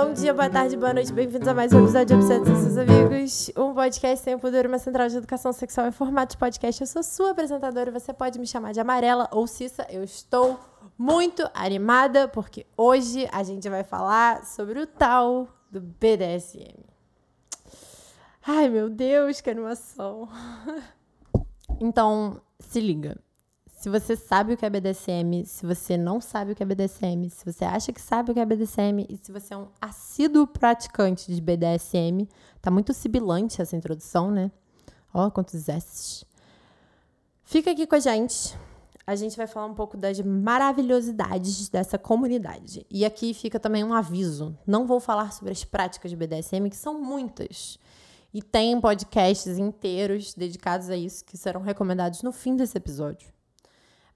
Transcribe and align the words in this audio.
Bom 0.00 0.12
dia, 0.12 0.32
boa 0.32 0.48
tarde, 0.48 0.76
boa 0.76 0.94
noite, 0.94 1.12
bem-vindos 1.12 1.48
a 1.48 1.52
mais 1.52 1.72
um 1.72 1.82
episódio 1.82 2.06
de 2.06 2.14
Obsessão 2.14 2.44
com 2.44 2.62
seus 2.62 2.76
amigos, 2.76 3.50
um 3.56 3.74
podcast 3.74 4.24
sem 4.24 4.38
poder, 4.38 4.64
uma 4.64 4.78
central 4.78 5.08
de 5.08 5.16
educação 5.16 5.52
sexual 5.52 5.88
em 5.88 5.90
formato 5.90 6.34
de 6.34 6.38
podcast. 6.38 6.80
Eu 6.80 6.86
sou 6.86 7.02
sua 7.02 7.32
apresentadora, 7.32 7.90
você 7.90 8.12
pode 8.12 8.38
me 8.38 8.46
chamar 8.46 8.70
de 8.70 8.78
Amarela 8.78 9.28
ou 9.32 9.44
Cissa. 9.48 9.84
Eu 9.90 10.04
estou 10.04 10.56
muito 10.96 11.50
animada 11.52 12.28
porque 12.28 12.64
hoje 12.76 13.28
a 13.32 13.42
gente 13.42 13.68
vai 13.68 13.82
falar 13.82 14.44
sobre 14.44 14.78
o 14.78 14.86
tal 14.86 15.48
do 15.68 15.80
BDSM. 15.80 16.78
Ai, 18.46 18.68
meu 18.68 18.88
Deus, 18.88 19.40
que 19.40 19.50
animação. 19.50 20.28
Então, 21.80 22.40
se 22.58 22.80
liga. 22.80 23.16
Se 23.78 23.88
você 23.88 24.16
sabe 24.16 24.54
o 24.54 24.56
que 24.56 24.66
é 24.66 24.70
BDSM, 24.70 25.44
se 25.44 25.64
você 25.64 25.96
não 25.96 26.20
sabe 26.20 26.50
o 26.50 26.56
que 26.56 26.64
é 26.64 26.66
BDSM, 26.66 27.30
se 27.30 27.44
você 27.44 27.64
acha 27.64 27.92
que 27.92 28.00
sabe 28.00 28.32
o 28.32 28.34
que 28.34 28.40
é 28.40 28.44
BDSM 28.44 29.06
e 29.08 29.16
se 29.16 29.30
você 29.30 29.54
é 29.54 29.56
um 29.56 29.68
assíduo 29.80 30.48
praticante 30.48 31.32
de 31.32 31.40
BDSM, 31.40 32.28
tá 32.60 32.72
muito 32.72 32.92
sibilante 32.92 33.62
essa 33.62 33.76
introdução, 33.76 34.32
né? 34.32 34.50
Ó, 35.14 35.30
quantos 35.30 35.68
S's. 35.68 36.24
Fica 37.44 37.70
aqui 37.70 37.86
com 37.86 37.94
a 37.94 38.00
gente. 38.00 38.58
A 39.06 39.14
gente 39.14 39.36
vai 39.36 39.46
falar 39.46 39.66
um 39.66 39.74
pouco 39.74 39.96
das 39.96 40.20
maravilhosidades 40.20 41.68
dessa 41.68 41.96
comunidade. 41.96 42.84
E 42.90 43.04
aqui 43.04 43.32
fica 43.32 43.60
também 43.60 43.84
um 43.84 43.94
aviso. 43.94 44.58
Não 44.66 44.88
vou 44.88 44.98
falar 44.98 45.32
sobre 45.32 45.52
as 45.52 45.62
práticas 45.62 46.10
de 46.10 46.16
BDSM, 46.16 46.68
que 46.68 46.76
são 46.76 47.00
muitas. 47.00 47.78
E 48.34 48.42
tem 48.42 48.80
podcasts 48.80 49.56
inteiros 49.56 50.34
dedicados 50.34 50.90
a 50.90 50.96
isso 50.96 51.24
que 51.24 51.36
serão 51.36 51.60
recomendados 51.60 52.24
no 52.24 52.32
fim 52.32 52.56
desse 52.56 52.76
episódio. 52.76 53.37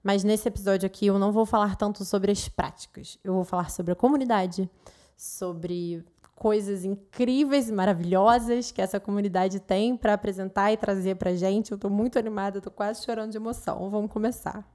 Mas 0.03 0.23
nesse 0.23 0.49
episódio 0.49 0.85
aqui 0.85 1.07
eu 1.07 1.17
não 1.17 1.31
vou 1.31 1.45
falar 1.45 1.77
tanto 1.77 2.03
sobre 2.03 2.31
as 2.31 2.49
práticas. 2.49 3.17
Eu 3.23 3.33
vou 3.33 3.45
falar 3.45 3.71
sobre 3.71 3.93
a 3.93 3.95
comunidade, 3.95 4.69
sobre 5.15 6.03
coisas 6.35 6.83
incríveis 6.83 7.69
e 7.69 7.71
maravilhosas 7.71 8.69
que 8.69 8.81
essa 8.81 8.99
comunidade 8.99 9.61
tem 9.61 9.95
para 9.95 10.13
apresentar 10.13 10.73
e 10.73 10.77
trazer 10.77 11.15
pra 11.15 11.33
gente. 11.33 11.71
Eu 11.71 11.77
tô 11.77 11.89
muito 11.89 12.19
animada, 12.19 12.59
tô 12.59 12.69
quase 12.69 13.05
chorando 13.05 13.31
de 13.31 13.37
emoção. 13.37 13.89
Vamos 13.89 14.11
começar. 14.11 14.67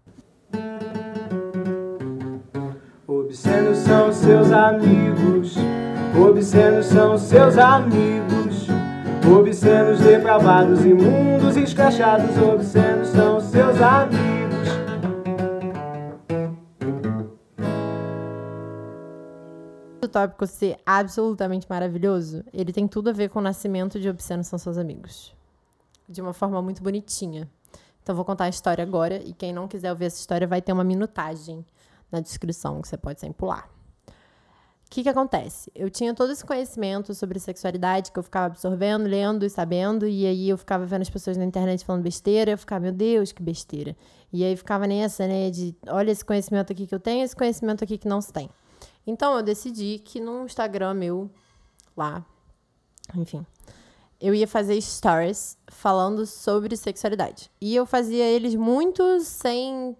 Obscenos 3.06 3.78
são 3.78 4.10
seus 4.10 4.50
amigos, 4.50 5.56
obscenos 6.18 6.86
são 6.86 7.18
seus 7.18 7.58
amigos, 7.58 8.66
obscenos 9.38 10.00
depravados, 10.00 10.82
imundos, 10.86 11.54
escrachados, 11.56 12.34
obscenos 12.38 13.08
são 13.08 13.40
seus 13.40 13.78
amigos. 13.82 14.27
Tópico 20.08 20.46
ser 20.46 20.78
absolutamente 20.84 21.66
maravilhoso, 21.68 22.44
ele 22.52 22.72
tem 22.72 22.88
tudo 22.88 23.10
a 23.10 23.12
ver 23.12 23.28
com 23.28 23.38
o 23.38 23.42
nascimento 23.42 24.00
de 24.00 24.08
Obscenos 24.08 24.46
São 24.46 24.58
Seus 24.58 24.78
Amigos. 24.78 25.34
De 26.08 26.20
uma 26.20 26.32
forma 26.32 26.60
muito 26.62 26.82
bonitinha. 26.82 27.48
Então, 28.02 28.16
vou 28.16 28.24
contar 28.24 28.44
a 28.44 28.48
história 28.48 28.82
agora. 28.82 29.22
E 29.22 29.32
quem 29.32 29.52
não 29.52 29.68
quiser 29.68 29.90
ouvir 29.90 30.06
essa 30.06 30.18
história 30.18 30.46
vai 30.46 30.62
ter 30.62 30.72
uma 30.72 30.84
minutagem 30.84 31.64
na 32.10 32.20
descrição 32.20 32.80
que 32.80 32.88
você 32.88 32.96
pode 32.96 33.20
sem 33.20 33.30
pular. 33.32 33.68
O 34.88 34.90
que, 34.90 35.02
que 35.02 35.08
acontece? 35.10 35.70
Eu 35.74 35.90
tinha 35.90 36.14
todo 36.14 36.32
esse 36.32 36.42
conhecimento 36.42 37.14
sobre 37.14 37.38
sexualidade 37.38 38.10
que 38.10 38.18
eu 38.18 38.22
ficava 38.22 38.46
absorvendo, 38.46 39.06
lendo 39.06 39.44
e 39.44 39.50
sabendo, 39.50 40.08
e 40.08 40.26
aí 40.26 40.48
eu 40.48 40.56
ficava 40.56 40.86
vendo 40.86 41.02
as 41.02 41.10
pessoas 41.10 41.36
na 41.36 41.44
internet 41.44 41.84
falando 41.84 42.02
besteira, 42.02 42.52
eu 42.52 42.56
ficava, 42.56 42.80
meu 42.80 42.92
Deus, 42.92 43.30
que 43.30 43.42
besteira. 43.42 43.94
E 44.32 44.42
aí 44.42 44.56
ficava 44.56 44.86
nessa, 44.86 45.26
né, 45.26 45.50
de 45.50 45.76
olha 45.88 46.10
esse 46.10 46.24
conhecimento 46.24 46.72
aqui 46.72 46.86
que 46.86 46.94
eu 46.94 46.98
tenho, 46.98 47.22
esse 47.22 47.36
conhecimento 47.36 47.84
aqui 47.84 47.98
que 47.98 48.08
não 48.08 48.22
se 48.22 48.32
tem. 48.32 48.48
Então 49.10 49.34
eu 49.34 49.42
decidi 49.42 49.98
que 49.98 50.20
no 50.20 50.44
Instagram 50.44 50.92
meu, 50.92 51.30
lá, 51.96 52.22
enfim, 53.14 53.44
eu 54.20 54.34
ia 54.34 54.46
fazer 54.46 54.78
stories 54.82 55.56
falando 55.68 56.26
sobre 56.26 56.76
sexualidade. 56.76 57.50
E 57.58 57.74
eu 57.74 57.86
fazia 57.86 58.26
eles 58.26 58.54
muito 58.54 59.20
sem 59.20 59.96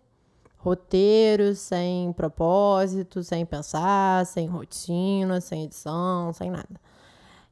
roteiro, 0.59 1.55
sem 1.55 2.13
propósito, 2.13 3.23
sem 3.23 3.47
pensar, 3.47 4.27
sem 4.27 4.47
rotina, 4.47 5.41
sem 5.41 5.65
edição, 5.65 6.31
sem 6.35 6.51
nada. 6.51 6.79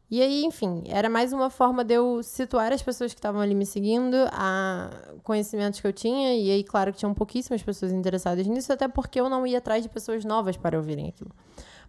E 0.08 0.22
aí, 0.22 0.44
enfim, 0.44 0.84
era 0.86 1.08
mais 1.10 1.32
uma 1.32 1.50
forma 1.50 1.82
de 1.82 1.94
eu 1.94 2.22
situar 2.22 2.72
as 2.72 2.80
pessoas 2.80 3.12
que 3.12 3.18
estavam 3.18 3.40
ali 3.40 3.56
me 3.56 3.66
seguindo 3.66 4.16
a 4.30 4.88
conhecimentos 5.24 5.80
que 5.80 5.86
eu 5.86 5.92
tinha. 5.92 6.34
E 6.34 6.50
aí, 6.50 6.62
claro 6.62 6.92
que 6.92 6.98
tinham 6.98 7.12
pouquíssimas 7.12 7.62
pessoas 7.62 7.90
interessadas 7.90 8.46
nisso, 8.46 8.72
até 8.72 8.86
porque 8.86 9.20
eu 9.20 9.28
não 9.28 9.44
ia 9.44 9.58
atrás 9.58 9.82
de 9.82 9.88
pessoas 9.88 10.24
novas 10.24 10.56
para 10.56 10.76
ouvirem 10.78 11.08
aquilo. 11.08 11.32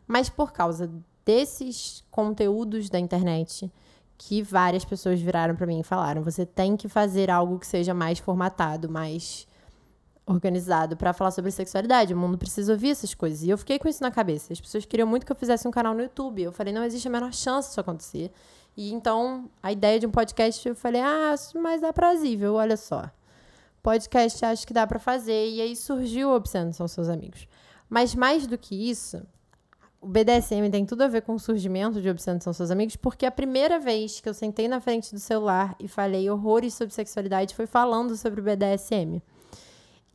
Mas 0.07 0.29
por 0.29 0.51
causa 0.51 0.89
desses 1.23 2.03
conteúdos 2.09 2.89
da 2.89 2.97
internet, 2.97 3.71
que 4.17 4.41
várias 4.41 4.83
pessoas 4.83 5.21
viraram 5.21 5.55
para 5.55 5.67
mim 5.67 5.79
e 5.79 5.83
falaram: 5.83 6.23
você 6.23 6.45
tem 6.45 6.75
que 6.75 6.89
fazer 6.89 7.29
algo 7.29 7.59
que 7.59 7.67
seja 7.67 7.93
mais 7.93 8.17
formatado, 8.17 8.89
mais 8.89 9.46
organizado 10.27 10.97
para 10.97 11.13
falar 11.13 11.31
sobre 11.31 11.49
sexualidade. 11.49 12.13
O 12.13 12.17
mundo 12.17 12.37
precisa 12.37 12.73
ouvir 12.73 12.89
essas 12.89 13.13
coisas. 13.13 13.43
E 13.43 13.49
eu 13.49 13.57
fiquei 13.57 13.79
com 13.79 13.87
isso 13.87 14.03
na 14.03 14.11
cabeça. 14.11 14.51
As 14.51 14.59
pessoas 14.59 14.85
queriam 14.85 15.07
muito 15.07 15.25
que 15.25 15.31
eu 15.31 15.35
fizesse 15.35 15.67
um 15.67 15.71
canal 15.71 15.93
no 15.93 16.01
YouTube. 16.01 16.43
Eu 16.43 16.51
falei, 16.51 16.73
não 16.73 16.83
existe 16.83 17.07
a 17.07 17.11
menor 17.11 17.33
chance 17.33 17.69
disso 17.69 17.79
acontecer. 17.79 18.31
E 18.75 18.91
então, 18.93 19.49
a 19.63 19.71
ideia 19.71 19.99
de 19.99 20.05
um 20.05 20.11
podcast, 20.11 20.67
eu 20.67 20.75
falei, 20.75 21.01
ah, 21.01 21.33
mas 21.55 21.81
é 21.81 21.87
aprazível, 21.87 22.55
olha 22.55 22.77
só. 22.77 23.09
Podcast 23.81 24.45
acho 24.45 24.67
que 24.67 24.73
dá 24.73 24.85
para 24.85 24.99
fazer. 24.99 25.49
E 25.49 25.61
aí 25.61 25.75
surgiu 25.75 26.29
o 26.29 26.35
Obsceno 26.35 26.73
São 26.73 26.87
Seus 26.87 27.07
Amigos. 27.07 27.47
Mas 27.89 28.13
mais 28.13 28.45
do 28.45 28.57
que 28.57 28.75
isso, 28.75 29.25
o 30.01 30.07
BDSM 30.07 30.69
tem 30.69 30.85
tudo 30.85 31.03
a 31.03 31.07
ver 31.07 31.21
com 31.21 31.35
o 31.35 31.39
surgimento 31.39 32.01
de 32.01 32.09
Obsceno 32.09 32.41
São 32.41 32.51
Seus 32.51 32.69
Amigos, 32.69 32.97
porque 32.97 33.25
a 33.25 33.31
primeira 33.31 33.79
vez 33.79 34.19
que 34.19 34.27
eu 34.27 34.33
sentei 34.33 34.67
na 34.67 34.81
frente 34.81 35.13
do 35.13 35.19
celular 35.19 35.73
e 35.79 35.87
falei 35.87 36.29
horrores 36.29 36.73
sobre 36.73 36.93
sexualidade 36.93 37.55
foi 37.55 37.65
falando 37.65 38.15
sobre 38.17 38.41
o 38.41 38.43
BDSM. 38.43 39.21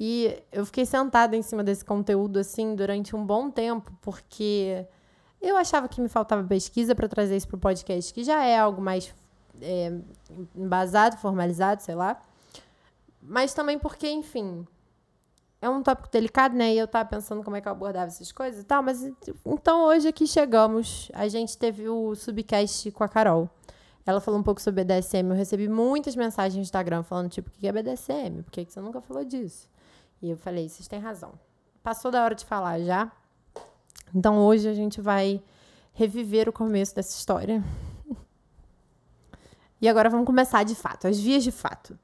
E 0.04 0.36
eu 0.50 0.66
fiquei 0.66 0.84
sentada 0.84 1.36
em 1.36 1.42
cima 1.42 1.62
desse 1.62 1.84
conteúdo 1.84 2.40
assim 2.40 2.74
durante 2.74 3.14
um 3.14 3.24
bom 3.24 3.48
tempo, 3.48 3.92
porque 4.02 4.84
eu 5.40 5.56
achava 5.56 5.86
que 5.86 6.00
me 6.00 6.08
faltava 6.08 6.42
pesquisa 6.42 6.92
para 6.92 7.06
trazer 7.06 7.36
isso 7.36 7.46
para 7.46 7.56
o 7.56 7.60
podcast, 7.60 8.12
que 8.12 8.24
já 8.24 8.44
é 8.44 8.58
algo 8.58 8.82
mais 8.82 9.14
é, 9.60 9.96
embasado, 10.56 11.18
formalizado, 11.18 11.82
sei 11.82 11.94
lá. 11.94 12.20
Mas 13.22 13.54
também 13.54 13.78
porque, 13.78 14.10
enfim, 14.10 14.66
é 15.60 15.70
um 15.70 15.84
tópico 15.84 16.10
delicado, 16.10 16.56
né? 16.56 16.74
E 16.74 16.78
eu 16.78 16.88
tava 16.88 17.08
pensando 17.08 17.44
como 17.44 17.54
é 17.54 17.60
que 17.60 17.68
eu 17.68 17.72
abordava 17.72 18.06
essas 18.06 18.32
coisas 18.32 18.62
e 18.62 18.64
tal. 18.64 18.82
Mas 18.82 19.08
então 19.46 19.84
hoje 19.84 20.08
aqui 20.08 20.26
chegamos. 20.26 21.12
A 21.14 21.28
gente 21.28 21.56
teve 21.56 21.88
o 21.88 22.16
subcast 22.16 22.90
com 22.90 23.04
a 23.04 23.08
Carol. 23.08 23.48
Ela 24.04 24.20
falou 24.20 24.40
um 24.40 24.42
pouco 24.42 24.60
sobre 24.60 24.82
BDSM. 24.82 25.30
Eu 25.30 25.36
recebi 25.36 25.68
muitas 25.68 26.16
mensagens 26.16 26.56
no 26.56 26.62
Instagram 26.62 27.04
falando, 27.04 27.30
tipo, 27.30 27.48
o 27.50 27.52
que 27.52 27.68
é 27.68 27.70
BDSM? 27.70 28.42
Por 28.42 28.50
que 28.50 28.64
você 28.68 28.80
nunca 28.80 29.00
falou 29.00 29.24
disso? 29.24 29.70
E 30.22 30.30
eu 30.30 30.36
falei, 30.36 30.68
vocês 30.68 30.86
têm 30.86 31.00
razão. 31.00 31.32
Passou 31.82 32.10
da 32.10 32.22
hora 32.22 32.34
de 32.34 32.44
falar 32.44 32.78
já. 32.78 33.10
Então 34.14 34.38
hoje 34.38 34.68
a 34.68 34.74
gente 34.74 35.00
vai 35.00 35.42
reviver 35.92 36.48
o 36.48 36.52
começo 36.52 36.94
dessa 36.94 37.16
história. 37.16 37.62
e 39.80 39.88
agora 39.88 40.08
vamos 40.08 40.24
começar 40.24 40.62
de 40.62 40.76
fato, 40.76 41.08
as 41.08 41.18
vias 41.18 41.42
de 41.42 41.50
fato. 41.50 41.98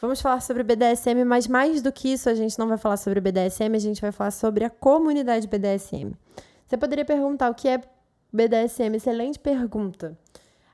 Vamos 0.00 0.20
falar 0.20 0.40
sobre 0.40 0.62
BDSM, 0.64 1.24
mas 1.24 1.46
mais 1.46 1.80
do 1.80 1.92
que 1.92 2.12
isso, 2.12 2.28
a 2.28 2.34
gente 2.34 2.58
não 2.58 2.68
vai 2.68 2.76
falar 2.76 2.96
sobre 2.96 3.20
BDSM, 3.20 3.74
a 3.74 3.78
gente 3.78 4.00
vai 4.00 4.10
falar 4.10 4.32
sobre 4.32 4.64
a 4.64 4.68
comunidade 4.68 5.46
BDSM. 5.46 6.12
Você 6.66 6.76
poderia 6.76 7.04
perguntar 7.04 7.50
o 7.50 7.54
que 7.54 7.68
é 7.68 7.80
BDSM? 8.32 8.96
Excelente 8.96 9.38
pergunta. 9.38 10.18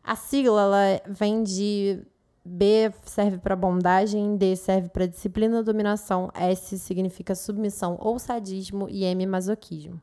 A 0.03 0.17
sigla 0.17 0.63
ela 0.63 1.03
vem 1.07 1.43
de 1.43 2.03
B 2.45 2.93
serve 3.05 3.39
para 3.39 3.55
bondagem, 3.55 4.37
D 4.37 4.56
serve 4.56 4.89
para 4.89 5.06
disciplina, 5.06 5.62
dominação, 5.62 6.31
S 6.34 6.78
significa 6.78 7.34
submissão 7.34 7.99
ou 8.01 8.19
sadismo 8.19 8.89
e 8.89 9.05
M 9.05 9.27
masoquismo. 9.27 10.01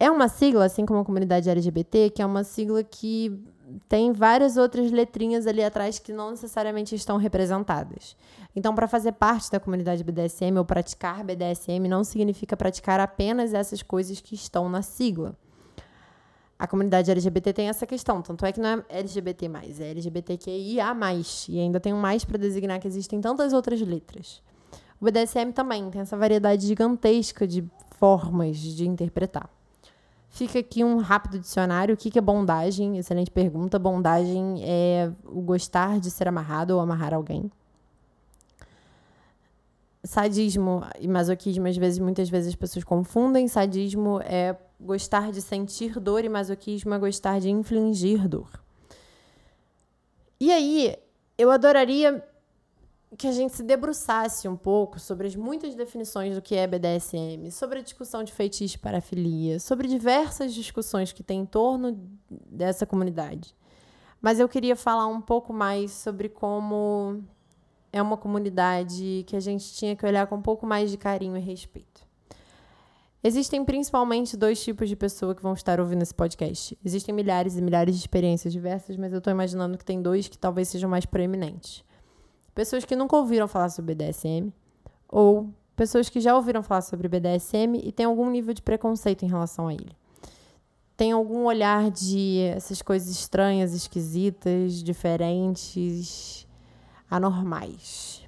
É 0.00 0.10
uma 0.10 0.28
sigla, 0.28 0.64
assim 0.64 0.84
como 0.84 1.00
a 1.00 1.04
comunidade 1.04 1.48
LGBT, 1.48 2.10
que 2.10 2.22
é 2.22 2.26
uma 2.26 2.42
sigla 2.42 2.82
que 2.82 3.40
tem 3.88 4.12
várias 4.12 4.56
outras 4.56 4.90
letrinhas 4.90 5.46
ali 5.46 5.62
atrás 5.62 5.98
que 5.98 6.12
não 6.12 6.30
necessariamente 6.32 6.94
estão 6.94 7.16
representadas. 7.16 8.16
Então, 8.54 8.74
para 8.74 8.88
fazer 8.88 9.12
parte 9.12 9.50
da 9.50 9.60
comunidade 9.60 10.02
BDSM 10.02 10.58
ou 10.58 10.64
praticar 10.64 11.22
BDSM 11.22 11.88
não 11.88 12.02
significa 12.02 12.56
praticar 12.56 13.00
apenas 13.00 13.54
essas 13.54 13.82
coisas 13.82 14.20
que 14.20 14.34
estão 14.34 14.68
na 14.68 14.82
sigla 14.82 15.36
a 16.62 16.66
comunidade 16.68 17.10
LGBT 17.10 17.52
tem 17.52 17.68
essa 17.68 17.84
questão. 17.84 18.22
Tanto 18.22 18.46
é 18.46 18.52
que 18.52 18.60
não 18.60 18.68
é 18.68 18.84
LGBT, 18.88 19.50
é 19.80 19.90
LGBTQIA. 19.90 20.86
E 21.48 21.58
ainda 21.58 21.80
tem 21.80 21.92
um 21.92 22.00
mais 22.00 22.24
para 22.24 22.38
designar 22.38 22.78
que 22.78 22.86
existem 22.86 23.20
tantas 23.20 23.52
outras 23.52 23.80
letras. 23.80 24.40
O 25.00 25.04
BDSM 25.04 25.50
também 25.52 25.90
tem 25.90 26.02
essa 26.02 26.16
variedade 26.16 26.64
gigantesca 26.64 27.48
de 27.48 27.68
formas 27.98 28.58
de 28.58 28.86
interpretar. 28.86 29.50
Fica 30.28 30.60
aqui 30.60 30.84
um 30.84 30.98
rápido 30.98 31.40
dicionário. 31.40 31.96
O 31.96 31.98
que 31.98 32.16
é 32.16 32.22
bondagem? 32.22 32.96
Excelente 32.96 33.32
pergunta. 33.32 33.76
Bondagem 33.76 34.62
é 34.62 35.10
o 35.24 35.40
gostar 35.40 35.98
de 35.98 36.12
ser 36.12 36.28
amarrado 36.28 36.76
ou 36.76 36.80
amarrar 36.80 37.12
alguém. 37.12 37.50
Sadismo 40.04 40.82
e 40.98 41.06
masoquismo, 41.06 41.66
às 41.66 41.76
vezes, 41.76 41.98
muitas 41.98 42.28
vezes 42.28 42.48
as 42.50 42.54
pessoas 42.54 42.84
confundem. 42.84 43.46
Sadismo 43.48 44.20
é 44.22 44.56
gostar 44.80 45.30
de 45.30 45.40
sentir 45.40 45.98
dor 46.00 46.24
e 46.24 46.28
masoquismo 46.28 46.92
é 46.94 46.98
gostar 46.98 47.40
de 47.40 47.50
infligir 47.50 48.28
dor. 48.28 48.50
E 50.40 50.50
aí, 50.50 50.96
eu 51.38 51.50
adoraria 51.50 52.24
que 53.16 53.26
a 53.26 53.32
gente 53.32 53.54
se 53.54 53.62
debruçasse 53.62 54.48
um 54.48 54.56
pouco 54.56 54.98
sobre 54.98 55.26
as 55.26 55.36
muitas 55.36 55.74
definições 55.74 56.34
do 56.34 56.42
que 56.42 56.54
é 56.54 56.66
BDSM, 56.66 57.50
sobre 57.50 57.78
a 57.78 57.82
discussão 57.82 58.24
de 58.24 58.32
feitiço 58.32 58.78
para 58.80 58.92
parafilia, 58.92 59.60
sobre 59.60 59.86
diversas 59.86 60.54
discussões 60.54 61.12
que 61.12 61.22
tem 61.22 61.40
em 61.40 61.46
torno 61.46 61.98
dessa 62.30 62.86
comunidade. 62.86 63.54
Mas 64.20 64.40
eu 64.40 64.48
queria 64.48 64.74
falar 64.74 65.06
um 65.06 65.20
pouco 65.20 65.52
mais 65.52 65.90
sobre 65.90 66.28
como 66.28 67.22
é 67.92 68.00
uma 68.00 68.16
comunidade 68.16 69.24
que 69.26 69.36
a 69.36 69.40
gente 69.40 69.72
tinha 69.74 69.94
que 69.94 70.06
olhar 70.06 70.26
com 70.26 70.36
um 70.36 70.42
pouco 70.42 70.66
mais 70.66 70.90
de 70.90 70.96
carinho 70.96 71.36
e 71.36 71.40
respeito. 71.40 72.00
Existem 73.24 73.64
principalmente 73.64 74.36
dois 74.36 74.62
tipos 74.64 74.88
de 74.88 74.96
pessoa 74.96 75.34
que 75.34 75.42
vão 75.42 75.52
estar 75.52 75.78
ouvindo 75.78 76.02
esse 76.02 76.14
podcast. 76.14 76.76
Existem 76.84 77.14
milhares 77.14 77.56
e 77.56 77.62
milhares 77.62 77.94
de 77.94 78.00
experiências 78.00 78.52
diversas, 78.52 78.96
mas 78.96 79.12
eu 79.12 79.18
estou 79.18 79.30
imaginando 79.30 79.78
que 79.78 79.84
tem 79.84 80.02
dois 80.02 80.26
que 80.26 80.36
talvez 80.36 80.68
sejam 80.68 80.90
mais 80.90 81.06
proeminentes. 81.06 81.84
Pessoas 82.52 82.84
que 82.84 82.96
nunca 82.96 83.16
ouviram 83.16 83.46
falar 83.46 83.68
sobre 83.68 83.94
BDSM, 83.94 84.52
ou 85.08 85.48
pessoas 85.76 86.08
que 86.08 86.20
já 86.20 86.34
ouviram 86.34 86.62
falar 86.62 86.80
sobre 86.80 87.06
BDSM 87.06 87.76
e 87.82 87.92
têm 87.92 88.06
algum 88.06 88.28
nível 88.28 88.52
de 88.52 88.62
preconceito 88.62 89.24
em 89.24 89.28
relação 89.28 89.68
a 89.68 89.74
ele. 89.74 89.96
Tem 90.96 91.12
algum 91.12 91.44
olhar 91.44 91.90
de 91.90 92.40
essas 92.56 92.82
coisas 92.82 93.08
estranhas, 93.08 93.72
esquisitas, 93.72 94.82
diferentes, 94.82 96.46
anormais. 97.14 98.26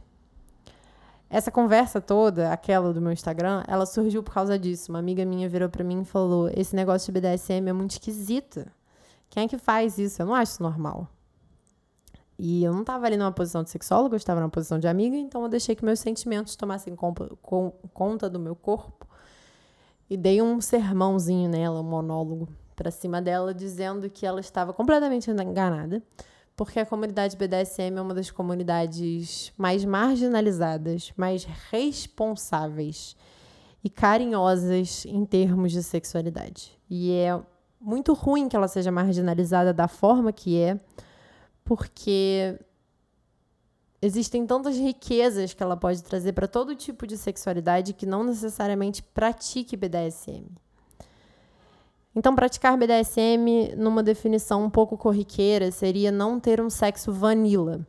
Essa 1.31 1.51
conversa 1.51 2.01
toda, 2.01 2.53
aquela 2.53 2.93
do 2.93 3.01
meu 3.01 3.11
Instagram, 3.11 3.65
ela 3.67 3.87
surgiu 3.87 4.23
por 4.23 4.35
causa 4.35 4.59
disso. 4.59 4.93
Uma 4.93 4.99
amiga 4.99 5.25
minha 5.25 5.49
virou 5.49 5.69
para 5.69 5.83
mim 5.83 6.03
e 6.03 6.05
falou: 6.05 6.49
"Esse 6.55 6.77
negócio 6.77 7.13
de 7.13 7.21
BDSM 7.21 7.69
é 7.69 7.73
muito 7.73 7.93
esquisito. 7.93 8.65
Quem 9.31 9.45
é 9.45 9.49
que 9.49 9.59
faz 9.59 9.99
isso? 9.99 10.23
Eu 10.23 10.27
não 10.27 10.35
acho 10.35 10.63
normal." 10.63 11.09
E 12.39 12.65
eu 12.65 12.73
não 12.73 12.81
estava 12.81 13.07
ali 13.07 13.17
numa 13.17 13.33
posição 13.33 13.63
de 13.63 13.71
sexóloga, 13.71 14.15
eu 14.15 14.19
estava 14.19 14.41
numa 14.41 14.51
posição 14.51 14.79
de 14.79 14.89
amiga, 14.89 15.17
então 15.17 15.43
eu 15.43 15.49
deixei 15.49 15.75
que 15.77 15.85
meus 15.85 16.01
sentimentos 16.01 16.57
tomassem 16.57 16.95
conta 16.97 18.29
do 18.29 18.41
meu 18.41 18.57
corpo 18.57 19.07
e 20.11 20.17
dei 20.17 20.43
um 20.43 20.61
sermãozinho 20.61 21.49
nela, 21.49 21.81
um 21.81 21.85
monólogo 21.85 22.49
para 22.75 22.91
cima 22.91 23.23
dela, 23.23 23.55
dizendo 23.55 24.11
que 24.11 24.27
ela 24.27 24.41
estava 24.41 24.73
completamente 24.73 25.31
enganada, 25.31 26.03
porque 26.57 26.79
a 26.79 26.87
comunidade 26.87 27.37
BDSM 27.37 27.97
é 27.97 28.01
uma 28.01 28.15
das 28.15 28.31
comunidades 28.31 29.53
mais 29.57 29.85
marginalizadas, 29.85 31.13
mais 31.17 31.45
responsáveis 31.71 33.17
e 33.83 33.91
carinhosas 33.91 35.05
em 35.05 35.25
termos 35.25 35.73
de 35.73 35.83
sexualidade. 35.83 36.79
E 36.89 37.13
é 37.13 37.41
muito 37.81 38.15
ruim 38.15 38.49
que 38.49 38.57
ela 38.57 38.69
seja 38.69 38.91
marginalizada 38.91 39.73
da 39.73 39.89
forma 39.89 40.33
que 40.33 40.59
é, 40.59 40.81
porque 41.65 42.59
existem 44.01 44.47
tantas 44.47 44.77
riquezas 44.77 45.53
que 45.53 45.63
ela 45.63 45.77
pode 45.77 46.03
trazer 46.03 46.33
para 46.33 46.47
todo 46.47 46.75
tipo 46.77 47.07
de 47.07 47.17
sexualidade 47.19 47.93
que 47.93 48.07
não 48.07 48.23
necessariamente 48.23 49.03
pratique 49.03 49.77
BDSM. 49.77 50.47
Então, 52.17 52.35
praticar 52.35 52.77
BDSM, 52.77 53.75
numa 53.77 54.03
definição 54.03 54.65
um 54.65 54.71
pouco 54.71 54.97
corriqueira, 54.97 55.73
seria 55.73 56.13
não 56.13 56.39
ter 56.39 56.61
um 56.61 56.71
sexo 56.71 57.13
vanilla. 57.13 57.85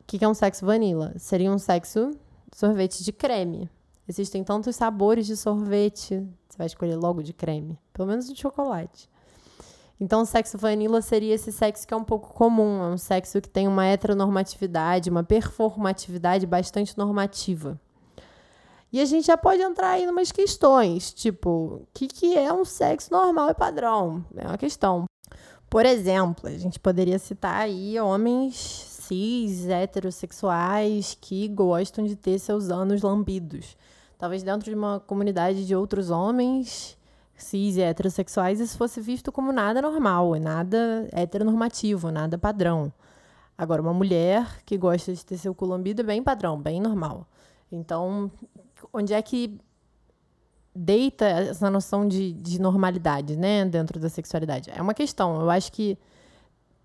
O 0.00 0.04
que 0.06 0.22
é 0.22 0.28
um 0.28 0.34
sexo 0.34 0.66
vanilla? 0.66 1.14
Seria 1.16 1.50
um 1.50 1.58
sexo 1.58 2.10
sorvete 2.52 3.02
de 3.02 3.12
creme. 3.12 3.70
Existem 4.06 4.44
tantos 4.44 4.76
sabores 4.76 5.26
de 5.26 5.36
sorvete, 5.36 6.16
você 6.48 6.58
vai 6.58 6.66
escolher 6.66 6.96
logo 6.96 7.22
de 7.22 7.32
creme, 7.32 7.78
pelo 7.92 8.08
menos 8.08 8.26
de 8.26 8.38
chocolate. 8.38 9.08
Então, 9.98 10.22
o 10.22 10.26
sexo 10.26 10.58
vanilla 10.58 11.00
seria 11.00 11.34
esse 11.34 11.52
sexo 11.52 11.86
que 11.86 11.94
é 11.94 11.96
um 11.96 12.04
pouco 12.04 12.34
comum, 12.34 12.82
é 12.82 12.88
um 12.88 12.98
sexo 12.98 13.40
que 13.40 13.48
tem 13.48 13.68
uma 13.68 13.86
heteronormatividade, 13.86 15.08
uma 15.08 15.22
performatividade 15.22 16.46
bastante 16.46 16.96
normativa. 16.98 17.80
E 18.92 19.00
a 19.00 19.04
gente 19.04 19.26
já 19.26 19.36
pode 19.36 19.62
entrar 19.62 19.90
aí 19.90 20.08
umas 20.08 20.32
questões, 20.32 21.12
tipo, 21.12 21.50
o 21.82 21.88
que, 21.94 22.08
que 22.08 22.36
é 22.36 22.52
um 22.52 22.64
sexo 22.64 23.12
normal 23.12 23.50
e 23.50 23.54
padrão? 23.54 24.24
É 24.36 24.46
uma 24.46 24.58
questão. 24.58 25.04
Por 25.68 25.86
exemplo, 25.86 26.48
a 26.48 26.58
gente 26.58 26.80
poderia 26.80 27.18
citar 27.18 27.62
aí 27.62 28.00
homens 28.00 28.56
cis, 28.56 29.68
heterossexuais, 29.68 31.16
que 31.20 31.46
gostam 31.48 32.04
de 32.04 32.16
ter 32.16 32.38
seus 32.40 32.70
anos 32.70 33.02
lambidos. 33.02 33.76
Talvez 34.18 34.42
dentro 34.42 34.68
de 34.68 34.76
uma 34.76 34.98
comunidade 35.00 35.64
de 35.64 35.74
outros 35.74 36.10
homens 36.10 36.98
cis 37.36 37.76
e 37.76 37.82
heterossexuais 37.82 38.60
isso 38.60 38.76
fosse 38.76 39.00
visto 39.00 39.32
como 39.32 39.52
nada 39.52 39.80
normal, 39.80 40.34
nada 40.34 41.08
heteronormativo, 41.12 42.10
nada 42.10 42.36
padrão. 42.36 42.92
Agora, 43.56 43.80
uma 43.80 43.94
mulher 43.94 44.62
que 44.64 44.76
gosta 44.76 45.12
de 45.12 45.24
ter 45.24 45.38
seu 45.38 45.54
cu 45.54 45.66
lambido 45.66 46.02
é 46.02 46.04
bem 46.04 46.22
padrão, 46.22 46.60
bem 46.60 46.80
normal. 46.80 47.26
Então, 47.70 48.30
onde 48.92 49.12
é 49.12 49.20
que 49.22 49.58
deita 50.74 51.26
essa 51.26 51.70
noção 51.70 52.06
de, 52.06 52.32
de 52.32 52.60
normalidade, 52.60 53.36
né, 53.36 53.64
dentro 53.64 53.98
da 53.98 54.08
sexualidade? 54.08 54.70
É 54.70 54.80
uma 54.80 54.94
questão. 54.94 55.40
Eu 55.40 55.50
acho 55.50 55.72
que 55.72 55.98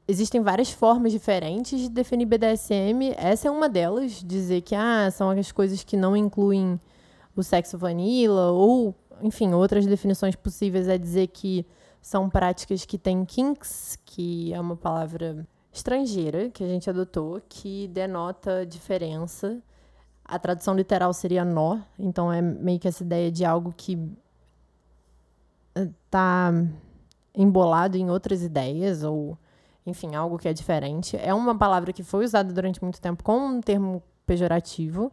existem 0.07 0.41
várias 0.41 0.71
formas 0.71 1.11
diferentes 1.11 1.79
de 1.79 1.89
definir 1.89 2.25
BDSM. 2.25 3.13
Essa 3.17 3.47
é 3.47 3.51
uma 3.51 3.67
delas, 3.67 4.23
dizer 4.23 4.61
que 4.61 4.75
ah, 4.75 5.09
são 5.11 5.29
as 5.29 5.51
coisas 5.51 5.83
que 5.83 5.97
não 5.97 6.15
incluem 6.15 6.79
o 7.35 7.43
sexo 7.43 7.77
vanilla 7.77 8.51
ou, 8.51 8.95
enfim, 9.21 9.53
outras 9.53 9.85
definições 9.85 10.35
possíveis 10.35 10.87
é 10.87 10.97
dizer 10.97 11.27
que 11.27 11.65
são 12.01 12.29
práticas 12.29 12.85
que 12.85 12.97
têm 12.97 13.25
kinks, 13.25 13.97
que 14.05 14.53
é 14.53 14.59
uma 14.59 14.75
palavra 14.75 15.45
estrangeira 15.73 16.49
que 16.49 16.63
a 16.63 16.67
gente 16.67 16.89
adotou, 16.89 17.41
que 17.49 17.87
denota 17.87 18.65
diferença 18.65 19.61
a 20.25 20.39
tradução 20.39 20.75
literal 20.75 21.13
seria 21.13 21.45
nó, 21.45 21.79
então 21.97 22.33
é 22.33 22.41
meio 22.41 22.79
que 22.79 22.87
essa 22.87 23.03
ideia 23.03 23.31
de 23.31 23.45
algo 23.45 23.73
que 23.75 23.97
eh, 25.75 25.89
embolado 27.33 27.95
em 27.97 28.09
outras 28.09 28.41
ideias 28.41 29.03
ou 29.03 29.37
enfim, 29.85 30.15
algo 30.15 30.37
que 30.39 30.47
é 30.47 30.53
diferente. 30.53 31.15
É 31.15 31.33
uma 31.33 31.55
palavra 31.55 31.93
que 31.93 32.01
foi 32.01 32.25
usada 32.25 32.51
durante 32.51 32.81
muito 32.81 32.99
tempo 32.99 33.23
como 33.23 33.45
um 33.45 33.61
termo 33.61 34.01
pejorativo, 34.25 35.11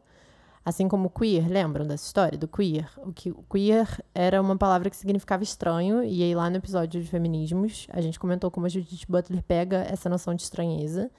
assim 0.65 0.89
como 0.89 1.11
queer, 1.11 1.47
lembram 1.47 1.87
dessa 1.87 2.07
história 2.07 2.39
do 2.39 2.49
queer? 2.49 2.89
O 2.97 3.13
que 3.13 3.35
queer 3.51 4.03
era 4.15 4.41
uma 4.41 4.57
palavra 4.57 4.89
que 4.89 4.97
significava 4.97 5.43
estranho, 5.43 6.03
e 6.03 6.23
aí 6.23 6.35
lá 6.35 6.49
no 6.49 6.57
episódio 6.57 7.03
de 7.03 7.09
feminismos, 7.09 7.87
a 7.91 8.01
gente 8.01 8.19
comentou 8.19 8.51
como 8.51 8.65
a 8.65 8.69
Judith 8.71 9.05
Butler 9.07 9.43
pega 9.43 9.85
essa 9.91 10.09
noção 10.09 10.35
de 10.35 10.43
estranheza 10.43 11.11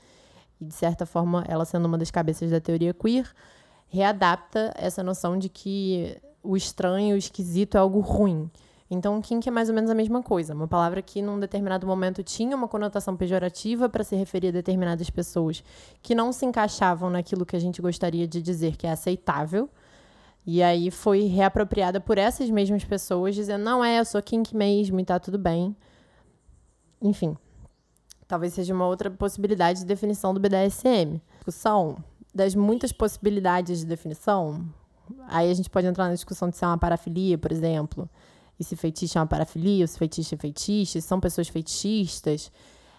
e 0.60 0.66
de 0.66 0.74
certa 0.74 1.06
forma, 1.06 1.44
ela 1.48 1.66
sendo 1.66 1.86
uma 1.86 1.98
das 1.98 2.10
cabeças 2.10 2.50
da 2.50 2.60
teoria 2.60 2.94
queer, 2.94 3.30
readapta 3.94 4.74
essa 4.76 5.04
noção 5.04 5.38
de 5.38 5.48
que 5.48 6.20
o 6.42 6.58
estranho, 6.58 7.14
o 7.14 7.18
esquisito 7.18 7.78
é 7.78 7.80
algo 7.80 8.00
ruim. 8.00 8.50
Então, 8.90 9.22
kink 9.22 9.48
é 9.48 9.52
mais 9.52 9.70
ou 9.70 9.76
menos 9.76 9.90
a 9.90 9.94
mesma 9.94 10.24
coisa. 10.24 10.54
Uma 10.56 10.68
palavra 10.68 11.00
que, 11.00 11.22
num 11.22 11.40
determinado 11.40 11.86
momento, 11.86 12.24
tinha 12.24 12.56
uma 12.56 12.68
conotação 12.68 13.16
pejorativa 13.16 13.88
para 13.88 14.04
se 14.04 14.16
referir 14.16 14.48
a 14.48 14.52
determinadas 14.52 15.12
pessoas 15.12 15.64
que 16.02 16.16
não 16.16 16.34
se 16.34 16.44
encaixavam 16.44 17.12
naquilo 17.12 17.46
que 17.46 17.56
a 17.56 17.60
gente 17.60 17.82
gostaria 17.84 18.28
de 18.28 18.42
dizer 18.42 18.76
que 18.78 18.88
é 18.88 18.92
aceitável. 18.92 19.70
E 20.44 20.64
aí 20.64 20.90
foi 20.90 21.26
reapropriada 21.28 22.02
por 22.02 22.18
essas 22.18 22.50
mesmas 22.50 22.84
pessoas, 22.84 23.36
dizendo: 23.36 23.64
não 23.64 23.86
é, 23.86 24.00
eu 24.00 24.06
sou 24.06 24.22
kink 24.24 24.56
mesmo 24.56 25.00
e 25.00 25.06
tá 25.06 25.20
tudo 25.20 25.38
bem. 25.38 25.76
Enfim, 27.00 27.38
talvez 28.28 28.54
seja 28.54 28.74
uma 28.74 28.88
outra 28.88 29.12
possibilidade 29.12 29.80
de 29.80 29.86
definição 29.86 30.34
do 30.34 30.40
BDSM. 30.40 31.22
Discussão 31.36 31.98
das 32.34 32.56
muitas 32.56 32.92
possibilidades 32.92 33.80
de 33.80 33.86
definição, 33.86 34.66
aí 35.28 35.50
a 35.50 35.54
gente 35.54 35.70
pode 35.70 35.88
entrar 35.88 36.08
na 36.08 36.13
discussão 36.13 36.50
de 36.50 36.58
se 36.58 36.63
é 36.63 36.68
uma 36.68 36.78
parafilia, 36.78 37.38
por 37.38 37.52
exemplo, 37.52 38.10
e 38.60 38.63
se 38.63 38.75
feitiço 38.75 39.18
é 39.18 39.22
uma 39.22 39.28
parafilia, 39.28 39.84
ou 39.84 39.88
se 39.88 39.98
feitiço 39.98 40.34
é 40.34 40.38
feitiço, 40.38 41.00
são 41.02 41.20
pessoas 41.20 41.48
fetichistas. 41.48 42.52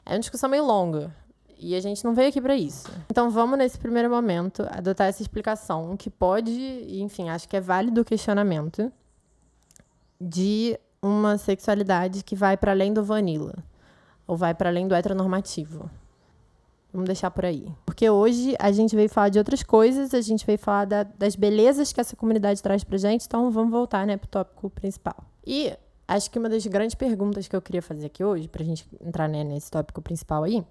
É 0.04 0.12
uma 0.12 0.20
discussão 0.20 0.48
meio 0.48 0.64
longa. 0.64 1.14
E 1.58 1.74
a 1.74 1.80
gente 1.80 2.04
não 2.04 2.14
veio 2.14 2.28
aqui 2.28 2.40
para 2.40 2.56
isso. 2.56 2.90
Então 3.08 3.30
vamos, 3.30 3.56
nesse 3.56 3.78
primeiro 3.78 4.10
momento, 4.10 4.66
adotar 4.70 5.06
essa 5.06 5.22
explicação, 5.22 5.96
que 5.96 6.10
pode, 6.10 6.52
enfim, 7.00 7.30
acho 7.30 7.48
que 7.48 7.56
é 7.56 7.60
válido 7.60 8.00
o 8.00 8.04
questionamento 8.04 8.92
de 10.20 10.78
uma 11.00 11.38
sexualidade 11.38 12.22
que 12.24 12.34
vai 12.34 12.56
para 12.56 12.72
além 12.72 12.92
do 12.92 13.04
vanilla, 13.04 13.54
ou 14.26 14.36
vai 14.36 14.54
para 14.54 14.68
além 14.68 14.88
do 14.88 14.94
heteronormativo. 14.94 15.88
Vamos 16.94 17.08
deixar 17.08 17.28
por 17.32 17.44
aí. 17.44 17.66
Porque 17.84 18.08
hoje 18.08 18.54
a 18.56 18.70
gente 18.70 18.94
veio 18.94 19.08
falar 19.08 19.28
de 19.28 19.36
outras 19.36 19.64
coisas, 19.64 20.14
a 20.14 20.20
gente 20.20 20.46
veio 20.46 20.56
falar 20.56 20.84
da, 20.84 21.02
das 21.02 21.34
belezas 21.34 21.92
que 21.92 22.00
essa 22.00 22.14
comunidade 22.14 22.62
traz 22.62 22.84
pra 22.84 22.96
gente, 22.96 23.26
então 23.26 23.50
vamos 23.50 23.72
voltar, 23.72 24.06
né, 24.06 24.16
pro 24.16 24.28
tópico 24.28 24.70
principal. 24.70 25.16
E 25.44 25.76
acho 26.06 26.30
que 26.30 26.38
uma 26.38 26.48
das 26.48 26.64
grandes 26.68 26.94
perguntas 26.94 27.48
que 27.48 27.56
eu 27.56 27.60
queria 27.60 27.82
fazer 27.82 28.06
aqui 28.06 28.22
hoje, 28.22 28.46
pra 28.46 28.62
gente 28.62 28.86
entrar 29.04 29.28
né, 29.28 29.42
nesse 29.42 29.72
tópico 29.72 30.00
principal 30.00 30.44
aí, 30.44 30.64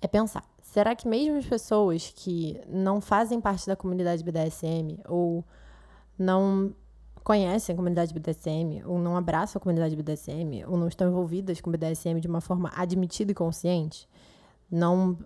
é 0.00 0.08
pensar: 0.08 0.42
será 0.62 0.96
que 0.96 1.06
mesmo 1.06 1.36
as 1.36 1.44
pessoas 1.44 2.10
que 2.16 2.58
não 2.66 2.98
fazem 2.98 3.38
parte 3.38 3.66
da 3.66 3.76
comunidade 3.76 4.24
BDSM 4.24 4.98
ou 5.06 5.44
não 6.18 6.74
conhecem 7.22 7.74
a 7.74 7.76
comunidade 7.76 8.14
BDSM 8.14 8.82
ou 8.86 8.98
não 8.98 9.14
abraçam 9.14 9.60
a 9.60 9.62
comunidade 9.62 9.94
BDSM 9.94 10.64
ou 10.66 10.78
não 10.78 10.88
estão 10.88 11.06
envolvidas 11.06 11.60
com 11.60 11.70
BDSM 11.70 12.18
de 12.18 12.28
uma 12.28 12.40
forma 12.40 12.72
admitida 12.74 13.30
e 13.30 13.34
consciente, 13.34 14.08
não 14.70 15.18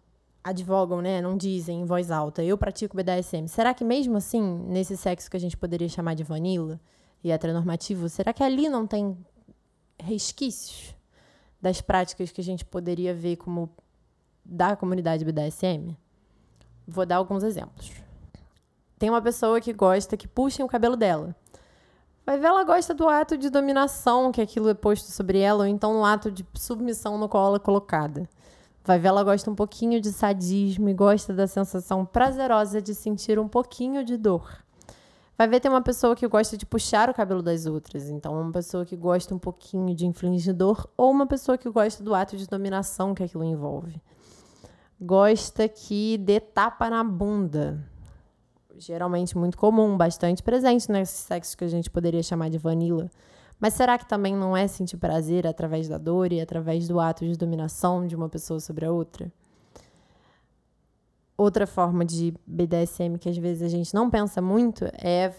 advogam, 0.45 1.01
né, 1.01 1.23
não 1.23 1.37
dizem 1.37 1.81
em 1.81 1.85
voz 1.87 2.11
alta, 2.11 2.45
eu 2.45 2.59
pratico 2.59 2.95
BDSM. 2.95 3.49
Será 3.49 3.73
que 3.73 3.83
mesmo 3.83 4.19
assim, 4.19 4.43
nesse 4.69 4.95
sexo 4.95 5.31
que 5.31 5.37
a 5.39 5.41
gente 5.41 5.57
poderia 5.57 5.89
chamar 5.89 6.15
de 6.15 6.23
vanilla 6.23 6.79
e 7.23 7.33
heteronormativo, 7.33 8.11
será 8.11 8.31
que 8.33 8.43
ali 8.43 8.69
não 8.69 8.87
tem 8.87 9.17
resquícios 9.99 10.95
das 11.61 11.81
práticas 11.81 12.31
que 12.31 12.43
a 12.43 12.45
gente 12.45 12.63
poderia 12.63 13.15
ver 13.15 13.37
como 13.37 13.71
da 14.45 14.77
comunidade 14.77 15.25
BDSM? 15.25 15.97
Vou 16.87 17.07
dar 17.07 17.17
alguns 17.17 17.43
exemplos. 17.43 17.91
Tem 18.99 19.09
uma 19.09 19.23
pessoa 19.23 19.61
que 19.63 19.73
gosta 19.73 20.15
que 20.15 20.29
puxem 20.29 20.63
o 20.63 20.69
cabelo 20.69 20.97
dela. 20.97 21.35
Vai 22.27 22.39
ver, 22.39 22.47
ela 22.47 22.65
gosta 22.65 22.93
do 22.93 23.09
ato 23.09 23.37
de 23.39 23.49
dominação 23.49 24.31
que 24.31 24.41
aquilo 24.43 24.69
é 24.69 24.75
posto 24.75 25.11
sobre 25.11 25.39
ela, 25.39 25.65
ou 25.65 25.67
então 25.67 25.95
no 25.95 26.05
ato 26.05 26.31
de 26.31 26.47
submissão 26.55 27.17
no 27.17 27.31
ela 27.33 27.57
é 27.57 27.59
colocada. 27.59 28.29
Vai 28.85 28.99
ver, 28.99 29.09
ela 29.09 29.25
gosta 29.25 29.51
um 29.51 29.55
pouquinho 29.55 30.01
de 30.01 30.13
sadismo 30.13 30.89
e 30.89 30.95
gosta 30.95 31.33
da 31.33 31.47
sensação 31.47 32.05
prazerosa 32.05 32.83
de 32.83 32.95
sentir 32.95 33.39
um 33.39 33.49
pouquinho 33.49 34.05
de 34.05 34.17
dor. 34.17 34.63
Vai 35.37 35.49
ver, 35.49 35.59
tem 35.59 35.71
uma 35.71 35.83
pessoa 35.83 36.15
que 36.15 36.29
gosta 36.29 36.57
de 36.57 36.67
puxar 36.67 37.09
o 37.09 37.15
cabelo 37.15 37.43
das 37.43 37.67
outras. 37.67 38.09
Então, 38.09 38.39
uma 38.39 38.53
pessoa 38.53 38.85
que 38.85 38.95
gosta 38.95 39.35
um 39.35 39.39
pouquinho 39.39 39.95
de 39.95 40.07
infligir 40.07 40.55
dor, 40.55 40.89
ou 40.97 41.11
uma 41.11 41.27
pessoa 41.27 41.57
que 41.59 41.69
gosta 41.69 42.05
do 42.05 42.15
ato 42.15 42.37
de 42.37 42.47
dominação 42.47 43.15
que 43.15 43.23
aquilo 43.23 43.43
envolve. 43.43 44.01
Gosta 45.01 45.67
que 45.67 46.19
dê 46.19 46.39
tapa 46.39 46.89
na 46.89 47.03
bunda 47.03 47.83
geralmente 48.79 49.37
muito 49.37 49.57
comum, 49.57 49.97
bastante 49.97 50.43
presente 50.43 50.91
nesses 50.91 51.21
sexos 51.21 51.55
que 51.55 51.65
a 51.65 51.69
gente 51.69 51.91
poderia 51.91 52.23
chamar 52.23 52.51
de 52.51 52.59
vanilla. 52.59 53.11
Mas 53.59 53.75
será 53.75 53.97
que 53.99 54.09
também 54.09 54.35
não 54.35 54.57
é 54.57 54.67
sentir 54.67 54.97
prazer 54.97 55.47
através 55.47 55.89
da 55.89 55.99
dor 55.99 56.33
e 56.33 56.41
através 56.41 56.87
do 56.89 57.01
ato 57.01 57.25
de 57.25 57.37
dominação 57.37 58.07
de 58.07 58.15
uma 58.15 58.29
pessoa 58.29 58.61
sobre 58.61 58.85
a 58.85 58.93
outra? 58.93 59.33
Outra 61.37 61.67
forma 61.67 62.05
de 62.05 62.35
BDSM 62.47 63.19
que 63.19 63.29
às 63.29 63.37
vezes 63.37 63.63
a 63.63 63.69
gente 63.69 63.95
não 63.95 64.11
pensa 64.11 64.41
muito 64.41 64.85
é 65.03 65.33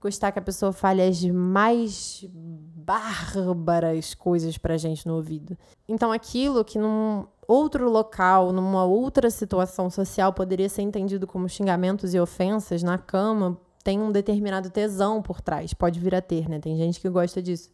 gostar 0.00 0.30
que 0.30 0.38
a 0.38 0.42
pessoa 0.42 0.72
fale 0.72 1.02
as 1.02 1.24
mais 1.24 2.24
bárbaras 2.28 4.14
coisas 4.14 4.56
pra 4.56 4.76
gente 4.76 5.06
no 5.06 5.14
ouvido. 5.16 5.56
Então 5.88 6.12
aquilo 6.12 6.64
que 6.64 6.78
num 6.78 7.26
outro 7.46 7.90
local, 7.90 8.52
numa 8.52 8.84
outra 8.84 9.30
situação 9.30 9.90
social, 9.90 10.32
poderia 10.32 10.68
ser 10.68 10.82
entendido 10.82 11.26
como 11.26 11.48
xingamentos 11.48 12.14
e 12.14 12.20
ofensas, 12.20 12.82
na 12.82 12.98
cama 12.98 13.58
tem 13.88 13.98
um 13.98 14.12
determinado 14.12 14.68
tesão 14.68 15.22
por 15.22 15.40
trás. 15.40 15.72
Pode 15.72 15.98
vir 15.98 16.14
a 16.14 16.20
ter, 16.20 16.46
né? 16.46 16.58
Tem 16.58 16.76
gente 16.76 17.00
que 17.00 17.08
gosta 17.08 17.40
disso. 17.40 17.70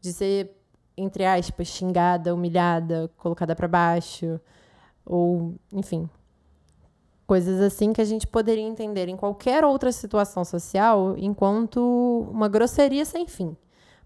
De 0.00 0.12
ser, 0.12 0.56
entre 0.96 1.24
aspas, 1.24 1.66
xingada, 1.66 2.32
humilhada, 2.32 3.10
colocada 3.16 3.56
para 3.56 3.66
baixo. 3.66 4.40
Ou, 5.04 5.56
enfim. 5.72 6.08
Coisas 7.26 7.60
assim 7.60 7.92
que 7.92 8.00
a 8.00 8.04
gente 8.04 8.28
poderia 8.28 8.62
entender 8.62 9.08
em 9.08 9.16
qualquer 9.16 9.64
outra 9.64 9.90
situação 9.90 10.44
social 10.44 11.16
enquanto 11.18 12.28
uma 12.30 12.46
grosseria 12.46 13.04
sem 13.04 13.26
fim. 13.26 13.56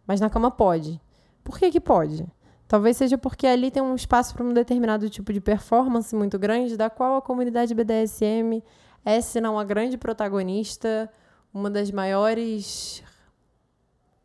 Mas 0.06 0.18
na 0.18 0.30
cama 0.30 0.50
pode. 0.50 0.98
Por 1.44 1.58
que, 1.58 1.70
que 1.70 1.78
pode? 1.78 2.26
Talvez 2.66 2.96
seja 2.96 3.18
porque 3.18 3.46
ali 3.46 3.70
tem 3.70 3.82
um 3.82 3.94
espaço 3.94 4.32
para 4.32 4.42
um 4.42 4.54
determinado 4.54 5.10
tipo 5.10 5.30
de 5.30 5.42
performance 5.42 6.16
muito 6.16 6.38
grande, 6.38 6.78
da 6.78 6.88
qual 6.88 7.16
a 7.16 7.20
comunidade 7.20 7.74
BDSM 7.74 8.62
é, 9.04 9.20
se 9.20 9.42
não 9.42 9.58
a 9.58 9.64
grande 9.64 9.98
protagonista, 9.98 11.10
uma 11.52 11.70
das 11.70 11.90
maiores 11.90 13.02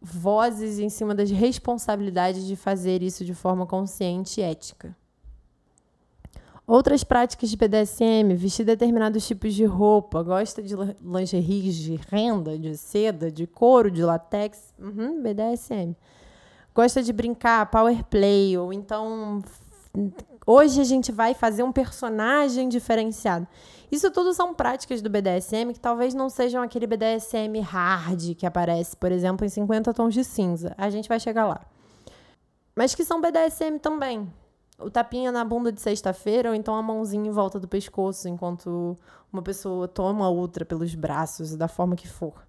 vozes 0.02 0.80
em 0.80 0.90
cima 0.90 1.16
das 1.16 1.32
responsabilidades 1.32 2.46
de 2.46 2.56
fazer 2.56 3.02
isso 3.02 3.26
de 3.26 3.34
forma 3.34 3.66
consciente 3.66 4.40
e 4.40 4.44
ética. 4.44 4.96
Outras 6.68 7.04
práticas 7.04 7.50
de 7.50 7.58
BDSM, 7.58 8.36
vestir 8.36 8.66
determinados 8.66 9.28
tipos 9.28 9.54
de 9.54 9.66
roupa, 9.66 10.24
gosta 10.24 10.64
de 10.64 10.74
lingerie 11.04 11.72
de 11.72 11.96
renda, 12.10 12.58
de 12.58 12.76
seda, 12.76 13.32
de 13.32 13.46
couro, 13.46 13.92
de 13.92 14.04
latex, 14.04 14.74
uhum, 14.80 15.22
BDSM 15.22 15.96
gosta 16.76 17.02
de 17.02 17.14
brincar, 17.14 17.72
power 17.72 18.04
play, 18.04 18.58
ou 18.58 18.74
então 18.74 19.42
hoje 20.46 20.80
a 20.80 20.84
gente 20.84 21.12
vai 21.12 21.34
fazer 21.34 21.64
um 21.64 21.72
personagem 21.72 22.70
diferenciado. 22.70 23.48
Isso 23.92 24.10
tudo 24.12 24.34
são 24.34 24.54
práticas 24.54 25.02
do 25.02 25.10
BDSM 25.10 25.74
que 25.74 25.80
talvez 25.80 26.14
não 26.14 26.30
sejam 26.30 26.62
aquele 26.62 26.88
BDSM 26.88 27.60
hard 27.62 28.36
que 28.36 28.46
aparece, 28.46 28.96
por 28.98 29.12
exemplo, 29.12 29.46
em 29.46 29.50
50 29.50 29.94
tons 29.94 30.14
de 30.14 30.24
cinza. 30.24 30.74
A 30.78 30.90
gente 30.90 31.08
vai 31.08 31.20
chegar 31.20 31.46
lá. 31.46 31.62
Mas 32.76 32.94
que 32.94 33.06
são 33.06 33.22
BDSM 33.22 33.80
também. 33.80 34.32
O 34.78 34.90
tapinha 34.90 35.32
na 35.32 35.46
bunda 35.46 35.72
de 35.72 35.80
sexta-feira, 35.80 36.50
ou 36.50 36.56
então 36.56 36.76
a 36.76 36.82
mãozinha 36.82 37.30
em 37.30 37.32
volta 37.32 37.58
do 37.58 37.68
pescoço, 37.68 38.28
enquanto 38.28 38.98
uma 39.32 39.42
pessoa 39.42 39.88
toma 39.88 40.26
a 40.26 40.30
outra 40.30 40.66
pelos 40.66 40.94
braços, 40.94 41.56
da 41.56 41.70
forma 41.70 41.96
que 41.96 42.08
for. 42.08 42.46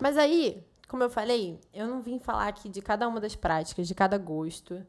Mas 0.00 0.16
aí, 0.16 0.64
como 0.88 1.02
eu 1.02 1.10
falei, 1.10 1.60
eu 1.74 1.86
não 1.86 2.00
vim 2.00 2.18
falar 2.18 2.48
aqui 2.48 2.70
de 2.70 2.80
cada 2.80 3.06
uma 3.06 3.20
das 3.20 3.36
práticas, 3.36 3.86
de 3.86 3.94
cada 3.94 4.16
gosto, 4.16 4.82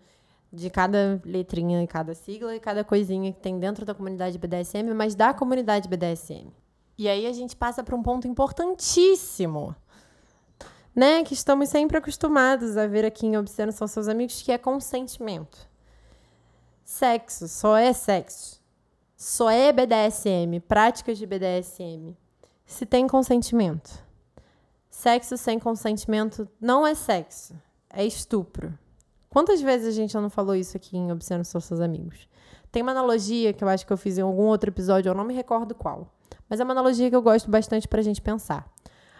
de 0.51 0.70
cada 0.70 1.22
letrinha 1.25 1.84
e 1.84 1.88
cada 1.88 2.13
sigla 2.13 2.56
e 2.56 2.60
cada 2.60 2.84
coisinha 2.84 3.32
que 3.34 3.39
tem 3.39 3.60
dentro 3.60 3.86
da 3.86 3.94
comunidade 3.94 4.38
BDSM, 4.38 4.94
mas 4.94 5.16
da 5.16 5.34
comunidade 5.34 5.89
BDSM. 5.89 6.51
E 6.98 7.08
aí 7.08 7.27
a 7.27 7.34
gente 7.34 7.56
passa 7.56 7.84
para 7.84 7.96
um 7.96 8.01
ponto 8.01 8.27
importantíssimo, 8.27 9.75
né? 10.96 11.24
Que 11.24 11.34
estamos 11.34 11.70
sempre 11.70 11.98
acostumados 11.98 12.75
a 12.77 12.88
ver 12.88 13.06
aqui 13.06 13.27
em 13.27 13.38
Obsceno 13.38 13.72
São 13.72 13.88
Seus 13.88 14.08
Amigos, 14.08 14.42
que 14.42 14.51
é 14.51 14.58
consentimento. 14.58 15.70
Sexo 16.84 17.48
só 17.48 17.77
é 17.77 17.94
sexo. 17.94 18.62
Só 19.16 19.50
é 19.50 19.74
BDSM, 19.74 20.60
práticas 20.68 21.18
de 21.18 21.25
BDSM, 21.25 22.16
se 22.68 22.86
tem 22.86 23.08
consentimento. 23.08 24.06
Sexo 24.89 25.38
sem 25.38 25.58
consentimento 25.58 26.48
não 26.62 26.86
é 26.86 26.94
sexo, 26.94 27.56
é 27.89 28.06
estupro. 28.06 28.77
Quantas 29.38 29.62
vezes 29.62 29.89
a 29.89 29.91
gente 29.91 30.13
já 30.13 30.20
não 30.20 30.32
falou 30.32 30.56
isso 30.56 30.75
aqui 30.75 30.98
em 30.98 31.08
São 31.44 31.62
Seus 31.62 31.79
Amigos? 31.79 32.27
Tem 32.72 32.82
uma 32.82 32.91
analogia 32.91 33.53
que 33.53 33.63
eu 33.63 33.70
acho 33.70 33.86
que 33.86 33.94
eu 33.94 33.98
fiz 33.98 34.17
em 34.17 34.22
algum 34.22 34.46
outro 34.46 34.72
episódio, 34.72 35.12
eu 35.12 35.13
não 35.13 35.24
me 35.24 35.32
recordo 35.32 35.75
qual. 35.75 36.12
Mas 36.50 36.60
é 36.60 36.63
uma 36.63 36.72
analogia 36.74 37.08
que 37.08 37.15
eu 37.15 37.22
gosto 37.22 37.48
bastante 37.48 37.88
pra 37.88 38.01
gente 38.01 38.20
pensar. 38.20 38.67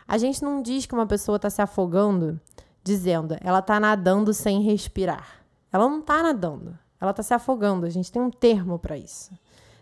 A 0.08 0.18
gente 0.18 0.42
não 0.42 0.60
diz 0.60 0.88
que 0.88 0.96
uma 0.96 1.06
pessoa 1.06 1.38
tá 1.38 1.52
se 1.52 1.62
afogando 1.62 2.42
dizendo 2.84 3.38
ela 3.42 3.62
tá 3.62 3.80
nadando 3.80 4.34
sem 4.34 4.60
respirar. 4.64 5.46
Ela 5.72 5.88
não 5.88 6.02
tá 6.02 6.24
nadando, 6.24 6.76
ela 7.00 7.14
tá 7.14 7.22
se 7.22 7.36
afogando. 7.36 7.86
A 7.86 7.90
gente 7.92 8.12
tem 8.12 8.20
um 8.20 8.32
termo 8.32 8.80
para 8.80 8.98
isso. 8.98 9.30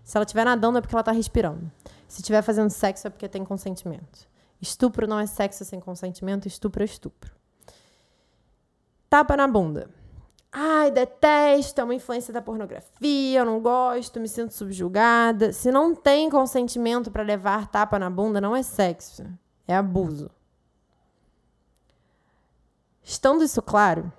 Se 0.04 0.18
ela 0.18 0.26
estiver 0.26 0.44
nadando 0.44 0.80
é 0.80 0.82
porque 0.82 0.96
ela 0.96 1.02
tá 1.04 1.14
respirando. 1.14 1.72
Se 2.10 2.20
estiver 2.20 2.42
fazendo 2.42 2.72
sexo 2.72 3.08
é 3.08 3.10
porque 3.10 3.30
tem 3.30 3.46
consentimento. 3.46 4.28
Estupro 4.62 5.08
não 5.08 5.18
é 5.18 5.28
sexo 5.28 5.64
sem 5.64 5.80
consentimento, 5.80 6.46
estupro 6.46 6.84
é 6.84 6.86
estupro. 6.86 7.32
Tapa 9.10 9.38
na 9.38 9.48
bunda. 9.48 9.90
Ai, 10.58 10.90
detesto, 10.90 11.82
é 11.82 11.84
uma 11.84 11.94
influência 11.94 12.34
da 12.34 12.42
pornografia, 12.42 13.40
eu 13.40 13.44
não 13.44 13.60
gosto, 13.60 14.22
me 14.22 14.28
sinto 14.30 14.54
subjugada. 14.54 15.52
Se 15.52 15.70
não 15.70 15.94
tem 15.94 16.30
consentimento 16.30 17.12
para 17.12 17.24
levar 17.24 17.68
tapa 17.68 18.00
na 18.00 18.10
bunda, 18.10 18.40
não 18.40 18.56
é 18.56 18.64
sexo, 18.64 19.26
é 19.68 19.76
abuso. 19.76 20.32
Estando 23.04 23.44
isso 23.44 23.62
claro, 23.62 24.10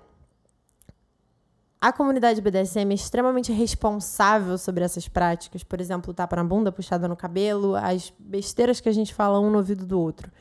a 1.81 1.91
comunidade 1.91 2.39
BDSM 2.39 2.91
é 2.91 2.93
extremamente 2.93 3.51
responsável 3.51 4.59
sobre 4.59 4.83
essas 4.83 5.07
práticas, 5.07 5.63
por 5.63 5.81
exemplo, 5.81 6.13
tapa 6.13 6.35
na 6.35 6.43
bunda, 6.43 6.71
puxada 6.71 7.07
no 7.07 7.17
cabelo, 7.17 7.75
as 7.75 8.13
besteiras 8.19 8.79
que 8.79 8.87
a 8.89 8.93
gente 8.93 9.11
fala 9.11 9.39
um 9.39 9.49
no 9.49 9.57
ouvido 9.57 9.87
do 9.87 9.99
outro. 9.99 10.31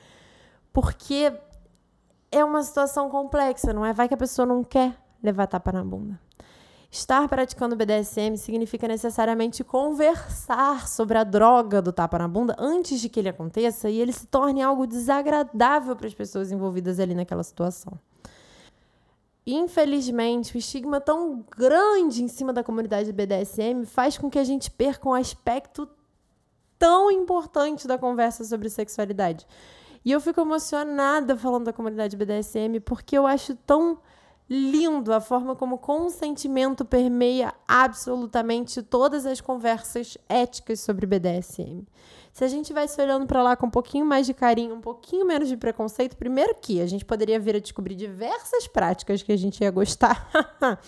Porque 0.75 1.33
é 2.31 2.45
uma 2.45 2.63
situação 2.63 3.09
complexa, 3.09 3.73
não 3.73 3.83
é? 3.83 3.95
Vai 3.95 4.09
que 4.09 4.15
a 4.15 4.19
pessoa 4.19 4.45
não 4.45 4.63
quer 4.63 5.06
levar 5.23 5.47
tapa 5.47 5.73
na 5.73 5.85
bunda. 5.85 6.21
Estar 6.91 7.29
praticando 7.29 7.77
BDSM 7.77 8.37
significa 8.37 8.87
necessariamente 8.89 9.65
conversar 9.65 10.87
sobre 10.89 11.19
a 11.19 11.25
droga 11.25 11.83
do 11.83 11.93
tapa 11.93 12.19
na 12.19 12.29
bunda 12.29 12.55
antes 12.59 13.01
de 13.01 13.09
que 13.09 13.21
ele 13.21 13.29
aconteça 13.29 13.91
e 13.91 14.01
ele 14.01 14.13
se 14.13 14.27
torne 14.27 14.63
algo 14.63 14.87
desagradável 14.87 15.97
para 15.97 16.07
as 16.07 16.15
pessoas 16.15 16.53
envolvidas 16.53 17.01
ali 17.01 17.15
naquela 17.15 17.43
situação 17.43 17.99
infelizmente, 19.47 20.57
o 20.57 20.59
estigma 20.59 21.01
tão 21.01 21.45
grande 21.57 22.23
em 22.23 22.29
cima 22.29 22.53
da 22.53 22.65
comunidade 22.65 23.13
BDSM 23.13 23.85
faz 23.87 24.19
com 24.19 24.29
que 24.29 24.39
a 24.39 24.45
gente 24.45 24.71
perca 24.71 25.09
um 25.09 25.15
aspecto 25.15 25.89
tão 26.77 27.11
importante 27.11 27.87
da 27.87 27.97
conversa 27.97 28.45
sobre 28.45 28.69
sexualidade. 28.69 29.47
E 30.05 30.11
eu 30.11 30.21
fico 30.21 30.41
emocionada 30.41 31.37
falando 31.37 31.67
da 31.67 31.73
comunidade 31.73 32.17
BDSM 32.17 32.81
porque 32.85 33.17
eu 33.17 33.27
acho 33.27 33.55
tão 33.55 33.99
lindo 34.49 35.13
a 35.13 35.21
forma 35.21 35.57
como 35.57 35.79
consentimento 35.79 36.85
permeia 36.85 37.53
absolutamente 37.67 38.83
todas 38.83 39.27
as 39.27 39.41
conversas 39.41 40.17
éticas 40.29 40.81
sobre 40.81 41.07
BDSM. 41.07 41.85
Se 42.33 42.45
a 42.45 42.49
gente 42.49 42.73
vai 42.73 42.87
se 42.87 43.01
olhando 43.01 43.27
para 43.27 43.43
lá 43.43 43.57
com 43.57 43.67
um 43.67 43.71
pouquinho 43.71 44.05
mais 44.05 44.27
de 44.27 44.35
carinho, 44.35 44.75
um 44.75 44.81
pouquinho 44.81 45.27
menos 45.27 45.49
de 45.49 45.57
preconceito, 45.57 46.17
primeiro 46.17 46.55
que 46.55 46.81
a 46.81 46.87
gente 46.87 47.05
poderia 47.05 47.41
vir 47.41 47.57
a 47.57 47.61
descobrir 47.61 47.95
diversas 47.95 48.69
práticas 48.69 49.23
que 49.23 49.33
a 49.33 49.39
gente 49.39 49.63
ia 49.63 49.71
gostar 49.71 50.31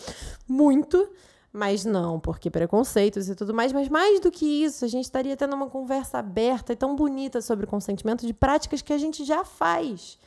muito, 0.47 1.09
mas 1.51 1.87
não, 1.87 2.21
porque 2.21 2.51
preconceitos 2.51 3.31
e 3.31 3.35
tudo 3.35 3.55
mais. 3.55 3.73
Mas 3.73 3.89
mais 3.89 4.21
do 4.21 4.31
que 4.31 4.45
isso, 4.45 4.85
a 4.85 4.89
gente 4.89 5.07
estaria 5.07 5.37
tendo 5.37 5.57
uma 5.57 5.71
conversa 5.71 6.19
aberta 6.19 6.75
e 6.75 6.77
tão 6.77 6.95
bonita 6.95 7.41
sobre 7.41 7.67
consentimento 7.67 8.27
de 8.27 8.35
práticas 8.35 8.83
que 8.83 8.93
a 8.93 8.99
gente 8.99 9.25
já 9.25 9.43
faz. 9.43 10.19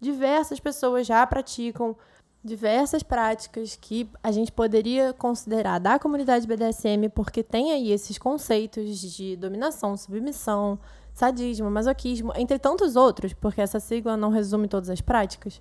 Diversas 0.00 0.58
pessoas 0.58 1.06
já 1.06 1.26
praticam 1.26 1.94
diversas 2.42 3.02
práticas 3.02 3.76
que 3.76 4.08
a 4.22 4.32
gente 4.32 4.50
poderia 4.50 5.12
considerar 5.12 5.78
da 5.78 5.98
comunidade 5.98 6.46
BDSM, 6.46 7.08
porque 7.14 7.42
tem 7.42 7.72
aí 7.72 7.92
esses 7.92 8.16
conceitos 8.16 8.98
de 8.98 9.36
dominação, 9.36 9.96
submissão, 9.96 10.78
sadismo, 11.12 11.70
masoquismo, 11.70 12.32
entre 12.34 12.58
tantos 12.58 12.96
outros, 12.96 13.34
porque 13.34 13.60
essa 13.60 13.78
sigla 13.78 14.16
não 14.16 14.30
resume 14.30 14.68
todas 14.68 14.88
as 14.88 15.00
práticas. 15.00 15.60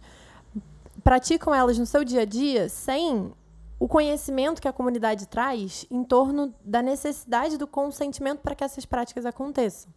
Praticam 1.03 1.53
elas 1.53 1.77
no 1.77 1.85
seu 1.85 2.03
dia 2.03 2.21
a 2.21 2.25
dia 2.25 2.69
sem 2.69 3.31
o 3.77 3.87
conhecimento 3.87 4.61
que 4.61 4.67
a 4.67 4.73
comunidade 4.73 5.27
traz 5.27 5.85
em 5.89 6.03
torno 6.03 6.53
da 6.63 6.81
necessidade 6.81 7.57
do 7.57 7.67
consentimento 7.67 8.39
para 8.39 8.55
que 8.55 8.63
essas 8.63 8.85
práticas 8.85 9.25
aconteçam. 9.25 9.91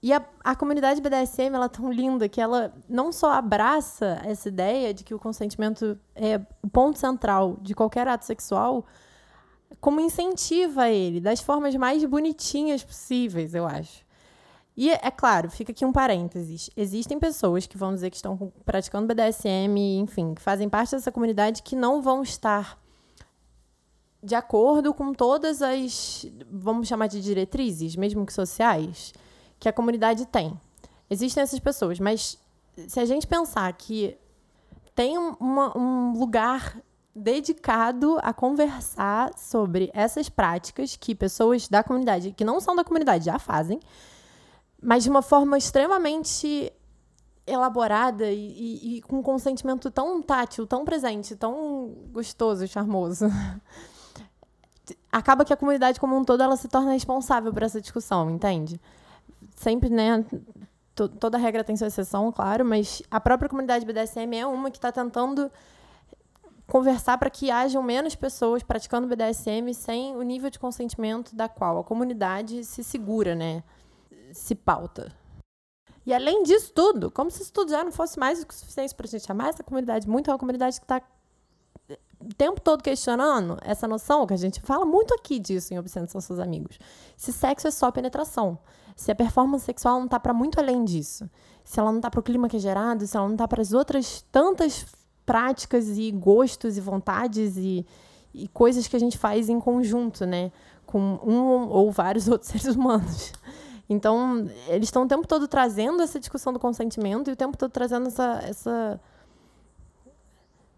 E 0.00 0.12
a, 0.12 0.24
a 0.44 0.54
comunidade 0.54 1.00
BDSM 1.00 1.54
ela 1.54 1.64
é 1.64 1.68
tão 1.68 1.90
linda 1.90 2.28
que 2.28 2.40
ela 2.40 2.72
não 2.88 3.10
só 3.10 3.32
abraça 3.32 4.20
essa 4.24 4.48
ideia 4.48 4.94
de 4.94 5.02
que 5.02 5.12
o 5.12 5.18
consentimento 5.18 5.98
é 6.14 6.40
o 6.62 6.68
ponto 6.68 6.98
central 6.98 7.56
de 7.60 7.74
qualquer 7.74 8.06
ato 8.06 8.24
sexual, 8.24 8.86
como 9.80 10.00
incentiva 10.00 10.88
ele 10.88 11.20
das 11.20 11.40
formas 11.40 11.74
mais 11.74 12.04
bonitinhas 12.04 12.84
possíveis, 12.84 13.54
eu 13.54 13.66
acho. 13.66 14.06
E 14.76 14.90
é 14.90 15.10
claro, 15.10 15.50
fica 15.50 15.72
aqui 15.72 15.84
um 15.84 15.90
parênteses. 15.90 16.70
Existem 16.76 17.18
pessoas 17.18 17.66
que 17.66 17.76
vão 17.76 17.92
dizer 17.92 18.10
que 18.10 18.16
estão 18.16 18.52
praticando 18.64 19.12
BDSM, 19.12 19.76
enfim, 19.98 20.34
que 20.34 20.40
fazem 20.40 20.68
parte 20.68 20.92
dessa 20.92 21.10
comunidade 21.10 21.64
que 21.64 21.74
não 21.74 22.00
vão 22.00 22.22
estar 22.22 22.78
de 24.22 24.36
acordo 24.36 24.94
com 24.94 25.12
todas 25.12 25.62
as, 25.62 26.26
vamos 26.48 26.86
chamar 26.86 27.08
de 27.08 27.20
diretrizes, 27.20 27.96
mesmo 27.96 28.24
que 28.24 28.32
sociais, 28.32 29.12
que 29.58 29.68
a 29.68 29.72
comunidade 29.72 30.26
tem. 30.26 30.58
Existem 31.10 31.42
essas 31.42 31.58
pessoas, 31.58 31.98
mas 31.98 32.38
se 32.86 33.00
a 33.00 33.04
gente 33.04 33.26
pensar 33.26 33.72
que 33.72 34.16
tem 34.94 35.16
uma, 35.16 35.76
um 35.76 36.12
lugar 36.18 36.76
dedicado 37.14 38.18
a 38.22 38.32
conversar 38.32 39.36
sobre 39.36 39.90
essas 39.92 40.28
práticas 40.28 40.96
que 40.96 41.14
pessoas 41.14 41.68
da 41.68 41.82
comunidade, 41.82 42.32
que 42.32 42.44
não 42.44 42.60
são 42.60 42.76
da 42.76 42.84
comunidade, 42.84 43.24
já 43.24 43.38
fazem, 43.38 43.80
mas 44.80 45.02
de 45.02 45.10
uma 45.10 45.22
forma 45.22 45.58
extremamente 45.58 46.72
elaborada 47.46 48.30
e, 48.30 48.36
e, 48.36 48.96
e 48.96 49.02
com 49.02 49.18
um 49.18 49.22
consentimento 49.22 49.90
tão 49.90 50.22
tátil, 50.22 50.66
tão 50.66 50.84
presente, 50.84 51.34
tão 51.34 51.94
gostoso 52.12 52.68
charmoso. 52.68 53.26
Acaba 55.10 55.44
que 55.44 55.52
a 55.52 55.56
comunidade 55.56 55.98
como 55.98 56.16
um 56.16 56.24
todo 56.24 56.42
ela 56.42 56.56
se 56.56 56.68
torna 56.68 56.92
responsável 56.92 57.52
por 57.52 57.62
essa 57.62 57.80
discussão, 57.80 58.30
entende? 58.30 58.80
Sempre, 59.58 59.90
né? 59.90 60.24
Toda 60.94 61.38
regra 61.38 61.62
tem 61.62 61.76
sua 61.76 61.86
exceção, 61.86 62.32
claro, 62.32 62.64
mas 62.64 63.02
a 63.10 63.20
própria 63.20 63.48
comunidade 63.48 63.86
BDSM 63.86 64.34
é 64.34 64.46
uma 64.46 64.70
que 64.70 64.78
está 64.78 64.90
tentando 64.90 65.50
conversar 66.66 67.16
para 67.18 67.30
que 67.30 67.50
hajam 67.50 67.82
menos 67.82 68.14
pessoas 68.14 68.62
praticando 68.62 69.06
BDSM 69.06 69.72
sem 69.72 70.16
o 70.16 70.22
nível 70.22 70.50
de 70.50 70.58
consentimento 70.58 71.34
da 71.34 71.48
qual 71.48 71.78
a 71.78 71.84
comunidade 71.84 72.64
se 72.64 72.82
segura, 72.82 73.34
né? 73.34 73.62
Se 74.32 74.54
pauta. 74.54 75.12
E 76.04 76.12
além 76.12 76.42
disso 76.42 76.72
tudo, 76.74 77.10
como 77.10 77.30
se 77.30 77.42
isso 77.42 77.52
tudo 77.52 77.70
já 77.70 77.84
não 77.84 77.92
fosse 77.92 78.18
mais 78.18 78.42
o 78.42 78.46
suficiente 78.52 78.94
para 78.94 79.06
a 79.06 79.08
gente 79.08 79.26
chamar 79.26 79.50
essa 79.50 79.62
comunidade 79.62 80.08
muito, 80.08 80.30
é 80.30 80.32
uma 80.32 80.38
comunidade 80.38 80.78
que 80.78 80.84
está 80.84 81.00
o 82.20 82.34
tempo 82.34 82.60
todo 82.60 82.82
questionando 82.82 83.56
essa 83.62 83.86
noção 83.86 84.26
que 84.26 84.34
a 84.34 84.38
gente 84.38 84.60
fala 84.60 84.84
muito 84.84 85.14
aqui 85.14 85.38
disso 85.38 85.72
em 85.72 85.78
Obsceno 85.78 86.08
São 86.08 86.20
Seus 86.20 86.38
Amigos. 86.38 86.78
Se 87.16 87.32
sexo 87.32 87.68
é 87.68 87.70
só 87.70 87.90
penetração 87.90 88.58
se 88.98 89.12
a 89.12 89.14
performance 89.14 89.64
sexual 89.64 89.98
não 89.98 90.06
está 90.06 90.18
para 90.18 90.34
muito 90.34 90.58
além 90.58 90.84
disso, 90.84 91.30
se 91.62 91.78
ela 91.78 91.92
não 91.92 92.00
está 92.00 92.10
para 92.10 92.18
o 92.18 92.22
clima 92.22 92.48
que 92.48 92.56
é 92.56 92.58
gerado, 92.58 93.06
se 93.06 93.16
ela 93.16 93.26
não 93.26 93.36
está 93.36 93.46
para 93.46 93.62
as 93.62 93.72
outras 93.72 94.26
tantas 94.32 94.84
práticas 95.24 95.96
e 95.96 96.10
gostos 96.10 96.76
e 96.76 96.80
vontades 96.80 97.56
e, 97.56 97.86
e 98.34 98.48
coisas 98.48 98.88
que 98.88 98.96
a 98.96 98.98
gente 98.98 99.16
faz 99.16 99.48
em 99.48 99.60
conjunto, 99.60 100.26
né, 100.26 100.50
com 100.84 100.98
um 101.24 101.68
ou 101.68 101.92
vários 101.92 102.26
outros 102.28 102.50
seres 102.50 102.74
humanos. 102.74 103.32
Então, 103.88 104.50
eles 104.66 104.88
estão 104.88 105.04
o 105.04 105.08
tempo 105.08 105.28
todo 105.28 105.46
trazendo 105.46 106.02
essa 106.02 106.18
discussão 106.18 106.52
do 106.52 106.58
consentimento 106.58 107.30
e 107.30 107.34
o 107.34 107.36
tempo 107.36 107.56
todo 107.56 107.70
trazendo 107.70 108.08
essa, 108.08 108.40
essa 108.42 109.00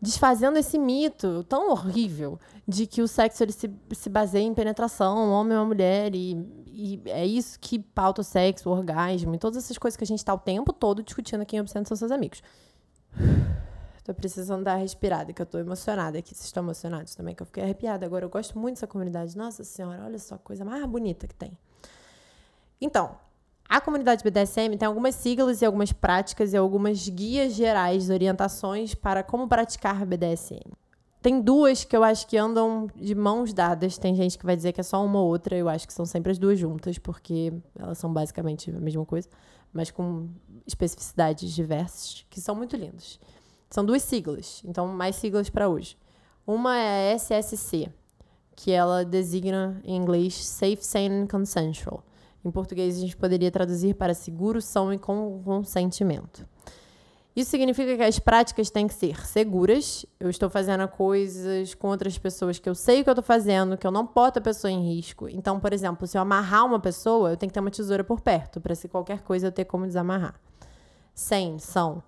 desfazendo 0.01 0.59
esse 0.59 0.79
mito 0.79 1.45
tão 1.45 1.71
horrível 1.71 2.39
de 2.67 2.87
que 2.87 3.03
o 3.03 3.09
sexo 3.09 3.43
ele 3.43 3.53
se, 3.53 3.71
se 3.93 4.09
baseia 4.09 4.45
em 4.45 4.55
penetração, 4.55 5.31
homem 5.31 5.59
ou 5.59 5.67
mulher, 5.67 6.15
e, 6.15 6.33
e 6.67 7.03
é 7.07 7.27
isso 7.27 7.59
que 7.61 7.79
pauta 7.79 8.23
o 8.23 8.25
sexo, 8.25 8.71
o 8.71 8.73
orgasmo, 8.73 9.35
e 9.35 9.39
todas 9.39 9.63
essas 9.65 9.77
coisas 9.77 9.97
que 9.97 10.05
a 10.05 10.07
gente 10.07 10.19
está 10.19 10.33
o 10.33 10.39
tempo 10.39 10.73
todo 10.73 11.03
discutindo 11.03 11.43
aqui 11.43 11.57
em 11.57 11.61
Obsceno 11.61 11.87
São 11.87 11.97
Seus 11.97 12.11
Amigos. 12.11 12.43
Tô 14.03 14.15
precisando 14.15 14.65
dar 14.65 14.77
respirada, 14.77 15.33
que 15.33 15.43
eu 15.43 15.47
tô 15.47 15.59
emocionada 15.59 16.19
aqui. 16.19 16.35
Vocês 16.35 16.47
estão 16.47 16.63
emocionados 16.65 17.15
também, 17.15 17.35
que 17.35 17.43
eu 17.43 17.47
fiquei 17.47 17.63
arrepiada. 17.63 18.05
Agora, 18.05 18.25
eu 18.25 18.31
gosto 18.31 18.59
muito 18.59 18.77
dessa 18.77 18.87
comunidade. 18.87 19.37
Nossa 19.37 19.63
Senhora, 19.63 20.03
olha 20.05 20.19
só 20.19 20.37
a 20.37 20.39
coisa 20.39 20.65
mais 20.65 20.85
bonita 20.87 21.29
que 21.29 21.35
tem. 21.35 21.57
Então, 22.81 23.15
a 23.71 23.81
comunidade 23.81 24.25
BDSM 24.25 24.77
tem 24.77 24.85
algumas 24.85 25.15
siglas 25.15 25.63
e 25.63 25.65
algumas 25.65 25.93
práticas 25.93 26.53
e 26.53 26.57
algumas 26.57 27.09
guias 27.09 27.53
gerais, 27.53 28.11
orientações 28.11 28.97
para 28.97 29.23
como 29.23 29.47
praticar 29.47 30.05
BDSM. 30.05 30.73
Tem 31.23 31.41
duas 31.41 31.85
que 31.85 31.97
eu 31.97 32.03
acho 32.03 32.27
que 32.27 32.37
andam 32.37 32.89
de 32.97 33.15
mãos 33.15 33.53
dadas. 33.53 33.97
Tem 33.97 34.13
gente 34.13 34.37
que 34.37 34.45
vai 34.45 34.57
dizer 34.57 34.73
que 34.73 34.81
é 34.81 34.83
só 34.83 35.05
uma 35.05 35.21
ou 35.21 35.29
outra. 35.29 35.57
Eu 35.57 35.69
acho 35.69 35.87
que 35.87 35.93
são 35.93 36.05
sempre 36.05 36.33
as 36.33 36.39
duas 36.39 36.59
juntas, 36.59 36.99
porque 36.99 37.53
elas 37.79 37.97
são 37.97 38.13
basicamente 38.13 38.71
a 38.71 38.81
mesma 38.81 39.07
coisa, 39.07 39.29
mas 39.73 39.89
com 39.89 40.29
especificidades 40.67 41.53
diversas, 41.53 42.27
que 42.29 42.41
são 42.41 42.57
muito 42.57 42.75
lindas. 42.75 43.21
São 43.71 43.85
duas 43.85 44.03
siglas, 44.03 44.63
então 44.65 44.89
mais 44.89 45.15
siglas 45.15 45.49
para 45.49 45.69
hoje. 45.69 45.97
Uma 46.45 46.77
é 46.77 47.13
a 47.13 47.15
SSC, 47.15 47.89
que 48.57 48.73
ela 48.73 49.05
designa 49.05 49.81
em 49.85 49.95
inglês 49.95 50.45
Safe, 50.45 50.85
Sane 50.85 51.23
and 51.23 51.27
Consensual. 51.29 52.03
Em 52.45 52.51
português, 52.51 52.97
a 52.97 53.01
gente 53.01 53.17
poderia 53.17 53.51
traduzir 53.51 53.95
para 53.95 54.15
seguro, 54.15 54.61
são 54.61 54.93
e 54.93 54.99
com 54.99 55.43
consentimento. 55.45 56.47
Isso 57.35 57.53
significa 57.53 57.97
que 57.97 58.03
as 58.03 58.19
práticas 58.19 58.71
têm 58.71 58.89
que 58.89 58.95
ser 58.95 59.25
seguras. 59.25 60.05
Eu 60.19 60.29
estou 60.29 60.51
fazendo 60.51 60.87
coisas 60.89 61.75
com 61.75 61.89
outras 61.89 62.19
pessoas 62.19 62.59
que 62.59 62.69
eu 62.69 62.75
sei 62.75 63.01
o 63.01 63.05
que 63.05 63.11
eu 63.11 63.13
estou 63.13 63.25
fazendo, 63.25 63.77
que 63.79 63.87
eu 63.87 63.91
não 63.91 64.07
boto 64.07 64.41
a 64.41 64.43
pessoa 64.43 64.71
em 64.71 64.95
risco. 64.95 65.29
Então, 65.29 65.61
por 65.61 65.73
exemplo, 65.73 66.07
se 66.07 66.19
eu 66.19 66.23
amarrar 66.23 66.67
uma 66.67 66.81
pessoa, 66.81 67.31
eu 67.31 67.37
tenho 67.37 67.49
que 67.49 67.55
ter 67.55 67.61
uma 67.61 67.71
tesoura 67.71 68.03
por 68.03 68.21
perto, 68.21 68.61
para 68.61 68.75
se 68.75 68.89
qualquer 68.89 69.23
coisa 69.23 69.47
eu 69.47 69.53
ter 69.53 69.65
como 69.65 69.87
desamarrar. 69.87 70.35
Sem 71.15 71.59
são. 71.59 72.03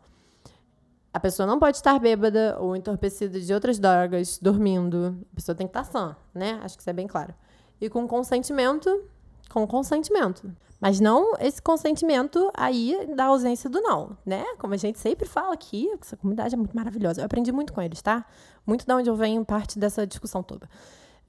A 1.14 1.20
pessoa 1.20 1.46
não 1.46 1.58
pode 1.58 1.76
estar 1.76 2.00
bêbada 2.00 2.56
ou 2.58 2.74
entorpecida 2.74 3.38
de 3.38 3.54
outras 3.54 3.78
drogas, 3.78 4.38
dormindo. 4.38 5.16
A 5.32 5.36
pessoa 5.36 5.54
tem 5.54 5.66
que 5.66 5.70
estar 5.70 5.84
sã, 5.84 6.16
né? 6.34 6.58
Acho 6.62 6.76
que 6.76 6.82
isso 6.82 6.90
é 6.90 6.92
bem 6.92 7.06
claro. 7.06 7.32
E 7.80 7.88
com 7.88 8.08
consentimento, 8.08 9.04
com 9.52 9.66
consentimento. 9.66 10.50
Mas 10.80 10.98
não 10.98 11.34
esse 11.38 11.62
consentimento 11.62 12.50
aí 12.54 13.08
da 13.14 13.26
ausência 13.26 13.70
do 13.70 13.80
não, 13.80 14.16
né? 14.26 14.44
Como 14.58 14.74
a 14.74 14.76
gente 14.76 14.98
sempre 14.98 15.28
fala 15.28 15.54
aqui, 15.54 15.88
essa 16.00 16.16
comunidade 16.16 16.54
é 16.54 16.58
muito 16.58 16.74
maravilhosa. 16.74 17.20
Eu 17.20 17.26
aprendi 17.26 17.52
muito 17.52 17.72
com 17.72 17.80
eles, 17.80 18.02
tá? 18.02 18.24
Muito 18.66 18.84
de 18.84 18.92
onde 18.92 19.08
eu 19.08 19.14
venho 19.14 19.44
parte 19.44 19.78
dessa 19.78 20.04
discussão 20.04 20.42
toda. 20.42 20.68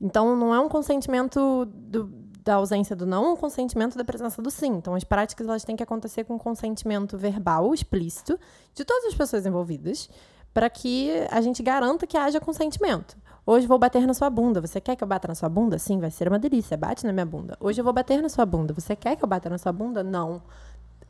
Então, 0.01 0.35
não 0.35 0.55
é 0.55 0.59
um 0.59 0.67
consentimento 0.67 1.65
do, 1.65 2.11
da 2.43 2.55
ausência 2.55 2.95
do 2.95 3.05
não, 3.05 3.25
é 3.25 3.29
um 3.29 3.35
consentimento 3.35 3.97
da 3.97 4.03
presença 4.03 4.41
do 4.41 4.49
sim. 4.49 4.71
Então, 4.73 4.95
as 4.95 5.03
práticas 5.03 5.47
elas 5.47 5.63
têm 5.63 5.75
que 5.75 5.83
acontecer 5.83 6.23
com 6.23 6.37
consentimento 6.39 7.17
verbal, 7.17 7.73
explícito, 7.73 8.39
de 8.73 8.83
todas 8.83 9.05
as 9.05 9.13
pessoas 9.13 9.45
envolvidas, 9.45 10.09
para 10.53 10.69
que 10.69 11.11
a 11.29 11.41
gente 11.41 11.61
garanta 11.63 12.05
que 12.07 12.17
haja 12.17 12.39
consentimento. 12.39 13.15
Hoje 13.45 13.67
vou 13.67 13.77
bater 13.77 14.07
na 14.07 14.13
sua 14.13 14.29
bunda. 14.29 14.61
Você 14.61 14.79
quer 14.79 14.95
que 14.95 15.03
eu 15.03 15.07
bata 15.07 15.27
na 15.27 15.35
sua 15.35 15.49
bunda? 15.49 15.77
Sim, 15.77 15.99
vai 15.99 16.09
ser 16.09 16.29
uma 16.29 16.39
delícia. 16.39 16.77
Bate 16.77 17.05
na 17.05 17.11
minha 17.11 17.25
bunda. 17.25 17.57
Hoje 17.59 17.81
eu 17.81 17.83
vou 17.83 17.91
bater 17.91 18.21
na 18.21 18.29
sua 18.29 18.45
bunda. 18.45 18.73
Você 18.73 18.95
quer 18.95 19.17
que 19.17 19.23
eu 19.23 19.27
bata 19.27 19.49
na 19.49 19.57
sua 19.57 19.73
bunda? 19.73 20.01
Não. 20.01 20.41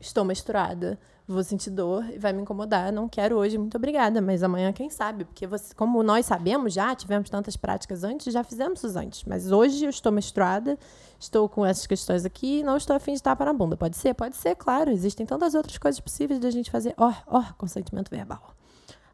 Estou 0.00 0.24
menstruada. 0.24 0.98
Vou 1.28 1.44
sentir 1.44 1.70
dor 1.70 2.04
e 2.10 2.18
vai 2.18 2.32
me 2.32 2.42
incomodar. 2.42 2.92
Não 2.92 3.08
quero 3.08 3.36
hoje, 3.36 3.56
muito 3.56 3.76
obrigada. 3.76 4.20
Mas 4.20 4.42
amanhã, 4.42 4.72
quem 4.72 4.90
sabe? 4.90 5.24
Porque 5.24 5.46
você, 5.46 5.72
como 5.76 6.02
nós 6.02 6.26
sabemos 6.26 6.74
já, 6.74 6.92
tivemos 6.96 7.30
tantas 7.30 7.56
práticas 7.56 8.02
antes, 8.02 8.32
já 8.32 8.42
fizemos 8.42 8.82
isso 8.82 8.98
antes. 8.98 9.22
Mas 9.24 9.52
hoje 9.52 9.84
eu 9.84 9.90
estou 9.90 10.10
menstruada, 10.10 10.76
estou 11.20 11.48
com 11.48 11.64
essas 11.64 11.86
questões 11.86 12.24
aqui 12.24 12.64
não 12.64 12.76
estou 12.76 12.96
afim 12.96 13.14
de 13.14 13.22
tapa 13.22 13.44
na 13.44 13.52
bunda. 13.52 13.76
Pode 13.76 13.96
ser? 13.96 14.12
Pode 14.12 14.36
ser, 14.36 14.56
claro. 14.56 14.90
Existem 14.90 15.24
tantas 15.24 15.54
outras 15.54 15.78
coisas 15.78 16.00
possíveis 16.00 16.40
de 16.40 16.48
a 16.48 16.50
gente 16.50 16.68
fazer. 16.68 16.94
Ó, 16.98 17.08
oh, 17.08 17.38
ó, 17.38 17.40
oh, 17.40 17.54
consentimento 17.54 18.10
verbal. 18.10 18.54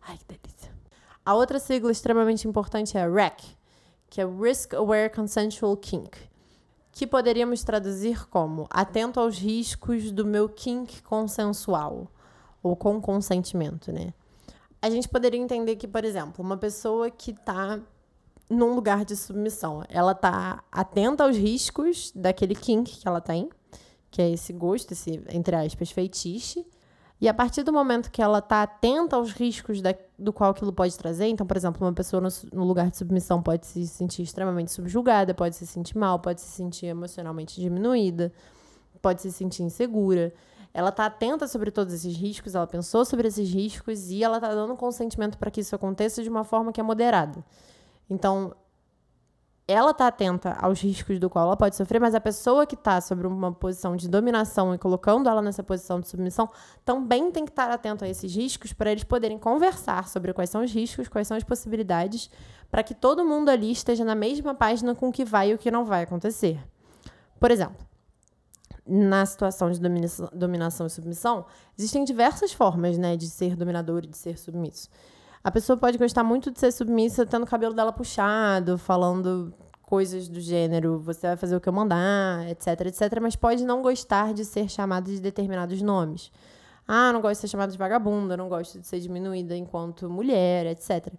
Ai, 0.09 0.17
que 0.17 0.25
delícia. 0.25 0.60
A 1.31 1.35
outra 1.37 1.61
sigla 1.61 1.93
extremamente 1.93 2.49
importante 2.49 2.99
é 2.99 3.07
RAC, 3.07 3.45
que 4.09 4.21
é 4.21 4.27
Risk 4.27 4.75
Aware 4.75 5.15
Consensual 5.15 5.77
Kink, 5.77 6.19
que 6.91 7.07
poderíamos 7.07 7.63
traduzir 7.63 8.27
como 8.27 8.67
atento 8.69 9.21
aos 9.21 9.39
riscos 9.39 10.11
do 10.11 10.27
meu 10.27 10.49
kink 10.49 11.01
consensual, 11.03 12.09
ou 12.61 12.75
com 12.75 13.01
consentimento, 13.01 13.93
né? 13.93 14.13
A 14.83 14.91
gente 14.91 15.09
poderia 15.09 15.39
entender 15.39 15.77
que, 15.77 15.87
por 15.87 16.05
exemplo, 16.05 16.45
uma 16.45 16.57
pessoa 16.57 17.09
que 17.13 17.31
está 17.31 17.79
num 18.51 18.75
lugar 18.75 19.05
de 19.05 19.15
submissão, 19.15 19.85
ela 19.89 20.11
está 20.11 20.65
atenta 20.73 21.23
aos 21.23 21.37
riscos 21.37 22.11
daquele 22.13 22.57
kink 22.57 22.99
que 22.99 23.07
ela 23.07 23.21
tem, 23.21 23.49
que 24.11 24.21
é 24.21 24.29
esse 24.29 24.53
gosto, 24.53 24.95
esse, 24.95 25.23
entre 25.29 25.55
aspas, 25.55 25.93
feitiço, 25.93 26.67
e 27.21 27.29
a 27.29 27.35
partir 27.35 27.63
do 27.63 27.73
momento 27.73 28.11
que 28.11 28.23
ela 28.23 28.39
está 28.39 28.63
atenta 28.63 29.15
aos 29.15 29.33
riscos 29.33 29.83
da, 29.83 29.95
do 30.19 30.33
qual 30.33 30.53
aquilo 30.53 30.73
pode 30.73 30.97
trazer, 30.97 31.27
então, 31.27 31.47
por 31.47 31.55
exemplo, 31.55 31.87
uma 31.87 31.93
pessoa 31.93 32.21
no, 32.21 32.29
no, 32.51 32.65
lugar 32.65 32.91
de 32.91 32.97
submissão 32.97 33.43
pode 33.43 33.67
se 33.67 33.87
sentir 33.87 34.23
extremamente 34.23 34.73
subjugada, 34.73 35.35
pode 35.35 35.55
se 35.55 35.67
sentir 35.67 35.99
mal, 35.99 36.19
pode 36.19 36.41
se 36.41 36.49
sentir 36.49 36.87
emocionalmente 36.87 37.61
diminuída, 37.61 38.33
pode 39.03 39.21
se 39.21 39.31
sentir 39.31 39.63
insegura. 39.63 40.33
Ela 40.73 40.89
está 40.89 41.05
atenta 41.07 41.47
sobre 41.47 41.71
todos 41.71 41.93
esses 41.93 42.17
riscos, 42.17 42.55
ela 42.55 42.67
pensou 42.67 43.05
sobre 43.05 43.29
esses 43.29 43.53
riscos 43.53 44.09
e 44.09 44.25
ela 44.25 44.39
está 44.39 44.55
dando 44.55 44.75
consentimento 44.75 45.37
para 45.37 45.51
que 45.51 45.61
isso 45.61 45.75
aconteça 45.75 46.23
de 46.23 46.29
uma 46.31 46.45
forma 46.45 46.73
que 46.73 46.81
é 46.81 46.83
moderada. 46.83 47.45
Então, 48.09 48.55
ela 49.71 49.93
está 49.93 50.07
atenta 50.09 50.57
aos 50.61 50.81
riscos 50.81 51.19
do 51.19 51.31
qual 51.31 51.47
ela 51.47 51.57
pode 51.57 51.77
sofrer, 51.77 52.01
mas 52.01 52.15
a 52.15 52.21
pessoa 52.21 52.67
que 52.67 52.75
está 52.75 53.01
sobre 53.01 53.27
uma 53.27 53.53
posição 53.53 53.95
de 53.95 54.09
dominação 54.09 54.75
e 54.75 54.79
colocando 54.79 55.29
ela 55.29 55.41
nessa 55.41 55.63
posição 55.63 56.01
de 56.01 56.09
submissão 56.09 56.49
também 56.85 57.31
tem 57.31 57.45
que 57.45 57.53
estar 57.53 57.71
atento 57.71 58.05
a 58.05 58.09
esses 58.09 58.35
riscos 58.35 58.73
para 58.73 58.91
eles 58.91 59.05
poderem 59.05 59.39
conversar 59.39 60.09
sobre 60.09 60.33
quais 60.33 60.51
são 60.51 60.65
os 60.65 60.73
riscos, 60.73 61.09
quais 61.09 61.29
são 61.29 61.37
as 61.37 61.45
possibilidades, 61.45 62.31
para 62.71 62.83
que 62.83 62.95
todo 62.95 63.25
mundo 63.25 63.49
ali 63.49 63.71
esteja 63.71 64.05
na 64.05 64.15
mesma 64.15 64.55
página 64.55 64.95
com 64.95 65.09
o 65.09 65.13
que 65.13 65.25
vai 65.25 65.51
e 65.51 65.55
o 65.55 65.59
que 65.59 65.71
não 65.71 65.85
vai 65.85 66.03
acontecer. 66.03 66.61
Por 67.39 67.51
exemplo, 67.51 67.77
na 68.87 69.25
situação 69.25 69.71
de 69.71 69.81
dominação, 69.81 70.29
dominação 70.33 70.87
e 70.87 70.91
submissão, 70.91 71.47
existem 71.79 72.05
diversas 72.05 72.53
formas 72.53 72.99
né, 72.99 73.17
de 73.17 73.29
ser 73.29 73.55
dominador 73.55 74.03
e 74.05 74.09
de 74.09 74.17
ser 74.17 74.37
submisso. 74.37 74.89
A 75.43 75.51
pessoa 75.51 75.75
pode 75.75 75.97
gostar 75.97 76.23
muito 76.23 76.51
de 76.51 76.61
ser 76.61 76.71
submissa 76.71 77.25
tendo 77.25 77.45
o 77.45 77.47
cabelo 77.47 77.73
dela 77.73 77.95
puxado, 77.95 78.77
falando 78.77 79.55
coisas 79.81 80.29
do 80.29 80.39
gênero, 80.39 81.01
você 81.01 81.29
vai 81.29 81.37
fazer 81.37 81.57
o 81.57 81.61
que 81.61 81.69
eu 81.69 81.73
mandar, 81.73 82.47
etc, 82.47 82.87
etc, 82.87 83.19
mas 83.23 83.35
pode 83.37 83.65
não 83.65 83.81
gostar 83.81 84.35
de 84.35 84.45
ser 84.45 84.69
chamada 84.69 85.11
de 85.11 85.19
determinados 85.19 85.81
nomes. 85.81 86.31
Ah, 86.87 87.11
não 87.11 87.23
gosto 87.23 87.37
de 87.37 87.41
ser 87.41 87.49
chamada 87.49 87.73
de 87.73 87.79
vagabunda, 87.79 88.37
não 88.37 88.51
gosto 88.51 88.79
de 88.79 88.87
ser 88.87 89.01
diminuída 89.01 89.57
enquanto 89.57 90.11
mulher, 90.11 90.67
etc. 90.67 91.11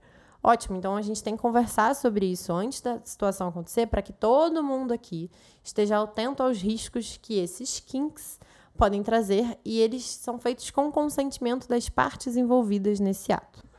Ótimo, 0.43 0.77
então 0.77 0.95
a 0.95 1.01
gente 1.01 1.23
tem 1.23 1.35
que 1.35 1.41
conversar 1.41 1.95
sobre 1.95 2.27
isso 2.27 2.53
antes 2.53 2.79
da 2.79 2.99
situação 3.03 3.47
acontecer 3.47 3.87
para 3.87 4.03
que 4.03 4.13
todo 4.13 4.63
mundo 4.63 4.93
aqui 4.93 5.31
esteja 5.63 5.99
atento 5.99 6.43
aos 6.43 6.61
riscos 6.61 7.17
que 7.19 7.39
esses 7.39 7.79
kinks 7.79 8.39
podem 8.77 9.01
trazer 9.01 9.57
e 9.65 9.79
eles 9.79 10.05
são 10.05 10.37
feitos 10.37 10.69
com 10.69 10.91
consentimento 10.91 11.67
das 11.67 11.89
partes 11.89 12.37
envolvidas 12.37 12.99
nesse 12.99 13.33
ato. 13.33 13.70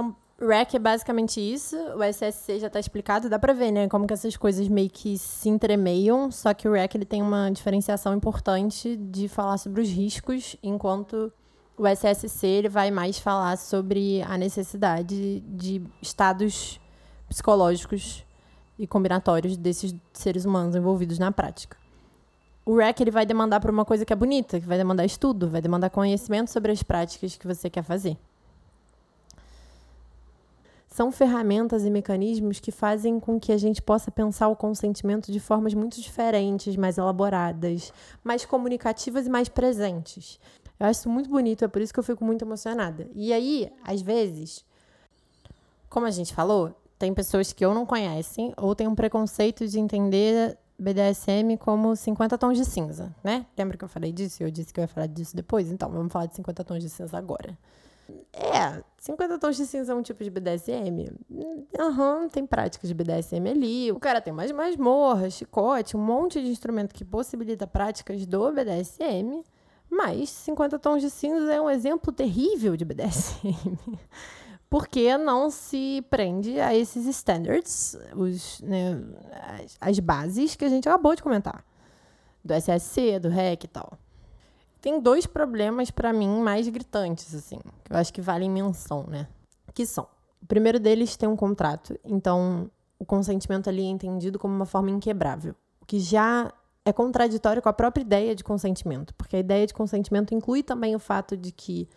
Então, 0.00 0.16
REC 0.40 0.74
é 0.74 0.78
basicamente 0.78 1.38
isso. 1.38 1.76
O 1.76 2.02
SSC 2.02 2.60
já 2.60 2.68
está 2.68 2.80
explicado, 2.80 3.28
dá 3.28 3.38
para 3.38 3.52
ver, 3.52 3.70
né? 3.70 3.88
Como 3.88 4.06
que 4.06 4.14
essas 4.14 4.36
coisas 4.36 4.66
meio 4.68 4.88
que 4.88 5.18
se 5.18 5.50
entremeiam. 5.50 6.30
Só 6.30 6.54
que 6.54 6.66
o 6.66 6.72
REC 6.72 6.94
ele 6.94 7.04
tem 7.04 7.20
uma 7.20 7.50
diferenciação 7.50 8.14
importante 8.14 8.96
de 8.96 9.28
falar 9.28 9.58
sobre 9.58 9.82
os 9.82 9.90
riscos, 9.90 10.56
enquanto 10.62 11.30
o 11.76 11.86
SSC 11.86 12.46
ele 12.46 12.68
vai 12.70 12.90
mais 12.90 13.18
falar 13.18 13.56
sobre 13.58 14.22
a 14.22 14.38
necessidade 14.38 15.40
de 15.40 15.82
estados 16.00 16.80
psicológicos 17.28 18.24
e 18.78 18.86
combinatórios 18.86 19.58
desses 19.58 19.94
seres 20.12 20.46
humanos 20.46 20.74
envolvidos 20.74 21.18
na 21.18 21.30
prática. 21.30 21.76
O 22.64 22.76
REC 22.76 23.00
ele 23.00 23.10
vai 23.10 23.26
demandar 23.26 23.60
para 23.60 23.70
uma 23.70 23.84
coisa 23.84 24.06
que 24.06 24.12
é 24.12 24.16
bonita, 24.16 24.58
que 24.58 24.66
vai 24.66 24.78
demandar 24.78 25.04
estudo, 25.04 25.50
vai 25.50 25.60
demandar 25.60 25.90
conhecimento 25.90 26.50
sobre 26.50 26.72
as 26.72 26.82
práticas 26.82 27.36
que 27.36 27.46
você 27.46 27.68
quer 27.68 27.82
fazer 27.82 28.16
são 30.90 31.12
ferramentas 31.12 31.84
e 31.84 31.90
mecanismos 31.90 32.58
que 32.58 32.72
fazem 32.72 33.20
com 33.20 33.38
que 33.38 33.52
a 33.52 33.56
gente 33.56 33.80
possa 33.80 34.10
pensar 34.10 34.48
o 34.48 34.56
consentimento 34.56 35.30
de 35.30 35.38
formas 35.38 35.72
muito 35.72 36.00
diferentes, 36.00 36.76
mais 36.76 36.98
elaboradas, 36.98 37.92
mais 38.24 38.44
comunicativas 38.44 39.26
e 39.26 39.30
mais 39.30 39.48
presentes. 39.48 40.40
Eu 40.78 40.86
acho 40.86 41.00
isso 41.00 41.08
muito 41.08 41.30
bonito, 41.30 41.64
é 41.64 41.68
por 41.68 41.80
isso 41.80 41.92
que 41.92 42.00
eu 42.00 42.04
fico 42.04 42.24
muito 42.24 42.44
emocionada. 42.44 43.08
E 43.14 43.32
aí, 43.32 43.70
às 43.84 44.02
vezes, 44.02 44.64
como 45.88 46.06
a 46.06 46.10
gente 46.10 46.34
falou, 46.34 46.74
tem 46.98 47.14
pessoas 47.14 47.52
que 47.52 47.64
ou 47.64 47.72
não 47.72 47.86
conhecem 47.86 48.52
ou 48.56 48.74
têm 48.74 48.88
um 48.88 48.94
preconceito 48.94 49.68
de 49.68 49.78
entender 49.78 50.58
BDSM 50.76 51.56
como 51.58 51.94
50 51.94 52.36
tons 52.36 52.56
de 52.58 52.64
cinza, 52.64 53.14
né? 53.22 53.46
Lembra 53.56 53.76
que 53.76 53.84
eu 53.84 53.88
falei 53.88 54.10
disso? 54.10 54.42
Eu 54.42 54.50
disse 54.50 54.72
que 54.72 54.80
eu 54.80 54.82
ia 54.82 54.88
falar 54.88 55.06
disso 55.06 55.36
depois? 55.36 55.70
Então, 55.70 55.88
vamos 55.90 56.12
falar 56.12 56.26
de 56.26 56.34
50 56.34 56.64
tons 56.64 56.82
de 56.82 56.88
cinza 56.88 57.16
agora. 57.16 57.56
É, 58.32 58.82
50 58.98 59.38
tons 59.38 59.56
de 59.56 59.66
cinza 59.66 59.92
é 59.92 59.94
um 59.94 60.02
tipo 60.02 60.22
de 60.22 60.30
BDSM. 60.30 61.10
Aham, 61.78 62.22
uhum, 62.22 62.28
tem 62.28 62.46
práticas 62.46 62.88
de 62.88 62.94
BDSM 62.94 63.48
ali. 63.48 63.90
O 63.92 63.98
cara 63.98 64.20
tem 64.20 64.32
mais 64.32 64.52
masmorra, 64.52 65.30
chicote, 65.30 65.96
um 65.96 66.00
monte 66.00 66.40
de 66.40 66.48
instrumento 66.48 66.94
que 66.94 67.04
possibilita 67.04 67.66
práticas 67.66 68.24
do 68.26 68.52
BDSM. 68.52 69.42
Mas 69.90 70.30
50 70.30 70.78
tons 70.78 71.02
de 71.02 71.10
cinza 71.10 71.52
é 71.52 71.60
um 71.60 71.68
exemplo 71.68 72.12
terrível 72.12 72.76
de 72.76 72.84
BDSM. 72.84 73.54
Porque 74.70 75.18
não 75.18 75.50
se 75.50 76.04
prende 76.08 76.60
a 76.60 76.72
esses 76.72 77.04
standards, 77.06 77.98
os, 78.14 78.60
né, 78.60 79.02
as, 79.58 79.76
as 79.80 79.98
bases 79.98 80.54
que 80.54 80.64
a 80.64 80.68
gente 80.68 80.88
acabou 80.88 81.16
de 81.16 81.22
comentar. 81.22 81.64
Do 82.44 82.54
SSC, 82.54 83.18
do 83.18 83.28
REC 83.28 83.64
e 83.64 83.68
tal. 83.68 83.98
Tem 84.80 85.00
dois 85.00 85.26
problemas 85.26 85.90
para 85.90 86.12
mim 86.12 86.40
mais 86.40 86.68
gritantes, 86.68 87.34
assim, 87.34 87.58
que 87.84 87.92
eu 87.92 87.96
acho 87.96 88.12
que 88.12 88.20
valem 88.20 88.50
menção, 88.50 89.04
né? 89.06 89.28
Que 89.74 89.84
são: 89.84 90.06
o 90.42 90.46
primeiro 90.46 90.80
deles 90.80 91.16
tem 91.16 91.28
um 91.28 91.36
contrato, 91.36 91.98
então 92.04 92.70
o 92.98 93.04
consentimento 93.04 93.68
ali 93.68 93.82
é 93.82 93.88
entendido 93.88 94.38
como 94.38 94.54
uma 94.54 94.66
forma 94.66 94.90
inquebrável, 94.90 95.54
o 95.80 95.86
que 95.86 96.00
já 96.00 96.52
é 96.84 96.92
contraditório 96.92 97.60
com 97.60 97.68
a 97.68 97.72
própria 97.72 98.02
ideia 98.02 98.34
de 98.34 98.42
consentimento, 98.42 99.14
porque 99.14 99.36
a 99.36 99.38
ideia 99.38 99.66
de 99.66 99.74
consentimento 99.74 100.34
inclui 100.34 100.62
também 100.62 100.94
o 100.94 100.98
fato 100.98 101.36
de 101.36 101.52
que 101.52 101.88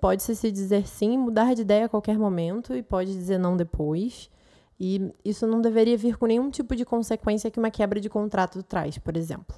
pode-se 0.00 0.34
se 0.34 0.50
dizer 0.50 0.88
sim, 0.88 1.16
mudar 1.16 1.54
de 1.54 1.62
ideia 1.62 1.84
a 1.84 1.88
qualquer 1.88 2.18
momento 2.18 2.74
e 2.74 2.82
pode 2.82 3.12
dizer 3.12 3.38
não 3.38 3.56
depois. 3.56 4.28
E 4.80 5.12
isso 5.24 5.46
não 5.46 5.60
deveria 5.60 5.96
vir 5.96 6.16
com 6.16 6.26
nenhum 6.26 6.50
tipo 6.50 6.74
de 6.74 6.84
consequência 6.84 7.52
que 7.52 7.58
uma 7.60 7.70
quebra 7.70 8.00
de 8.00 8.08
contrato 8.08 8.64
traz, 8.64 8.98
por 8.98 9.16
exemplo. 9.16 9.54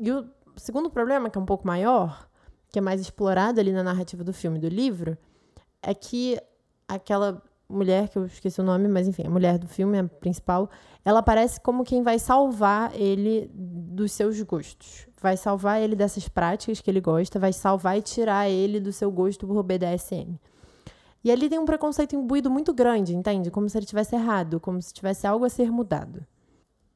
E 0.00 0.10
o 0.10 0.26
segundo 0.58 0.90
problema, 0.90 1.30
que 1.30 1.38
é 1.38 1.40
um 1.40 1.46
pouco 1.46 1.66
maior, 1.66 2.28
que 2.70 2.78
é 2.78 2.82
mais 2.82 3.00
explorado 3.00 3.60
ali 3.60 3.72
na 3.72 3.82
narrativa 3.82 4.22
do 4.22 4.32
filme 4.32 4.58
do 4.58 4.68
livro, 4.68 5.16
é 5.82 5.94
que 5.94 6.40
aquela 6.86 7.42
mulher, 7.68 8.08
que 8.08 8.16
eu 8.16 8.24
esqueci 8.24 8.60
o 8.60 8.64
nome, 8.64 8.88
mas 8.88 9.06
enfim, 9.06 9.26
a 9.26 9.30
mulher 9.30 9.58
do 9.58 9.68
filme, 9.68 9.98
a 9.98 10.04
principal, 10.04 10.70
ela 11.04 11.22
parece 11.22 11.60
como 11.60 11.84
quem 11.84 12.02
vai 12.02 12.18
salvar 12.18 12.94
ele 12.94 13.50
dos 13.52 14.12
seus 14.12 14.40
gostos. 14.42 15.06
Vai 15.20 15.36
salvar 15.36 15.80
ele 15.80 15.94
dessas 15.94 16.28
práticas 16.28 16.80
que 16.80 16.90
ele 16.90 17.00
gosta, 17.00 17.38
vai 17.38 17.52
salvar 17.52 17.98
e 17.98 18.02
tirar 18.02 18.48
ele 18.48 18.80
do 18.80 18.92
seu 18.92 19.10
gosto 19.10 19.46
por 19.46 19.62
BDSM. 19.62 20.38
E 21.22 21.30
ali 21.30 21.48
tem 21.48 21.58
um 21.58 21.66
preconceito 21.66 22.14
imbuído 22.16 22.50
muito 22.50 22.72
grande, 22.72 23.14
entende? 23.14 23.50
Como 23.50 23.68
se 23.68 23.76
ele 23.76 23.84
tivesse 23.84 24.14
errado, 24.14 24.60
como 24.60 24.80
se 24.80 24.94
tivesse 24.94 25.26
algo 25.26 25.44
a 25.44 25.50
ser 25.50 25.70
mudado. 25.70 26.24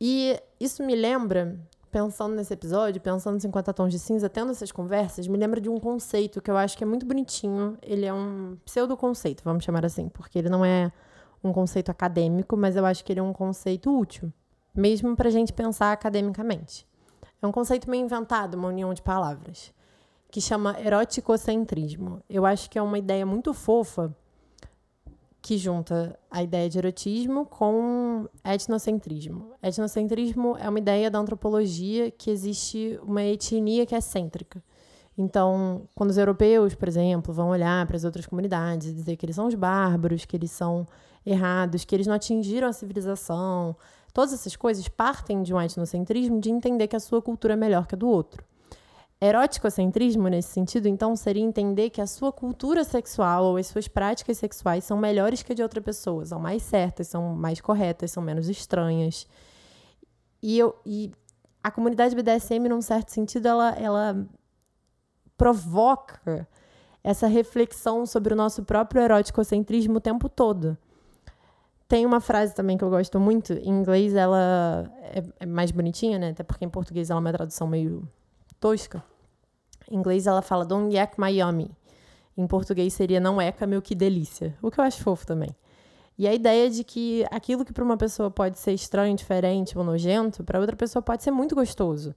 E 0.00 0.40
isso 0.58 0.82
me 0.82 0.94
lembra 0.94 1.60
pensando 1.92 2.34
nesse 2.34 2.54
episódio, 2.54 3.00
pensando 3.02 3.36
em 3.36 3.40
50 3.40 3.74
tons 3.74 3.92
de 3.92 3.98
cinza, 3.98 4.28
tendo 4.28 4.50
essas 4.50 4.72
conversas, 4.72 5.28
me 5.28 5.36
lembra 5.36 5.60
de 5.60 5.68
um 5.68 5.78
conceito 5.78 6.40
que 6.40 6.50
eu 6.50 6.56
acho 6.56 6.76
que 6.76 6.82
é 6.82 6.86
muito 6.86 7.04
bonitinho. 7.04 7.76
Ele 7.82 8.06
é 8.06 8.12
um 8.12 8.56
pseudo-conceito, 8.64 9.44
vamos 9.44 9.62
chamar 9.62 9.84
assim, 9.84 10.08
porque 10.08 10.38
ele 10.38 10.48
não 10.48 10.64
é 10.64 10.90
um 11.44 11.52
conceito 11.52 11.90
acadêmico, 11.90 12.56
mas 12.56 12.76
eu 12.76 12.86
acho 12.86 13.04
que 13.04 13.12
ele 13.12 13.20
é 13.20 13.22
um 13.22 13.34
conceito 13.34 13.94
útil, 13.94 14.32
mesmo 14.74 15.14
para 15.14 15.28
a 15.28 15.30
gente 15.30 15.52
pensar 15.52 15.92
academicamente. 15.92 16.88
É 17.42 17.46
um 17.46 17.52
conceito 17.52 17.90
meio 17.90 18.04
inventado, 18.04 18.54
uma 18.54 18.68
união 18.68 18.94
de 18.94 19.02
palavras, 19.02 19.70
que 20.30 20.40
chama 20.40 20.80
eroticocentrismo. 20.80 22.22
Eu 22.30 22.46
acho 22.46 22.70
que 22.70 22.78
é 22.78 22.82
uma 22.82 22.98
ideia 22.98 23.26
muito 23.26 23.52
fofa 23.52 24.16
que 25.42 25.58
junta 25.58 26.16
a 26.30 26.40
ideia 26.40 26.70
de 26.70 26.78
erotismo 26.78 27.44
com 27.44 28.28
etnocentrismo. 28.44 29.50
Etnocentrismo 29.60 30.56
é 30.56 30.68
uma 30.68 30.78
ideia 30.78 31.10
da 31.10 31.18
antropologia 31.18 32.12
que 32.12 32.30
existe 32.30 32.98
uma 33.02 33.24
etnia 33.24 33.84
que 33.84 33.94
é 33.94 34.00
cêntrica. 34.00 34.62
Então, 35.18 35.82
quando 35.96 36.10
os 36.10 36.16
europeus, 36.16 36.76
por 36.76 36.86
exemplo, 36.86 37.34
vão 37.34 37.50
olhar 37.50 37.84
para 37.86 37.96
as 37.96 38.04
outras 38.04 38.24
comunidades 38.24 38.88
e 38.88 38.92
dizer 38.92 39.16
que 39.16 39.26
eles 39.26 39.34
são 39.34 39.48
os 39.48 39.54
bárbaros, 39.56 40.24
que 40.24 40.36
eles 40.36 40.52
são 40.52 40.86
errados, 41.26 41.84
que 41.84 41.94
eles 41.94 42.06
não 42.06 42.14
atingiram 42.14 42.68
a 42.68 42.72
civilização, 42.72 43.76
todas 44.14 44.32
essas 44.32 44.54
coisas 44.54 44.86
partem 44.88 45.42
de 45.42 45.52
um 45.52 45.60
etnocentrismo 45.60 46.40
de 46.40 46.50
entender 46.50 46.86
que 46.86 46.96
a 46.96 47.00
sua 47.00 47.20
cultura 47.20 47.54
é 47.54 47.56
melhor 47.56 47.88
que 47.88 47.96
a 47.96 47.98
do 47.98 48.08
outro. 48.08 48.44
Eróticocentrismo, 49.24 50.26
nesse 50.26 50.48
sentido, 50.48 50.88
então, 50.88 51.14
seria 51.14 51.44
entender 51.44 51.90
que 51.90 52.00
a 52.00 52.08
sua 52.08 52.32
cultura 52.32 52.82
sexual 52.82 53.44
ou 53.44 53.56
as 53.56 53.68
suas 53.68 53.86
práticas 53.86 54.36
sexuais 54.36 54.82
são 54.82 54.98
melhores 54.98 55.44
que 55.44 55.52
a 55.52 55.54
de 55.54 55.62
outra 55.62 55.80
pessoa, 55.80 56.26
são 56.26 56.40
mais 56.40 56.60
certas, 56.60 57.06
são 57.06 57.36
mais 57.36 57.60
corretas, 57.60 58.10
são 58.10 58.20
menos 58.20 58.48
estranhas. 58.48 59.28
E, 60.42 60.58
eu, 60.58 60.74
e 60.84 61.12
a 61.62 61.70
comunidade 61.70 62.16
BDSM, 62.16 62.68
num 62.68 62.82
certo 62.82 63.10
sentido, 63.10 63.46
ela, 63.46 63.70
ela 63.78 64.26
provoca 65.36 66.48
essa 67.04 67.28
reflexão 67.28 68.04
sobre 68.04 68.34
o 68.34 68.36
nosso 68.36 68.64
próprio 68.64 69.02
eroticocentrismo 69.02 69.98
o 69.98 70.00
tempo 70.00 70.28
todo. 70.28 70.76
Tem 71.86 72.04
uma 72.04 72.18
frase 72.18 72.56
também 72.56 72.76
que 72.76 72.82
eu 72.82 72.90
gosto 72.90 73.20
muito, 73.20 73.52
em 73.52 73.68
inglês 73.68 74.16
ela 74.16 74.90
é, 75.00 75.22
é 75.38 75.46
mais 75.46 75.70
bonitinha, 75.70 76.18
né? 76.18 76.30
Até 76.30 76.42
porque 76.42 76.64
em 76.64 76.68
português 76.68 77.08
ela 77.08 77.20
é 77.20 77.22
uma 77.22 77.32
tradução 77.32 77.68
meio 77.68 78.02
tosca. 78.58 79.11
Em 79.92 79.96
inglês 79.96 80.26
ela 80.26 80.40
fala 80.40 80.64
Don't 80.64 80.94
yak 80.94 81.16
yummy. 81.30 81.70
Em 82.36 82.46
português 82.46 82.94
seria 82.94 83.20
Não 83.20 83.40
eca 83.40 83.66
meu 83.66 83.82
que 83.82 83.94
delícia. 83.94 84.56
O 84.62 84.70
que 84.70 84.80
eu 84.80 84.84
acho 84.84 85.02
fofo 85.02 85.26
também. 85.26 85.54
E 86.18 86.26
a 86.26 86.34
ideia 86.34 86.70
de 86.70 86.82
que 86.82 87.26
aquilo 87.30 87.64
que 87.64 87.72
para 87.72 87.84
uma 87.84 87.96
pessoa 87.96 88.30
pode 88.30 88.58
ser 88.58 88.72
estranho, 88.72 89.14
diferente 89.14 89.76
ou 89.76 89.84
nojento, 89.84 90.42
para 90.42 90.58
outra 90.58 90.76
pessoa 90.76 91.02
pode 91.02 91.22
ser 91.22 91.30
muito 91.30 91.54
gostoso. 91.54 92.14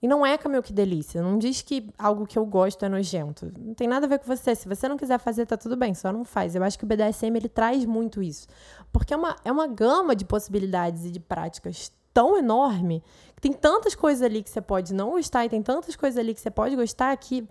E 0.00 0.06
não 0.06 0.24
é, 0.24 0.38
Camil, 0.38 0.62
que 0.62 0.72
delícia. 0.72 1.20
Não 1.20 1.36
diz 1.36 1.60
que 1.60 1.90
algo 1.98 2.24
que 2.24 2.38
eu 2.38 2.46
gosto 2.46 2.84
é 2.84 2.88
nojento. 2.88 3.52
Não 3.58 3.74
tem 3.74 3.88
nada 3.88 4.06
a 4.06 4.08
ver 4.08 4.20
com 4.20 4.26
você. 4.26 4.54
Se 4.54 4.68
você 4.68 4.88
não 4.88 4.96
quiser 4.96 5.18
fazer, 5.18 5.44
tá 5.44 5.56
tudo 5.56 5.76
bem, 5.76 5.92
só 5.92 6.12
não 6.12 6.24
faz. 6.24 6.54
Eu 6.54 6.62
acho 6.62 6.78
que 6.78 6.84
o 6.84 6.86
BDSM 6.86 7.36
ele 7.36 7.48
traz 7.48 7.84
muito 7.84 8.22
isso. 8.22 8.46
Porque 8.92 9.12
é 9.12 9.16
uma, 9.16 9.36
é 9.44 9.50
uma 9.50 9.66
gama 9.66 10.14
de 10.14 10.24
possibilidades 10.24 11.04
e 11.04 11.10
de 11.10 11.18
práticas 11.18 11.90
tão 12.14 12.36
enorme, 12.36 13.02
tem 13.40 13.52
tantas 13.52 13.94
coisas 13.94 14.22
ali 14.22 14.42
que 14.42 14.50
você 14.50 14.60
pode 14.60 14.92
não 14.94 15.10
gostar 15.10 15.44
e 15.44 15.48
tem 15.48 15.62
tantas 15.62 15.96
coisas 15.96 16.18
ali 16.18 16.34
que 16.34 16.40
você 16.40 16.50
pode 16.50 16.74
gostar 16.76 17.16
que 17.16 17.46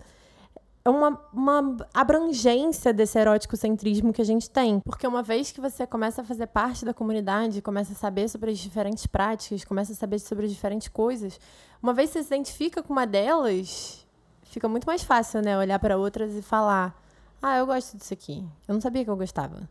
é 0.84 0.90
uma, 0.90 1.20
uma 1.32 1.76
abrangência 1.92 2.92
desse 2.92 3.18
erótico 3.18 3.56
centrismo 3.56 4.12
que 4.12 4.22
a 4.22 4.24
gente 4.24 4.48
tem. 4.48 4.80
Porque 4.80 5.06
uma 5.06 5.22
vez 5.22 5.52
que 5.52 5.60
você 5.60 5.86
começa 5.86 6.22
a 6.22 6.24
fazer 6.24 6.46
parte 6.46 6.84
da 6.84 6.94
comunidade, 6.94 7.60
começa 7.60 7.92
a 7.92 7.96
saber 7.96 8.28
sobre 8.28 8.50
as 8.50 8.58
diferentes 8.58 9.06
práticas, 9.06 9.64
começa 9.64 9.92
a 9.92 9.96
saber 9.96 10.18
sobre 10.18 10.46
as 10.46 10.52
diferentes 10.52 10.88
coisas, 10.88 11.38
uma 11.82 11.92
vez 11.92 12.10
que 12.10 12.18
você 12.18 12.24
se 12.24 12.34
identifica 12.34 12.82
com 12.82 12.92
uma 12.92 13.06
delas, 13.06 14.06
fica 14.44 14.68
muito 14.68 14.86
mais 14.86 15.02
fácil, 15.02 15.42
né? 15.42 15.58
Olhar 15.58 15.78
para 15.78 15.96
outras 15.96 16.34
e 16.34 16.42
falar: 16.42 17.00
Ah, 17.42 17.58
eu 17.58 17.66
gosto 17.66 17.96
disso 17.96 18.12
aqui. 18.14 18.44
Eu 18.66 18.74
não 18.74 18.80
sabia 18.80 19.04
que 19.04 19.10
eu 19.10 19.16
gostava. 19.16 19.68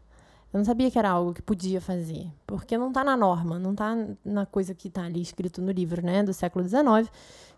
Eu 0.54 0.60
não 0.60 0.66
sabia 0.66 0.90
que 0.90 0.98
era 0.98 1.10
algo 1.10 1.34
que 1.34 1.42
podia 1.42 1.82
fazer. 1.82 2.32
Porque 2.46 2.78
não 2.78 2.88
está 2.88 3.04
na 3.04 3.18
norma, 3.18 3.60
não 3.60 3.72
está 3.72 3.96
na 4.24 4.46
coisa 4.46 4.74
que 4.74 4.88
está 4.88 5.04
ali 5.04 5.22
escrito 5.22 5.62
no 5.62 5.72
livro, 5.72 6.02
né? 6.02 6.24
Do 6.24 6.34
século 6.34 6.68
XIX 6.68 7.12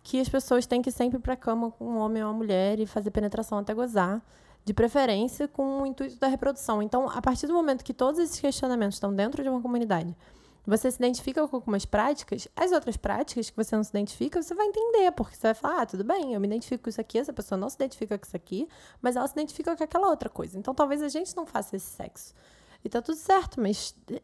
que 0.04 0.20
as 0.20 0.30
pessoas 0.30 0.66
têm 0.66 0.82
que 0.82 0.90
ir 0.90 0.94
sempre 0.94 1.20
para 1.20 1.34
a 1.34 1.38
cama 1.38 1.72
com 1.72 1.86
um 1.86 1.98
homem 1.98 2.24
ou 2.24 2.30
uma 2.30 2.38
mulher 2.38 2.80
e 2.80 2.86
fazer 2.86 3.12
penetração 3.12 3.58
até 3.58 3.74
gozar, 3.74 4.22
de 4.66 4.74
preferência 4.74 5.48
com 5.48 5.82
o 5.82 5.86
intuito 5.86 6.18
da 6.18 6.28
reprodução. 6.28 6.82
Então, 6.82 7.10
a 7.10 7.22
partir 7.22 7.48
do 7.48 7.54
momento 7.54 7.84
que 7.84 7.94
todos 7.94 8.20
esses 8.20 8.40
questionamentos 8.40 8.96
estão 8.96 9.14
dentro 9.14 9.42
de 9.42 9.50
uma 9.50 9.62
comunidade, 9.62 10.16
você 10.66 10.92
se 10.92 10.98
identifica 10.98 11.48
com 11.48 11.56
algumas 11.56 11.86
práticas, 11.86 12.48
as 12.56 12.72
outras 12.72 12.96
práticas 12.96 13.50
que 13.50 13.58
você 13.58 13.76
não 13.76 13.84
se 13.84 13.90
identifica, 13.90 14.42
você 14.42 14.54
vai 14.54 14.68
entender, 14.68 15.12
porque 15.12 15.36
você 15.36 15.48
vai 15.48 15.54
falar, 15.54 15.82
ah, 15.82 15.86
tudo 15.86 16.04
bem, 16.04 16.34
eu 16.34 16.40
me 16.40 16.48
identifico 16.48 16.84
com 16.84 16.90
isso 16.90 17.02
aqui, 17.02 17.18
essa 17.18 17.34
pessoa 17.34 17.58
não 17.58 17.70
se 17.70 17.76
identifica 17.76 18.18
com 18.18 18.26
isso 18.26 18.36
aqui, 18.36 18.68
mas 19.02 19.16
ela 19.16 19.28
se 19.28 19.34
identifica 19.34 19.76
com 19.76 19.84
aquela 19.84 20.10
outra 20.10 20.30
coisa. 20.30 20.60
Então, 20.60 20.74
talvez 20.76 21.02
a 21.02 21.10
gente 21.10 21.36
não 21.36 21.46
faça 21.46 21.76
esse 21.76 21.88
sexo. 21.88 22.36
E 22.84 22.90
tá 22.90 23.02
tudo 23.02 23.18
certo, 23.18 23.60
mas 23.60 23.96
eh, 24.12 24.22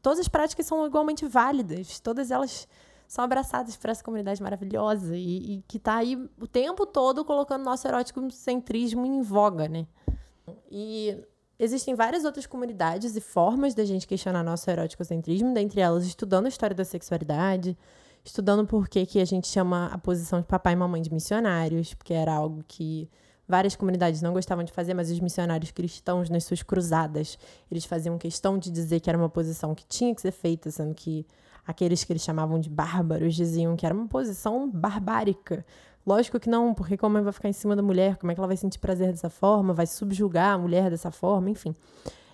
todas 0.00 0.18
as 0.18 0.28
práticas 0.28 0.66
são 0.66 0.86
igualmente 0.86 1.26
válidas, 1.26 2.00
todas 2.00 2.30
elas 2.30 2.68
são 3.06 3.24
abraçadas 3.24 3.76
por 3.76 3.90
essa 3.90 4.02
comunidade 4.02 4.42
maravilhosa 4.42 5.14
e, 5.16 5.56
e 5.56 5.64
que 5.68 5.76
está 5.76 5.96
aí 5.96 6.16
o 6.40 6.46
tempo 6.46 6.86
todo 6.86 7.24
colocando 7.24 7.62
nosso 7.62 7.86
erótico 7.86 8.30
centrismo 8.30 9.04
em 9.04 9.20
voga, 9.20 9.68
né? 9.68 9.86
E 10.70 11.16
existem 11.58 11.94
várias 11.94 12.24
outras 12.24 12.46
comunidades 12.46 13.14
e 13.14 13.20
formas 13.20 13.74
da 13.74 13.84
gente 13.84 14.06
questionar 14.06 14.42
nosso 14.42 14.68
erótico-centrismo, 14.70 15.52
dentre 15.52 15.80
elas 15.80 16.06
estudando 16.06 16.46
a 16.46 16.48
história 16.48 16.74
da 16.74 16.84
sexualidade, 16.84 17.76
estudando 18.24 18.66
por 18.66 18.88
que, 18.88 19.04
que 19.04 19.20
a 19.20 19.24
gente 19.24 19.46
chama 19.46 19.90
a 19.92 19.98
posição 19.98 20.40
de 20.40 20.46
papai 20.46 20.72
e 20.72 20.76
mamãe 20.76 21.02
de 21.02 21.12
missionários, 21.12 21.92
porque 21.92 22.14
era 22.14 22.34
algo 22.34 22.64
que 22.66 23.10
várias 23.52 23.76
comunidades 23.76 24.22
não 24.22 24.32
gostavam 24.32 24.64
de 24.64 24.72
fazer, 24.72 24.94
mas 24.94 25.10
os 25.10 25.20
missionários 25.20 25.70
cristãos, 25.70 26.30
nas 26.30 26.44
suas 26.44 26.62
cruzadas, 26.62 27.38
eles 27.70 27.84
faziam 27.84 28.16
questão 28.16 28.56
de 28.56 28.70
dizer 28.70 28.98
que 28.98 29.10
era 29.10 29.18
uma 29.18 29.28
posição 29.28 29.74
que 29.74 29.84
tinha 29.84 30.14
que 30.14 30.22
ser 30.22 30.32
feita, 30.32 30.70
sendo 30.70 30.94
que 30.94 31.26
aqueles 31.66 32.02
que 32.02 32.10
eles 32.14 32.22
chamavam 32.22 32.58
de 32.58 32.70
bárbaros 32.70 33.34
diziam 33.34 33.76
que 33.76 33.84
era 33.84 33.94
uma 33.94 34.08
posição 34.08 34.70
barbárica. 34.70 35.66
Lógico 36.06 36.40
que 36.40 36.48
não, 36.48 36.72
porque 36.72 36.96
como 36.96 37.18
ela 37.18 37.24
vai 37.24 37.32
ficar 37.34 37.50
em 37.50 37.52
cima 37.52 37.76
da 37.76 37.82
mulher, 37.82 38.16
como 38.16 38.32
é 38.32 38.34
que 38.34 38.40
ela 38.40 38.46
vai 38.46 38.56
sentir 38.56 38.78
prazer 38.78 39.08
dessa 39.08 39.28
forma, 39.28 39.74
vai 39.74 39.86
subjugar 39.86 40.54
a 40.54 40.58
mulher 40.58 40.88
dessa 40.88 41.10
forma, 41.10 41.50
enfim. 41.50 41.74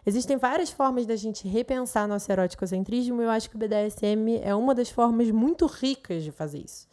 Existem 0.07 0.37
várias 0.37 0.71
formas 0.71 1.05
da 1.05 1.17
gente 1.17 1.49
repensar 1.49 2.07
nosso 2.07 2.31
erótico-centrismo 2.31 3.21
e 3.21 3.25
eu 3.25 3.31
acho 3.31 3.51
que 3.51 3.57
o 3.57 3.59
BDSM 3.59 4.39
é 4.41 4.55
uma 4.55 4.73
das 4.73 4.89
formas 4.89 5.29
muito 5.33 5.67
ricas 5.67 6.23
de 6.23 6.31
fazer 6.31 6.65
isso. 6.65 6.88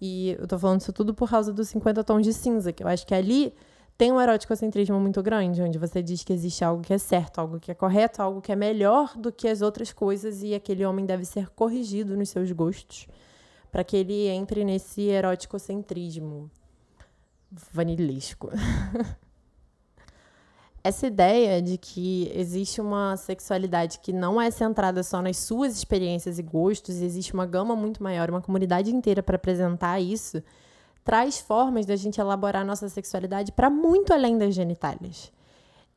E 0.00 0.36
eu 0.38 0.46
tô 0.46 0.58
falando 0.58 0.80
isso 0.80 0.92
tudo 0.92 1.14
por 1.14 1.28
causa 1.28 1.52
dos 1.52 1.68
50 1.68 2.04
tons 2.04 2.24
de 2.24 2.32
cinza, 2.32 2.72
que 2.72 2.82
eu 2.82 2.88
acho 2.88 3.06
que 3.06 3.14
ali 3.14 3.54
tem 3.96 4.12
um 4.12 4.20
erótico-centrismo 4.20 5.00
muito 5.00 5.22
grande, 5.22 5.62
onde 5.62 5.78
você 5.78 6.02
diz 6.02 6.22
que 6.22 6.32
existe 6.32 6.64
algo 6.64 6.82
que 6.82 6.92
é 6.92 6.98
certo, 6.98 7.38
algo 7.38 7.58
que 7.58 7.70
é 7.70 7.74
correto, 7.74 8.20
algo 8.20 8.42
que 8.42 8.52
é 8.52 8.56
melhor 8.56 9.16
do 9.16 9.32
que 9.32 9.48
as 9.48 9.62
outras 9.62 9.92
coisas 9.92 10.42
e 10.42 10.54
aquele 10.54 10.84
homem 10.84 11.06
deve 11.06 11.24
ser 11.24 11.48
corrigido 11.50 12.16
nos 12.16 12.28
seus 12.28 12.52
gostos 12.52 13.08
para 13.72 13.82
que 13.82 13.96
ele 13.96 14.28
entre 14.28 14.64
nesse 14.64 15.02
erótico-centrismo 15.02 16.50
vanilesco. 17.72 18.50
Essa 20.86 21.08
ideia 21.08 21.60
de 21.60 21.76
que 21.76 22.30
existe 22.32 22.80
uma 22.80 23.16
sexualidade 23.16 23.98
que 23.98 24.12
não 24.12 24.40
é 24.40 24.52
centrada 24.52 25.02
só 25.02 25.20
nas 25.20 25.36
suas 25.36 25.76
experiências 25.76 26.38
e 26.38 26.44
gostos, 26.44 27.02
existe 27.02 27.34
uma 27.34 27.44
gama 27.44 27.74
muito 27.74 28.00
maior, 28.00 28.30
uma 28.30 28.40
comunidade 28.40 28.94
inteira 28.94 29.20
para 29.20 29.34
apresentar 29.34 29.98
isso 29.98 30.40
traz 31.02 31.40
formas 31.40 31.86
da 31.86 31.96
gente 31.96 32.20
elaborar 32.20 32.64
nossa 32.64 32.88
sexualidade 32.88 33.50
para 33.50 33.68
muito 33.68 34.12
além 34.12 34.38
das 34.38 34.54
genitálias. 34.54 35.32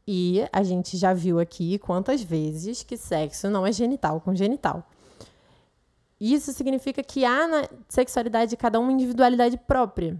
E 0.08 0.44
a 0.52 0.64
gente 0.64 0.98
já 0.98 1.14
viu 1.14 1.40
aqui 1.40 1.78
quantas 1.78 2.24
vezes 2.24 2.82
que 2.82 2.98
sexo 2.98 3.48
não 3.48 3.68
é 3.68 3.72
genital 3.72 4.20
com 4.20 4.34
genital. 4.34 4.84
Isso 6.20 6.52
significa 6.52 7.04
que 7.04 7.24
há 7.24 7.48
na 7.48 7.70
sexualidade 7.88 8.50
de 8.50 8.58
cada 8.58 8.80
um 8.80 8.84
uma 8.86 8.92
individualidade 8.92 9.56
própria. 9.56 10.18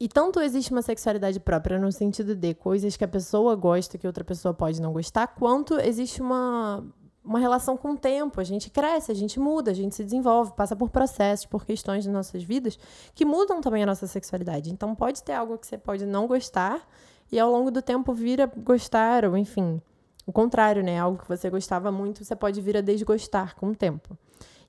E 0.00 0.08
tanto 0.08 0.40
existe 0.40 0.70
uma 0.70 0.82
sexualidade 0.82 1.40
própria 1.40 1.78
no 1.78 1.90
sentido 1.90 2.34
de 2.34 2.54
coisas 2.54 2.96
que 2.96 3.04
a 3.04 3.08
pessoa 3.08 3.56
gosta 3.56 3.98
que 3.98 4.06
outra 4.06 4.22
pessoa 4.22 4.54
pode 4.54 4.80
não 4.80 4.92
gostar, 4.92 5.26
quanto 5.26 5.78
existe 5.80 6.22
uma 6.22 6.84
uma 7.28 7.38
relação 7.38 7.76
com 7.76 7.90
o 7.92 7.96
tempo. 7.96 8.40
A 8.40 8.44
gente 8.44 8.70
cresce, 8.70 9.12
a 9.12 9.14
gente 9.14 9.38
muda, 9.38 9.70
a 9.70 9.74
gente 9.74 9.94
se 9.94 10.02
desenvolve, 10.02 10.52
passa 10.56 10.74
por 10.74 10.88
processos, 10.88 11.44
por 11.44 11.66
questões 11.66 12.02
de 12.02 12.10
nossas 12.10 12.42
vidas 12.42 12.78
que 13.14 13.24
mudam 13.24 13.60
também 13.60 13.82
a 13.82 13.86
nossa 13.86 14.06
sexualidade. 14.06 14.70
Então 14.70 14.94
pode 14.94 15.22
ter 15.22 15.34
algo 15.34 15.58
que 15.58 15.66
você 15.66 15.76
pode 15.76 16.06
não 16.06 16.26
gostar 16.26 16.88
e 17.30 17.38
ao 17.38 17.50
longo 17.50 17.70
do 17.70 17.82
tempo 17.82 18.14
vir 18.14 18.40
a 18.40 18.46
gostar, 18.46 19.26
ou 19.26 19.36
enfim, 19.36 19.82
o 20.26 20.32
contrário, 20.32 20.82
né? 20.82 20.98
Algo 20.98 21.18
que 21.18 21.28
você 21.28 21.50
gostava 21.50 21.92
muito, 21.92 22.24
você 22.24 22.34
pode 22.34 22.60
vir 22.62 22.78
a 22.78 22.80
desgostar 22.80 23.54
com 23.56 23.68
o 23.70 23.76
tempo. 23.76 24.16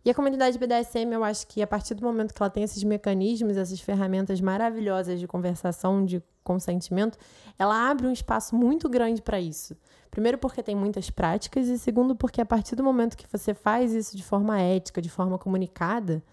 E 0.03 0.09
a 0.09 0.13
comunidade 0.13 0.57
BDSM, 0.57 1.11
eu 1.11 1.23
acho 1.25 1.45
que 1.45 1.61
a 1.61 1.67
partir 1.67 1.93
do 1.93 2.01
momento 2.01 2.33
que 2.33 2.41
ela 2.41 2.49
tem 2.49 2.63
esses 2.63 2.81
mecanismos, 2.83 3.57
essas 3.57 3.81
ferramentas 3.81 4.39
maravilhosas 4.39 5.19
de 5.19 5.27
conversação, 5.27 6.05
de 6.05 6.23
consentimento, 6.41 7.17
ela 7.57 7.89
abre 7.89 8.07
um 8.07 8.11
espaço 8.11 8.55
muito 8.55 8.87
grande 8.87 9.21
para 9.21 9.41
isso. 9.41 9.75
Primeiro, 10.09 10.37
porque 10.37 10.63
tem 10.63 10.73
muitas 10.73 11.09
práticas, 11.09 11.67
e 11.67 11.77
segundo, 11.77 12.15
porque 12.15 12.39
a 12.39 12.45
partir 12.45 12.77
do 12.77 12.83
momento 12.83 13.17
que 13.17 13.27
você 13.29 13.53
faz 13.53 13.91
isso 13.93 14.15
de 14.15 14.23
forma 14.23 14.59
ética, 14.59 15.01
de 15.01 15.09
forma 15.09 15.37
comunicada, 15.37 16.23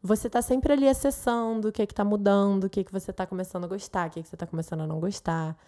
você 0.00 0.28
está 0.28 0.40
sempre 0.40 0.72
ali 0.72 0.88
acessando 0.88 1.68
o 1.68 1.72
que 1.72 1.82
é 1.82 1.84
está 1.84 2.04
mudando, 2.04 2.64
o 2.64 2.70
que, 2.70 2.80
é 2.80 2.84
que 2.84 2.92
você 2.92 3.10
está 3.10 3.26
começando 3.26 3.64
a 3.64 3.66
gostar, 3.66 4.06
o 4.06 4.10
que, 4.10 4.20
é 4.20 4.22
que 4.22 4.28
você 4.28 4.36
está 4.36 4.46
começando 4.46 4.82
a 4.82 4.86
não 4.86 5.00
gostar. 5.00 5.58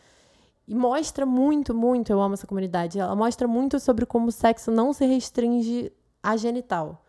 E 0.66 0.74
mostra 0.76 1.26
muito, 1.26 1.74
muito, 1.74 2.12
eu 2.12 2.20
amo 2.20 2.34
essa 2.34 2.46
comunidade, 2.46 3.00
ela 3.00 3.16
mostra 3.16 3.48
muito 3.48 3.80
sobre 3.80 4.06
como 4.06 4.28
o 4.28 4.32
sexo 4.32 4.70
não 4.70 4.92
se 4.92 5.04
restringe 5.04 5.92
a 6.22 6.36
genital 6.36 7.04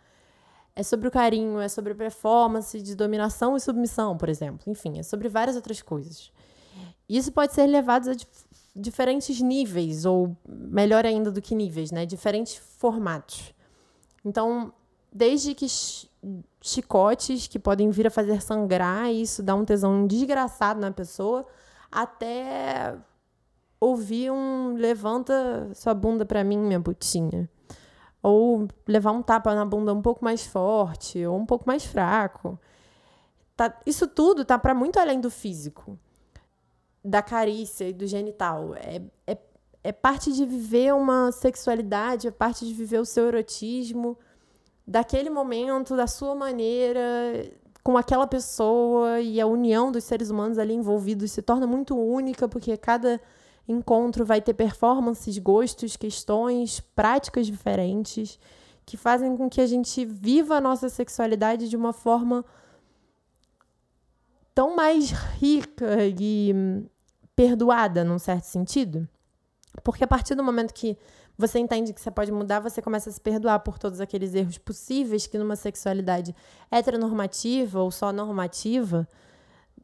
é 0.79 0.83
sobre 0.83 1.09
o 1.09 1.11
carinho, 1.11 1.59
é 1.59 1.67
sobre 1.67 1.93
performance 1.93 2.81
de 2.81 2.95
dominação 2.95 3.57
e 3.57 3.59
submissão, 3.59 4.17
por 4.17 4.29
exemplo. 4.29 4.61
Enfim, 4.65 4.97
é 4.97 5.03
sobre 5.03 5.27
várias 5.27 5.57
outras 5.57 5.81
coisas. 5.81 6.31
Isso 7.07 7.33
pode 7.33 7.53
ser 7.53 7.67
levado 7.67 8.09
a 8.09 8.13
dif 8.13 8.47
diferentes 8.73 9.41
níveis, 9.41 10.05
ou 10.05 10.37
melhor 10.47 11.05
ainda 11.05 11.29
do 11.31 11.41
que 11.41 11.53
níveis, 11.53 11.91
né? 11.91 12.05
Diferentes 12.05 12.55
formatos. 12.77 13.53
Então, 14.23 14.71
desde 15.11 15.53
que 15.53 15.67
chicotes 16.61 17.47
que 17.47 17.59
podem 17.59 17.89
vir 17.89 18.07
a 18.07 18.11
fazer 18.11 18.41
sangrar, 18.41 19.11
isso 19.11 19.43
dá 19.43 19.55
um 19.55 19.65
tesão 19.65 20.07
desgraçado 20.07 20.79
na 20.79 20.91
pessoa, 20.91 21.45
até 21.91 22.95
ouvir 23.81 24.31
um 24.31 24.75
levanta 24.75 25.71
sua 25.73 25.93
bunda 25.93 26.25
para 26.25 26.41
mim, 26.41 26.57
minha 26.57 26.79
putinha 26.79 27.49
ou 28.21 28.67
levar 28.88 29.12
um 29.12 29.21
tapa 29.21 29.55
na 29.55 29.65
bunda 29.65 29.93
um 29.93 30.01
pouco 30.01 30.23
mais 30.23 30.45
forte 30.45 31.25
ou 31.25 31.38
um 31.38 31.45
pouco 31.45 31.65
mais 31.67 31.86
fraco. 31.86 32.60
tá, 33.55 33.73
isso 33.86 34.08
tudo 34.08 34.45
tá 34.45 34.58
para 34.60 34.73
muito 34.73 34.99
além 34.99 35.19
do 35.19 35.29
físico, 35.29 35.97
da 37.03 37.21
carícia 37.21 37.88
e 37.88 37.93
do 37.93 38.05
genital. 38.08 38.75
É, 38.75 39.01
é, 39.25 39.38
é 39.84 39.91
parte 39.91 40.32
de 40.34 40.45
viver 40.45 40.93
uma 40.93 41.32
sexualidade, 41.32 42.27
é 42.27 42.32
parte 42.32 42.65
de 42.65 42.73
viver 42.73 42.99
o 42.99 43.05
seu 43.05 43.27
erotismo 43.27 44.17
daquele 44.86 45.29
momento, 45.29 45.95
da 45.95 46.08
sua 46.08 46.36
maneira, 46.36 47.01
com 47.84 47.97
aquela 47.97 48.27
pessoa 48.27 49.21
e 49.21 49.39
a 49.39 49.45
união 49.45 49.91
dos 49.91 50.03
seres 50.03 50.29
humanos 50.29 50.58
ali 50.58 50.73
envolvidos 50.73 51.32
se 51.32 51.41
torna 51.41 51.67
muito 51.67 51.97
única, 51.97 52.47
porque 52.47 52.75
cada 52.75 53.21
encontro 53.71 54.25
vai 54.25 54.41
ter 54.41 54.53
performances, 54.53 55.38
gostos, 55.38 55.95
questões, 55.95 56.79
práticas 56.79 57.45
diferentes 57.45 58.39
que 58.86 58.97
fazem 58.97 59.38
com 59.38 59.47
que 59.47 59.62
a 59.62 59.67
gente 59.67 60.03
viva 60.03 60.55
a 60.55 60.62
nossa 60.62 60.89
sexualidade 60.89 61.69
de 61.69 61.77
uma 61.77 61.93
forma 61.93 62.43
tão 64.55 64.75
mais 64.75 65.12
rica 65.12 65.86
e 66.19 66.53
perdoada, 67.36 68.03
num 68.03 68.17
certo 68.17 68.45
sentido. 68.45 69.08
Porque 69.84 70.03
a 70.03 70.08
partir 70.08 70.34
do 70.34 70.43
momento 70.43 70.73
que 70.73 70.97
você 71.38 71.60
entende 71.60 71.93
que 71.93 72.01
você 72.01 72.12
pode 72.12 72.32
mudar, 72.32 72.60
você 72.60 72.82
começa 72.82 73.10
a 73.10 73.13
se 73.13 73.21
perdoar 73.21 73.60
por 73.60 73.77
todos 73.77 74.01
aqueles 74.01 74.34
erros 74.34 74.58
possíveis 74.58 75.27
que 75.27 75.38
numa 75.38 75.55
sexualidade 75.55 76.36
heteronormativa 76.69 77.79
ou 77.79 77.91
só 77.91 78.12
normativa 78.12 79.08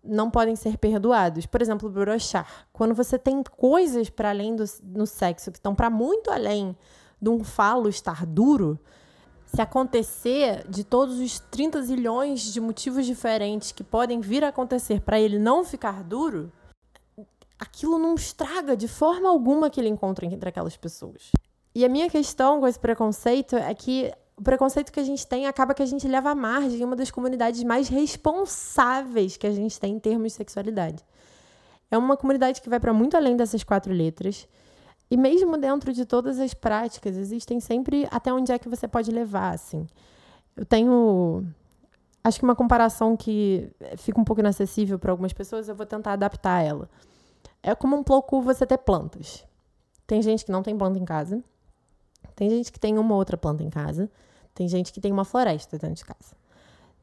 não 0.05 0.29
podem 0.29 0.55
ser 0.55 0.77
perdoados. 0.77 1.45
Por 1.45 1.61
exemplo, 1.61 1.89
brochar. 1.89 2.67
Quando 2.71 2.93
você 2.93 3.17
tem 3.17 3.43
coisas 3.43 4.09
para 4.09 4.29
além 4.29 4.55
do 4.55 4.63
no 4.83 5.05
sexo 5.05 5.51
que 5.51 5.57
estão 5.57 5.73
para 5.73 5.89
muito 5.89 6.31
além 6.31 6.75
de 7.21 7.29
um 7.29 7.43
falo 7.43 7.89
estar 7.89 8.25
duro, 8.25 8.79
se 9.45 9.61
acontecer 9.61 10.67
de 10.67 10.83
todos 10.83 11.19
os 11.19 11.39
30 11.39 11.81
zilhões 11.83 12.53
de 12.53 12.59
motivos 12.59 13.05
diferentes 13.05 13.71
que 13.71 13.83
podem 13.83 14.19
vir 14.19 14.43
a 14.43 14.49
acontecer 14.49 15.01
para 15.01 15.19
ele 15.19 15.39
não 15.39 15.63
ficar 15.63 16.03
duro, 16.03 16.51
aquilo 17.57 17.97
não 17.97 18.15
estraga 18.15 18.75
de 18.75 18.87
forma 18.87 19.29
alguma 19.29 19.67
aquele 19.67 19.87
encontro 19.87 20.25
entre 20.25 20.49
aquelas 20.49 20.75
pessoas. 20.75 21.31
E 21.73 21.83
a 21.83 21.89
minha 21.89 22.09
questão 22.09 22.59
com 22.59 22.67
esse 22.67 22.79
preconceito 22.79 23.55
é 23.55 23.73
que 23.73 24.11
o 24.37 24.41
preconceito 24.41 24.91
que 24.91 24.99
a 24.99 25.03
gente 25.03 25.25
tem 25.25 25.47
acaba 25.47 25.73
que 25.73 25.81
a 25.81 25.85
gente 25.85 26.07
leva 26.07 26.31
à 26.31 26.35
margem 26.35 26.83
uma 26.83 26.95
das 26.95 27.09
comunidades 27.09 27.63
mais 27.63 27.87
responsáveis 27.87 29.37
que 29.37 29.47
a 29.47 29.51
gente 29.51 29.79
tem 29.79 29.93
em 29.93 29.99
termos 29.99 30.33
de 30.33 30.37
sexualidade. 30.37 31.03
É 31.89 31.97
uma 31.97 32.17
comunidade 32.17 32.61
que 32.61 32.69
vai 32.69 32.79
para 32.79 32.93
muito 32.93 33.15
além 33.15 33.37
dessas 33.37 33.63
quatro 33.63 33.93
letras. 33.93 34.47
E 35.09 35.15
mesmo 35.15 35.57
dentro 35.57 35.93
de 35.93 36.05
todas 36.05 36.39
as 36.39 36.53
práticas, 36.53 37.15
existem 37.15 37.59
sempre 37.59 38.07
até 38.11 38.33
onde 38.33 38.51
é 38.51 38.59
que 38.59 38.67
você 38.67 38.87
pode 38.87 39.11
levar, 39.11 39.53
assim. 39.53 39.87
Eu 40.57 40.65
tenho 40.65 41.45
acho 42.23 42.39
que 42.39 42.43
uma 42.43 42.55
comparação 42.55 43.15
que 43.15 43.71
fica 43.97 44.19
um 44.19 44.23
pouco 44.23 44.41
inacessível 44.41 44.97
para 44.97 45.11
algumas 45.11 45.31
pessoas, 45.31 45.69
eu 45.69 45.75
vou 45.75 45.85
tentar 45.85 46.13
adaptar 46.13 46.61
ela. 46.61 46.89
É 47.61 47.75
como 47.75 47.95
um 47.95 48.03
pouco 48.03 48.41
você 48.41 48.65
ter 48.65 48.79
plantas. 48.79 49.45
Tem 50.07 50.21
gente 50.21 50.43
que 50.43 50.51
não 50.51 50.63
tem 50.63 50.75
planta 50.75 50.97
em 50.97 51.05
casa. 51.05 51.43
Tem 52.35 52.49
gente 52.49 52.71
que 52.71 52.79
tem 52.79 52.97
uma 52.97 53.15
outra 53.15 53.37
planta 53.37 53.63
em 53.63 53.69
casa. 53.69 54.09
Tem 54.53 54.67
gente 54.67 54.91
que 54.91 54.99
tem 54.99 55.11
uma 55.11 55.25
floresta 55.25 55.77
dentro 55.77 55.95
de 55.95 56.05
casa. 56.05 56.35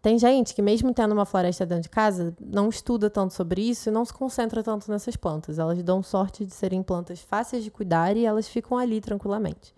Tem 0.02 0.18
gente 0.18 0.52
que, 0.52 0.60
mesmo 0.60 0.92
tendo 0.92 1.12
uma 1.12 1.24
floresta 1.24 1.64
dentro 1.64 1.84
de 1.84 1.88
casa, 1.88 2.34
não 2.40 2.68
estuda 2.68 3.08
tanto 3.08 3.32
sobre 3.34 3.62
isso 3.62 3.88
e 3.88 3.92
não 3.92 4.04
se 4.04 4.12
concentra 4.12 4.62
tanto 4.62 4.90
nessas 4.90 5.16
plantas. 5.16 5.60
Elas 5.60 5.80
dão 5.82 6.02
sorte 6.02 6.44
de 6.44 6.52
serem 6.52 6.82
plantas 6.82 7.20
fáceis 7.20 7.62
de 7.62 7.70
cuidar 7.70 8.16
e 8.16 8.26
elas 8.26 8.48
ficam 8.48 8.76
ali 8.76 9.00
tranquilamente. 9.00 9.72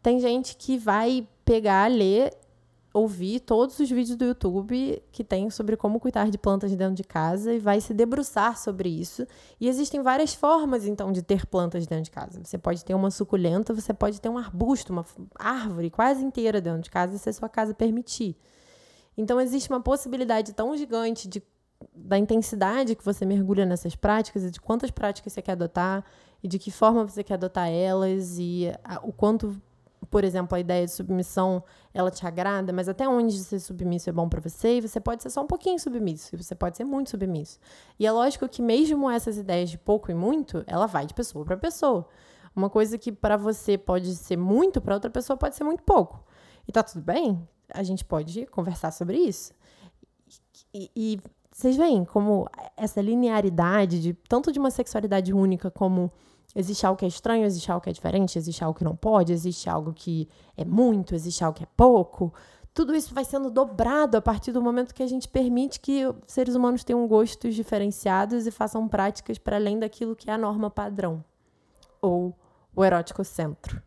Tem 0.00 0.20
gente 0.20 0.56
que 0.56 0.78
vai 0.78 1.26
pegar, 1.44 1.90
ler 1.90 2.32
ouvir 2.92 3.40
todos 3.40 3.78
os 3.78 3.88
vídeos 3.88 4.16
do 4.16 4.24
YouTube 4.24 5.02
que 5.10 5.24
tem 5.24 5.48
sobre 5.48 5.76
como 5.76 5.98
cuidar 5.98 6.30
de 6.30 6.36
plantas 6.36 6.74
dentro 6.74 6.94
de 6.94 7.04
casa 7.04 7.54
e 7.54 7.58
vai 7.58 7.80
se 7.80 7.94
debruçar 7.94 8.58
sobre 8.58 8.88
isso. 8.88 9.26
E 9.58 9.68
existem 9.68 10.02
várias 10.02 10.34
formas, 10.34 10.86
então, 10.86 11.10
de 11.10 11.22
ter 11.22 11.46
plantas 11.46 11.86
dentro 11.86 12.04
de 12.04 12.10
casa. 12.10 12.40
Você 12.44 12.58
pode 12.58 12.84
ter 12.84 12.94
uma 12.94 13.10
suculenta, 13.10 13.72
você 13.72 13.94
pode 13.94 14.20
ter 14.20 14.28
um 14.28 14.36
arbusto, 14.36 14.92
uma 14.92 15.04
árvore 15.38 15.90
quase 15.90 16.22
inteira 16.22 16.60
dentro 16.60 16.82
de 16.82 16.90
casa, 16.90 17.16
se 17.16 17.28
a 17.28 17.32
sua 17.32 17.48
casa 17.48 17.72
permitir. 17.72 18.36
Então, 19.16 19.40
existe 19.40 19.70
uma 19.70 19.80
possibilidade 19.80 20.52
tão 20.52 20.76
gigante 20.76 21.28
de, 21.28 21.42
da 21.94 22.18
intensidade 22.18 22.94
que 22.94 23.04
você 23.04 23.24
mergulha 23.24 23.64
nessas 23.64 23.96
práticas 23.96 24.44
e 24.44 24.50
de 24.50 24.60
quantas 24.60 24.90
práticas 24.90 25.32
você 25.32 25.40
quer 25.40 25.52
adotar 25.52 26.04
e 26.42 26.48
de 26.48 26.58
que 26.58 26.70
forma 26.70 27.08
você 27.08 27.24
quer 27.24 27.34
adotar 27.34 27.70
elas 27.70 28.36
e 28.38 28.70
a, 28.84 29.00
o 29.02 29.12
quanto 29.12 29.60
por 30.12 30.24
exemplo, 30.24 30.54
a 30.54 30.60
ideia 30.60 30.84
de 30.84 30.92
submissão, 30.92 31.64
ela 31.94 32.10
te 32.10 32.26
agrada, 32.26 32.70
mas 32.70 32.86
até 32.86 33.08
onde 33.08 33.38
ser 33.38 33.58
submisso 33.58 34.10
é 34.10 34.12
bom 34.12 34.28
para 34.28 34.42
você, 34.42 34.76
e 34.76 34.80
você 34.82 35.00
pode 35.00 35.22
ser 35.22 35.30
só 35.30 35.40
um 35.40 35.46
pouquinho 35.46 35.78
submisso, 35.78 36.34
e 36.34 36.36
você 36.36 36.54
pode 36.54 36.76
ser 36.76 36.84
muito 36.84 37.08
submisso. 37.08 37.58
E 37.98 38.06
é 38.06 38.12
lógico 38.12 38.46
que 38.46 38.60
mesmo 38.60 39.10
essas 39.10 39.38
ideias 39.38 39.70
de 39.70 39.78
pouco 39.78 40.10
e 40.10 40.14
muito, 40.14 40.62
ela 40.66 40.84
vai 40.84 41.06
de 41.06 41.14
pessoa 41.14 41.46
para 41.46 41.56
pessoa. 41.56 42.06
Uma 42.54 42.68
coisa 42.68 42.98
que 42.98 43.10
para 43.10 43.38
você 43.38 43.78
pode 43.78 44.14
ser 44.14 44.36
muito, 44.36 44.82
para 44.82 44.92
outra 44.92 45.10
pessoa 45.10 45.34
pode 45.34 45.56
ser 45.56 45.64
muito 45.64 45.82
pouco. 45.82 46.22
E 46.68 46.72
tá 46.72 46.82
tudo 46.82 47.02
bem? 47.02 47.48
A 47.72 47.82
gente 47.82 48.04
pode 48.04 48.44
conversar 48.48 48.90
sobre 48.90 49.16
isso. 49.16 49.54
E, 50.74 50.90
e 50.94 51.20
vocês 51.50 51.74
veem 51.74 52.04
como 52.04 52.46
essa 52.76 53.00
linearidade 53.00 53.98
de 53.98 54.12
tanto 54.12 54.52
de 54.52 54.58
uma 54.58 54.70
sexualidade 54.70 55.32
única 55.32 55.70
como 55.70 56.12
Existe 56.54 56.86
algo 56.86 56.98
que 56.98 57.04
é 57.04 57.08
estranho, 57.08 57.44
existe 57.44 57.70
algo 57.70 57.82
que 57.82 57.90
é 57.90 57.92
diferente, 57.92 58.38
existe 58.38 58.62
algo 58.62 58.76
que 58.76 58.84
não 58.84 58.94
pode, 58.94 59.32
existe 59.32 59.70
algo 59.70 59.92
que 59.92 60.28
é 60.56 60.64
muito, 60.64 61.14
existe 61.14 61.42
algo 61.42 61.56
que 61.56 61.64
é 61.64 61.68
pouco. 61.76 62.32
Tudo 62.74 62.94
isso 62.94 63.14
vai 63.14 63.24
sendo 63.24 63.50
dobrado 63.50 64.16
a 64.16 64.20
partir 64.20 64.52
do 64.52 64.62
momento 64.62 64.94
que 64.94 65.02
a 65.02 65.06
gente 65.06 65.28
permite 65.28 65.80
que 65.80 66.02
seres 66.26 66.54
humanos 66.54 66.84
tenham 66.84 67.06
gostos 67.06 67.54
diferenciados 67.54 68.46
e 68.46 68.50
façam 68.50 68.86
práticas 68.88 69.38
para 69.38 69.56
além 69.56 69.78
daquilo 69.78 70.16
que 70.16 70.30
é 70.30 70.32
a 70.32 70.38
norma 70.38 70.70
padrão, 70.70 71.24
ou 72.00 72.34
o 72.74 72.84
erótico 72.84 73.24
centro. 73.24 73.82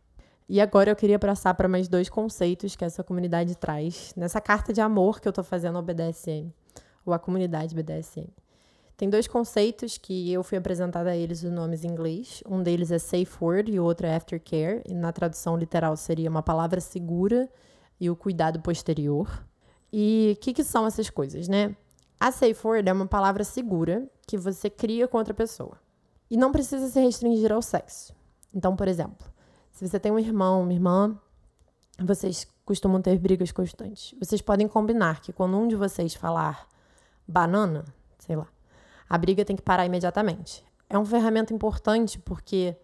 E 0.47 0.61
agora 0.61 0.91
eu 0.91 0.95
queria 0.95 1.17
passar 1.17 1.55
para 1.55 1.67
mais 1.67 1.87
dois 1.87 2.09
conceitos 2.09 2.75
que 2.75 2.85
essa 2.85 3.03
comunidade 3.03 3.55
traz 3.55 4.13
nessa 4.15 4.39
carta 4.39 4.71
de 4.71 4.79
amor 4.79 5.19
que 5.19 5.27
eu 5.27 5.31
estou 5.31 5.43
fazendo 5.43 5.77
ao 5.77 5.83
BDSM, 5.83 6.53
ou 7.03 7.13
à 7.13 7.17
comunidade 7.17 7.73
BDSM. 7.73 8.29
Tem 8.97 9.09
dois 9.09 9.27
conceitos 9.27 9.97
que 9.97 10.31
eu 10.31 10.41
fui 10.41 10.57
apresentada 10.57 11.09
a 11.09 11.17
eles 11.17 11.43
os 11.43 11.51
nomes 11.51 11.83
em 11.83 11.89
inglês. 11.89 12.41
Um 12.47 12.63
deles 12.63 12.91
é 12.91 12.99
safe 12.99 13.35
word 13.41 13.71
e 13.71 13.79
o 13.79 13.83
outro 13.83 14.07
é 14.07 14.15
aftercare. 14.15 14.81
E 14.87 14.93
na 14.93 15.11
tradução 15.11 15.57
literal 15.57 15.97
seria 15.97 16.29
uma 16.29 16.41
palavra 16.41 16.79
segura 16.79 17.49
e 17.99 18.09
o 18.09 18.15
cuidado 18.15 18.61
posterior. 18.61 19.45
E 19.91 20.35
o 20.37 20.41
que, 20.41 20.53
que 20.53 20.63
são 20.63 20.87
essas 20.87 21.09
coisas, 21.09 21.47
né? 21.47 21.75
A 22.17 22.31
safe 22.31 22.65
word 22.65 22.87
é 22.87 22.93
uma 22.93 23.05
palavra 23.05 23.43
segura 23.43 24.09
que 24.25 24.37
você 24.37 24.69
cria 24.69 25.07
com 25.07 25.17
outra 25.17 25.33
pessoa. 25.33 25.77
E 26.31 26.37
não 26.37 26.51
precisa 26.51 26.87
se 26.87 26.99
restringir 26.99 27.51
ao 27.51 27.61
sexo. 27.61 28.13
Então, 28.53 28.75
por 28.77 28.87
exemplo, 28.87 29.27
se 29.71 29.85
você 29.85 29.99
tem 29.99 30.11
um 30.11 30.17
irmão, 30.17 30.63
uma 30.63 30.73
irmã, 30.73 31.19
vocês 31.99 32.47
costumam 32.63 33.01
ter 33.01 33.17
brigas 33.19 33.51
constantes. 33.51 34.15
Vocês 34.19 34.41
podem 34.41 34.69
combinar 34.69 35.19
que 35.19 35.33
quando 35.33 35.57
um 35.57 35.67
de 35.67 35.75
vocês 35.75 36.13
falar 36.13 36.67
banana, 37.27 37.83
sei 38.17 38.37
lá, 38.37 38.47
a 39.09 39.17
briga 39.17 39.45
tem 39.45 39.55
que 39.55 39.61
parar 39.61 39.85
imediatamente. 39.85 40.63
É 40.89 40.97
uma 40.97 41.05
ferramenta 41.05 41.53
importante 41.53 42.19
porque 42.19 42.75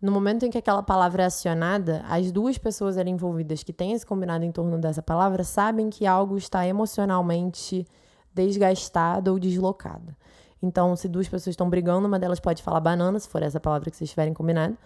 no 0.00 0.12
momento 0.12 0.44
em 0.44 0.50
que 0.50 0.58
aquela 0.58 0.82
palavra 0.82 1.24
é 1.24 1.26
acionada, 1.26 2.04
as 2.08 2.30
duas 2.30 2.56
pessoas 2.56 2.96
ali 2.96 3.10
envolvidas 3.10 3.62
que 3.62 3.72
têm 3.72 3.92
esse 3.92 4.06
combinado 4.06 4.44
em 4.44 4.52
torno 4.52 4.78
dessa 4.78 5.02
palavra 5.02 5.42
sabem 5.42 5.90
que 5.90 6.06
algo 6.06 6.36
está 6.36 6.66
emocionalmente 6.66 7.86
desgastado 8.32 9.32
ou 9.32 9.38
deslocado. 9.38 10.14
Então, 10.62 10.94
se 10.94 11.08
duas 11.08 11.28
pessoas 11.28 11.52
estão 11.52 11.68
brigando, 11.68 12.06
uma 12.06 12.18
delas 12.18 12.40
pode 12.40 12.62
falar 12.62 12.80
banana, 12.80 13.18
se 13.18 13.28
for 13.28 13.42
essa 13.42 13.58
palavra 13.60 13.90
que 13.90 13.96
vocês 13.96 14.10
tiverem 14.10 14.34
combinado, 14.34 14.76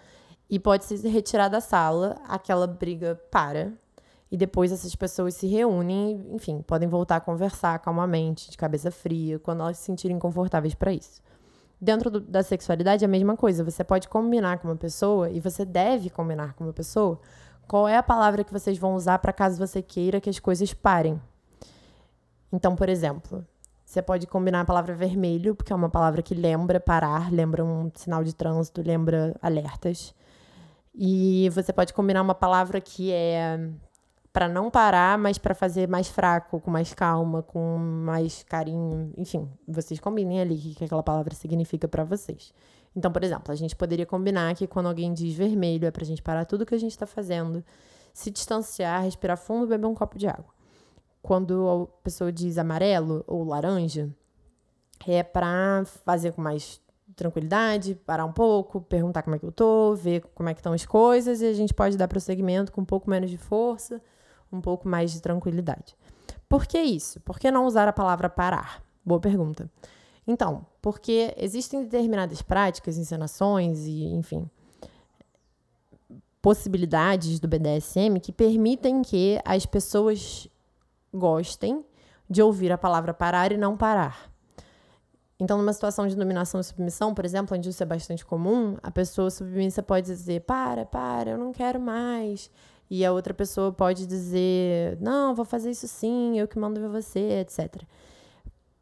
e 0.49 0.59
pode 0.59 0.85
se 0.85 1.07
retirar 1.07 1.47
da 1.47 1.61
sala, 1.61 2.17
aquela 2.27 2.67
briga 2.67 3.19
para, 3.31 3.73
e 4.33 4.37
depois 4.37 4.71
essas 4.71 4.95
pessoas 4.95 5.35
se 5.35 5.45
reúnem, 5.45 6.25
enfim, 6.31 6.63
podem 6.63 6.89
voltar 6.89 7.17
a 7.17 7.19
conversar 7.19 7.77
calmamente, 7.77 8.49
de 8.49 8.57
cabeça 8.57 8.89
fria, 8.89 9.37
quando 9.37 9.61
elas 9.61 9.77
se 9.77 9.83
sentirem 9.83 10.17
confortáveis 10.17 10.73
para 10.73 10.91
isso. 10.91 11.21
Dentro 11.79 12.09
do, 12.09 12.19
da 12.19 12.41
sexualidade 12.41 13.03
é 13.03 13.07
a 13.07 13.07
mesma 13.07 13.37
coisa. 13.37 13.63
Você 13.63 13.83
pode 13.83 14.09
combinar 14.09 14.57
com 14.57 14.69
uma 14.69 14.75
pessoa 14.75 15.29
e 15.29 15.39
você 15.39 15.63
deve 15.63 16.09
combinar 16.09 16.55
com 16.55 16.63
uma 16.63 16.73
pessoa 16.73 17.19
qual 17.67 17.87
é 17.87 17.95
a 17.95 18.01
palavra 18.01 18.43
que 18.43 18.51
vocês 18.51 18.75
vão 18.75 18.95
usar 18.95 19.19
para 19.19 19.31
caso 19.31 19.55
você 19.55 19.83
queira 19.83 20.19
que 20.19 20.31
as 20.31 20.39
coisas 20.39 20.73
parem. 20.73 21.21
Então, 22.51 22.75
por 22.75 22.89
exemplo, 22.89 23.45
você 23.85 24.01
pode 24.01 24.25
combinar 24.25 24.61
a 24.61 24.65
palavra 24.65 24.95
vermelho, 24.95 25.53
porque 25.53 25.71
é 25.71 25.75
uma 25.75 25.91
palavra 25.91 26.23
que 26.23 26.33
lembra 26.33 26.79
parar, 26.79 27.31
lembra 27.31 27.63
um 27.63 27.91
sinal 27.93 28.23
de 28.23 28.33
trânsito, 28.33 28.81
lembra 28.81 29.35
alertas. 29.43 30.11
E 30.91 31.51
você 31.51 31.71
pode 31.71 31.93
combinar 31.93 32.23
uma 32.23 32.33
palavra 32.33 32.81
que 32.81 33.11
é 33.11 33.69
para 34.33 34.49
não 34.49 34.71
parar, 34.71 35.15
mas 35.17 35.37
para 35.37 35.53
fazer 35.53 35.87
mais 35.87 36.09
fraco, 36.09 36.59
com 36.59 36.71
mais 36.71 36.91
calma, 36.91 37.43
com 37.43 37.77
mais 37.77 38.41
carinho, 38.41 39.13
enfim, 39.15 39.47
vocês 39.67 39.99
combinem 39.99 40.41
ali 40.41 40.55
o 40.55 40.75
que 40.75 40.83
aquela 40.83 41.03
palavra 41.03 41.35
significa 41.35 41.87
para 41.87 42.03
vocês. 42.03 42.51
Então, 42.95 43.11
por 43.11 43.23
exemplo, 43.23 43.51
a 43.51 43.55
gente 43.55 43.75
poderia 43.75 44.07
combinar 44.07 44.55
que 44.55 44.65
quando 44.65 44.87
alguém 44.87 45.13
diz 45.13 45.35
vermelho 45.35 45.85
é 45.85 45.91
para 45.91 46.03
a 46.03 46.05
gente 46.05 46.21
parar 46.21 46.45
tudo 46.45 46.65
que 46.65 46.73
a 46.73 46.79
gente 46.79 46.91
está 46.91 47.05
fazendo, 47.05 47.63
se 48.11 48.31
distanciar, 48.31 49.03
respirar 49.03 49.37
fundo, 49.37 49.67
beber 49.67 49.85
um 49.85 49.93
copo 49.93 50.17
de 50.17 50.27
água. 50.27 50.51
quando 51.21 51.89
a 51.89 52.03
pessoa 52.03 52.31
diz 52.31 52.57
amarelo 52.57 53.23
ou 53.25 53.45
laranja, 53.45 54.09
é 55.07 55.23
para 55.23 55.85
fazer 55.85 56.33
com 56.33 56.41
mais 56.41 56.81
tranquilidade, 57.15 57.95
parar 57.95 58.25
um 58.25 58.33
pouco, 58.33 58.81
perguntar 58.81 59.21
como 59.21 59.35
é 59.35 59.39
que 59.39 59.45
eu 59.45 59.51
tô, 59.51 59.95
ver 59.95 60.21
como 60.33 60.49
é 60.49 60.53
que 60.53 60.59
estão 60.59 60.73
as 60.73 60.85
coisas 60.85 61.41
e 61.41 61.45
a 61.45 61.53
gente 61.53 61.73
pode 61.73 61.97
dar 61.97 62.07
prosseguimento 62.07 62.71
com 62.71 62.81
um 62.81 62.85
pouco 62.85 63.09
menos 63.09 63.29
de 63.29 63.37
força, 63.37 64.01
um 64.53 64.61
pouco 64.61 64.87
mais 64.87 65.11
de 65.11 65.21
tranquilidade. 65.21 65.95
Por 66.47 66.65
que 66.65 66.79
isso? 66.79 67.19
Por 67.21 67.39
que 67.39 67.49
não 67.49 67.65
usar 67.65 67.87
a 67.87 67.93
palavra 67.93 68.29
parar? 68.29 68.83
Boa 69.03 69.19
pergunta. 69.19 69.69
Então, 70.25 70.65
porque 70.81 71.33
existem 71.37 71.83
determinadas 71.83 72.41
práticas, 72.41 72.97
encenações 72.97 73.85
e, 73.85 74.05
enfim, 74.05 74.49
possibilidades 76.41 77.39
do 77.39 77.47
BDSM 77.47 78.19
que 78.21 78.31
permitem 78.31 79.01
que 79.01 79.39
as 79.43 79.65
pessoas 79.65 80.47
gostem 81.13 81.85
de 82.29 82.41
ouvir 82.41 82.71
a 82.71 82.77
palavra 82.77 83.13
parar 83.13 83.51
e 83.51 83.57
não 83.57 83.75
parar. 83.75 84.31
Então, 85.39 85.57
numa 85.57 85.73
situação 85.73 86.07
de 86.07 86.15
dominação 86.15 86.61
e 86.61 86.63
submissão, 86.63 87.13
por 87.13 87.25
exemplo, 87.25 87.57
onde 87.57 87.69
isso 87.69 87.83
é 87.83 87.85
bastante 87.85 88.25
comum, 88.25 88.77
a 88.81 88.89
pessoa 88.89 89.29
submissa 89.29 89.83
pode 89.83 90.05
dizer: 90.05 90.41
para, 90.41 90.85
para, 90.85 91.31
eu 91.31 91.37
não 91.37 91.51
quero 91.51 91.79
mais. 91.79 92.49
E 92.89 93.05
a 93.05 93.11
outra 93.11 93.33
pessoa 93.33 93.71
pode 93.71 94.05
dizer: 94.05 94.97
não, 95.01 95.33
vou 95.33 95.45
fazer 95.45 95.71
isso 95.71 95.87
sim, 95.87 96.39
eu 96.39 96.47
que 96.47 96.59
mando 96.59 96.79
ver 96.79 96.89
você, 96.89 97.39
etc. 97.41 97.83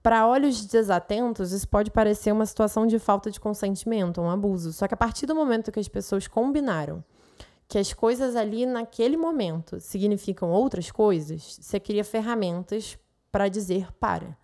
Para 0.04 0.28
olhos 0.28 0.66
desatentos, 0.66 1.52
isso 1.52 1.68
pode 1.68 1.92
parecer 1.92 2.32
uma 2.32 2.46
situação 2.46 2.88
de 2.88 2.98
falta 2.98 3.30
de 3.30 3.40
consentimento, 3.40 4.20
um 4.20 4.30
abuso. 4.30 4.74
Só 4.74 4.88
que 4.88 4.94
a 4.94 4.98
partir 4.98 5.28
do 5.28 5.36
momento 5.36 5.72
que 5.72 5.80
as 5.80 5.88
pessoas 5.88 6.28
combinaram 6.28 7.04
que 7.72 7.78
as 7.78 7.94
coisas 7.94 8.36
ali 8.36 8.66
naquele 8.66 9.16
momento 9.16 9.80
significam 9.80 10.52
outras 10.52 10.92
coisas, 10.92 11.58
você 11.62 11.80
cria 11.80 12.04
ferramentas 12.04 13.00
para 13.32 13.48
dizer 13.48 13.94
para. 13.94 14.38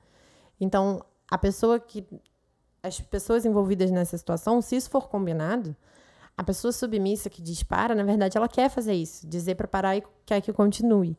Então, 0.61 1.03
a 1.29 1.37
pessoa 1.37 1.77
que. 1.77 2.05
As 2.81 3.01
pessoas 3.01 3.43
envolvidas 3.43 3.91
nessa 3.91 4.17
situação, 4.17 4.61
se 4.61 4.77
isso 4.77 4.89
for 4.89 5.09
combinado, 5.09 5.75
a 6.37 6.43
pessoa 6.43 6.71
submissa 6.71 7.29
que 7.29 7.41
dispara, 7.41 7.95
na 7.95 8.03
verdade, 8.03 8.37
ela 8.37 8.47
quer 8.47 8.69
fazer 8.69 8.93
isso, 8.93 9.27
dizer 9.27 9.55
para 9.55 9.67
parar 9.67 9.97
e 9.97 10.03
quer 10.23 10.39
que 10.39 10.53
continue. 10.53 11.17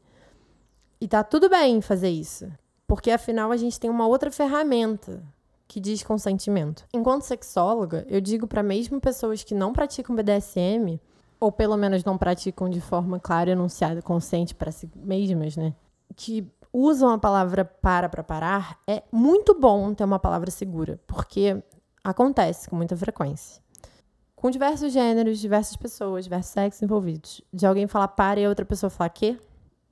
E 1.01 1.09
tá 1.09 1.25
tudo 1.25 1.51
bem 1.51 1.81
fazer 1.81 2.09
isso, 2.09 2.51
porque 2.87 3.11
afinal 3.11 3.51
a 3.51 3.57
gente 3.57 3.81
tem 3.81 3.91
uma 3.91 4.07
outra 4.07 4.31
ferramenta 4.31 5.23
que 5.67 5.81
diz 5.81 6.03
consentimento. 6.03 6.87
Enquanto 6.95 7.23
sexóloga, 7.23 8.07
eu 8.09 8.21
digo 8.21 8.47
para 8.47 8.63
mesmo 8.63 9.01
pessoas 9.01 9.43
que 9.43 9.55
não 9.55 9.73
praticam 9.73 10.17
BDSM, 10.17 11.01
ou 11.41 11.53
pelo 11.53 11.77
menos 11.77 12.05
não 12.05 12.17
praticam 12.17 12.71
de 12.71 12.81
forma 12.81 13.21
clara, 13.21 13.51
enunciada, 13.51 14.01
consciente 14.01 14.55
para 14.55 14.73
si 14.73 14.91
mesmas, 14.97 15.57
né? 15.57 15.75
Que 16.17 16.51
usam 16.73 17.11
a 17.11 17.19
palavra 17.19 17.65
para 17.65 18.09
para 18.09 18.23
parar, 18.23 18.79
é 18.87 19.03
muito 19.13 19.59
bom 19.59 19.93
ter 19.95 20.05
uma 20.05 20.19
palavra 20.19 20.51
segura, 20.51 21.01
porque 21.07 21.63
acontece 22.03 22.69
com 22.69 22.77
muita 22.77 22.97
frequência. 22.97 23.63
Com 24.41 24.53
diversos 24.53 24.93
gêneros, 24.93 25.41
diversas 25.41 25.75
pessoas, 25.75 26.23
diversos 26.23 26.53
sexos 26.53 26.81
envolvidos. 26.81 27.43
De 27.53 27.67
alguém 27.67 27.89
falar 27.89 28.07
para 28.07 28.39
e 28.39 28.47
outra 28.47 28.65
pessoa 28.65 28.89
falar 28.89 29.09
que? 29.09 29.37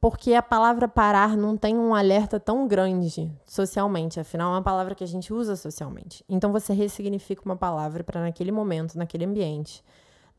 Porque 0.01 0.35
a 0.35 0.43
palavra 0.43 0.87
parar 0.87 1.37
não 1.37 1.57
tem 1.57 1.77
um 1.77 1.93
alerta 1.93 2.39
tão 2.39 2.69
grande 2.69 3.29
socialmente, 3.45 4.21
afinal 4.21 4.53
é 4.53 4.55
uma 4.55 4.63
palavra 4.63 4.95
que 4.95 5.03
a 5.03 5.07
gente 5.07 5.33
usa 5.33 5.57
socialmente. 5.57 6.25
Então 6.29 6.53
você 6.53 6.73
ressignifica 6.73 7.43
uma 7.45 7.57
palavra 7.57 8.05
para 8.05 8.21
naquele 8.21 8.53
momento, 8.53 8.97
naquele 8.97 9.25
ambiente, 9.25 9.83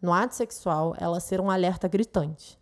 no 0.02 0.14
ato 0.14 0.36
sexual, 0.36 0.96
ela 0.98 1.20
ser 1.20 1.42
um 1.42 1.52
alerta 1.52 1.86
gritante. 1.90 2.58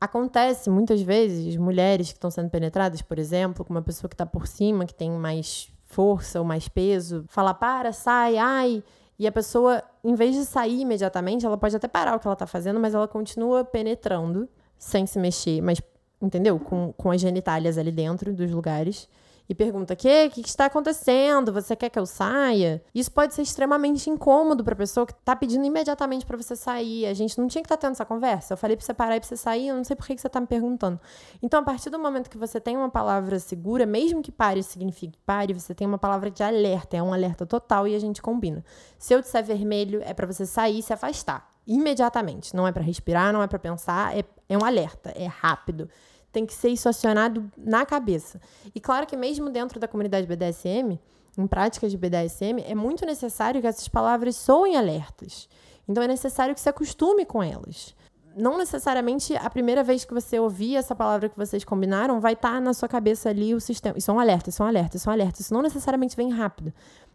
Acontece 0.00 0.68
muitas 0.68 1.00
vezes 1.02 1.56
mulheres 1.56 2.08
que 2.08 2.18
estão 2.18 2.32
sendo 2.32 2.50
penetradas, 2.50 3.00
por 3.00 3.16
exemplo, 3.16 3.64
com 3.64 3.72
uma 3.72 3.82
pessoa 3.82 4.08
que 4.08 4.14
está 4.14 4.26
por 4.26 4.48
cima, 4.48 4.86
que 4.86 4.94
tem 4.94 5.08
mais 5.12 5.72
força 5.84 6.40
ou 6.40 6.44
mais 6.44 6.66
peso, 6.66 7.24
fala 7.28 7.54
para, 7.54 7.92
sai, 7.92 8.38
ai, 8.38 8.82
e 9.18 9.26
a 9.26 9.32
pessoa, 9.32 9.82
em 10.02 10.14
vez 10.14 10.34
de 10.34 10.44
sair 10.44 10.80
imediatamente, 10.80 11.46
ela 11.46 11.56
pode 11.56 11.76
até 11.76 11.86
parar 11.86 12.16
o 12.16 12.20
que 12.20 12.26
ela 12.26 12.34
está 12.34 12.46
fazendo, 12.46 12.80
mas 12.80 12.94
ela 12.94 13.06
continua 13.06 13.64
penetrando 13.64 14.48
sem 14.78 15.06
se 15.06 15.18
mexer, 15.18 15.60
mas 15.60 15.80
entendeu? 16.20 16.58
Com, 16.58 16.92
com 16.96 17.10
as 17.10 17.20
genitálias 17.20 17.78
ali 17.78 17.90
dentro 17.90 18.32
dos 18.32 18.50
lugares 18.50 19.08
e 19.48 19.54
pergunta: 19.54 19.94
"Que, 19.96 20.28
que 20.30 20.40
está 20.40 20.66
acontecendo? 20.66 21.52
Você 21.52 21.76
quer 21.76 21.88
que 21.88 21.98
eu 21.98 22.06
saia?". 22.06 22.82
Isso 22.94 23.10
pode 23.10 23.34
ser 23.34 23.42
extremamente 23.42 24.08
incômodo 24.08 24.64
para 24.64 24.74
a 24.74 24.76
pessoa 24.76 25.06
que 25.06 25.12
está 25.12 25.34
pedindo 25.36 25.64
imediatamente 25.64 26.24
para 26.26 26.36
você 26.36 26.56
sair. 26.56 27.06
A 27.06 27.14
gente 27.14 27.38
não 27.38 27.48
tinha 27.48 27.62
que 27.62 27.66
estar 27.66 27.76
tá 27.76 27.82
tendo 27.82 27.92
essa 27.92 28.04
conversa. 28.04 28.54
Eu 28.54 28.56
falei 28.56 28.76
para 28.76 28.84
você 28.84 28.94
parar 28.94 29.16
e 29.16 29.20
para 29.20 29.28
você 29.28 29.36
sair, 29.36 29.68
eu 29.68 29.76
não 29.76 29.84
sei 29.84 29.96
por 29.96 30.06
que 30.06 30.16
você 30.16 30.26
está 30.26 30.40
me 30.40 30.46
perguntando. 30.46 31.00
Então, 31.42 31.60
a 31.60 31.62
partir 31.62 31.90
do 31.90 31.98
momento 31.98 32.30
que 32.30 32.38
você 32.38 32.60
tem 32.60 32.76
uma 32.76 32.90
palavra 32.90 33.38
segura, 33.38 33.86
mesmo 33.86 34.22
que 34.22 34.32
pare 34.32 34.62
signifique 34.62 35.18
pare, 35.24 35.52
você 35.52 35.74
tem 35.74 35.86
uma 35.86 35.98
palavra 35.98 36.30
de 36.30 36.42
alerta, 36.42 36.96
é 36.96 37.02
um 37.02 37.12
alerta 37.12 37.46
total 37.46 37.86
e 37.86 37.94
a 37.94 37.98
gente 37.98 38.20
combina. 38.20 38.64
Se 38.98 39.14
eu 39.14 39.20
disser 39.20 39.44
vermelho, 39.44 40.02
é 40.04 40.14
para 40.14 40.26
você 40.26 40.46
sair 40.46 40.78
e 40.78 40.82
se 40.82 40.92
afastar 40.92 41.50
imediatamente. 41.66 42.54
Não 42.54 42.66
é 42.66 42.72
para 42.72 42.82
respirar, 42.82 43.32
não 43.32 43.42
é 43.42 43.46
para 43.46 43.58
pensar, 43.58 44.16
é, 44.16 44.24
é 44.48 44.58
um 44.58 44.64
alerta, 44.64 45.12
é 45.14 45.26
rápido 45.26 45.88
tem 46.32 46.46
que 46.46 46.54
ser 46.54 46.70
isso 46.70 46.88
acionado 46.88 47.50
na 47.56 47.84
cabeça. 47.84 48.40
E 48.74 48.80
claro 48.80 49.06
que 49.06 49.16
mesmo 49.16 49.50
dentro 49.50 49.78
da 49.78 49.86
comunidade 49.86 50.26
BDSM, 50.26 50.98
em 51.36 51.46
práticas 51.46 51.90
de 51.90 51.98
BDSM, 51.98 52.62
é 52.66 52.74
muito 52.74 53.04
necessário 53.06 53.60
que 53.60 53.66
essas 53.66 53.88
palavras 53.88 54.36
soem 54.36 54.76
alertas. 54.76 55.48
Então 55.88 56.02
é 56.02 56.08
necessário 56.08 56.54
que 56.54 56.60
se 56.60 56.68
acostume 56.68 57.24
com 57.24 57.42
elas. 57.42 57.94
Não 58.34 58.56
necessariamente 58.56 59.36
a 59.36 59.50
primeira 59.50 59.84
vez 59.84 60.04
que 60.06 60.14
você 60.14 60.38
ouvir 60.38 60.76
essa 60.76 60.94
palavra 60.94 61.28
que 61.28 61.36
vocês 61.36 61.64
combinaram 61.64 62.18
vai 62.18 62.32
estar 62.32 62.52
tá 62.52 62.60
na 62.60 62.72
sua 62.72 62.88
cabeça 62.88 63.28
ali 63.28 63.54
o 63.54 63.60
sistema. 63.60 63.98
Isso 63.98 64.10
é 64.10 64.14
um 64.14 64.18
alerta, 64.20 64.48
isso 64.48 64.62
é 64.62 64.66
um 64.66 64.68
alerta, 64.68 64.96
isso 64.96 65.08
é 65.08 65.10
um 65.10 65.14
alerta. 65.14 65.40
Isso 65.42 65.52
não 65.52 65.60
necessariamente 65.60 66.16
vem 66.16 66.30
rápido. 66.30 66.72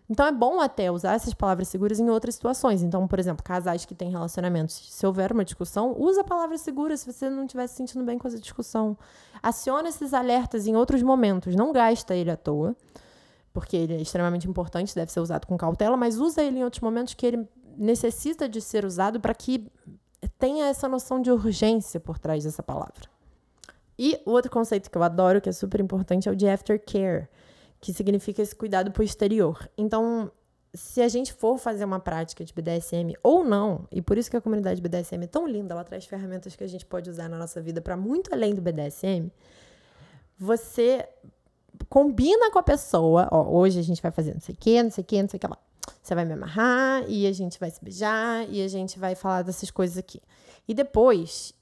Então 0.09 0.25
é 0.25 0.31
bom 0.31 0.61
até 0.61 0.89
usar 0.89 1.15
essas 1.15 1.33
palavras 1.33 1.67
seguras 1.67 1.99
em 1.99 2.09
outras 2.09 2.35
situações. 2.35 2.81
Então, 2.81 3.07
por 3.07 3.19
exemplo, 3.19 3.43
casais 3.43 3.85
que 3.85 3.93
têm 3.93 4.09
relacionamentos, 4.09 4.73
se 4.89 5.05
houver 5.05 5.33
uma 5.33 5.43
discussão, 5.43 5.93
usa 5.97 6.21
a 6.21 6.23
palavra 6.23 6.57
segura 6.57 6.95
se 6.95 7.11
você 7.11 7.29
não 7.29 7.43
estiver 7.43 7.67
se 7.67 7.75
sentindo 7.75 8.05
bem 8.05 8.17
com 8.17 8.27
essa 8.27 8.39
discussão. 8.39 8.97
Aciona 9.43 9.89
esses 9.89 10.13
alertas 10.13 10.65
em 10.65 10.75
outros 10.75 11.03
momentos, 11.03 11.55
não 11.55 11.73
gasta 11.73 12.15
ele 12.15 12.31
à 12.31 12.37
toa, 12.37 12.75
porque 13.51 13.75
ele 13.75 13.95
é 13.95 14.01
extremamente 14.01 14.47
importante, 14.47 14.95
deve 14.95 15.11
ser 15.11 15.19
usado 15.19 15.45
com 15.45 15.57
cautela, 15.57 15.97
mas 15.97 16.17
usa 16.17 16.41
ele 16.41 16.59
em 16.59 16.63
outros 16.63 16.81
momentos 16.81 17.13
que 17.13 17.25
ele 17.25 17.47
necessita 17.77 18.47
de 18.47 18.61
ser 18.61 18.85
usado 18.85 19.19
para 19.19 19.33
que 19.33 19.69
tenha 20.39 20.67
essa 20.67 20.87
noção 20.87 21.21
de 21.21 21.29
urgência 21.29 21.99
por 21.99 22.17
trás 22.17 22.45
dessa 22.45 22.63
palavra. 22.63 23.09
E 23.99 24.19
o 24.25 24.31
outro 24.31 24.51
conceito 24.51 24.89
que 24.89 24.97
eu 24.97 25.03
adoro, 25.03 25.41
que 25.41 25.49
é 25.49 25.51
super 25.51 25.81
importante, 25.81 26.29
é 26.29 26.31
o 26.31 26.35
de 26.35 26.47
aftercare 26.47 27.27
que 27.80 27.93
significa 27.93 28.41
esse 28.41 28.55
cuidado 28.55 28.91
posterior. 28.91 29.69
Então, 29.78 30.32
se 30.73 31.01
a 31.01 31.07
gente 31.07 31.34
for 31.34 31.57
fazer 31.57 31.86
uma 31.86 31.99
prática 31.99 32.43
de 32.43 32.53
BDSM 32.53 33.13
ou 33.23 33.43
não, 33.43 33.88
e 33.91 34.01
por 34.01 34.17
isso 34.17 34.30
que 34.30 34.38
a 34.38 34.41
comunidade 34.41 34.82
BDSM 34.82 35.23
é 35.23 35.28
tão 35.28 35.47
linda, 35.47 35.73
ela 35.73 35.84
traz 35.84 36.05
ferramentas 36.05 36.55
que 36.55 36.63
a 36.63 36.67
gente 36.67 36.86
pode 36.86 37.09
usar 37.09 37.30
na 37.30 37.38
nossa 37.38 37.61
vida 37.61 37.82
para 37.82 37.97
muito 37.97 38.34
além 38.34 38.53
do 38.53 38.61
BDSM, 38.61 39.32
você 40.38 41.07
combina 41.89 42.51
com 42.51 42.59
a 42.59 42.63
pessoa, 42.63 43.28
ó, 43.32 43.49
hoje 43.49 43.80
a 43.80 43.84
gente 43.84 44.01
vai 44.01 44.11
fazer 44.11 44.34
não 44.34 44.41
sei 44.41 44.53
o 44.53 44.57
que, 44.57 44.84
não 44.84 44.91
sei 44.91 45.01
o 45.01 45.05
que, 45.05 45.21
não 45.21 45.30
sei 45.30 45.38
o 45.38 45.41
que 45.41 45.47
lá. 45.47 45.57
Você 46.01 46.15
vai 46.15 46.25
me 46.25 46.34
amarrar 46.34 47.03
e 47.07 47.28
a 47.28 47.32
gente 47.32 47.59
vai 47.59 47.69
se 47.69 47.84
beijar 47.84 48.47
e 48.49 48.61
a 48.61 48.67
gente 48.67 48.97
vai 48.99 49.15
falar 49.15 49.41
dessas 49.41 49.71
coisas 49.71 49.97
aqui. 49.97 50.21
E 50.67 50.73
depois 50.73 51.53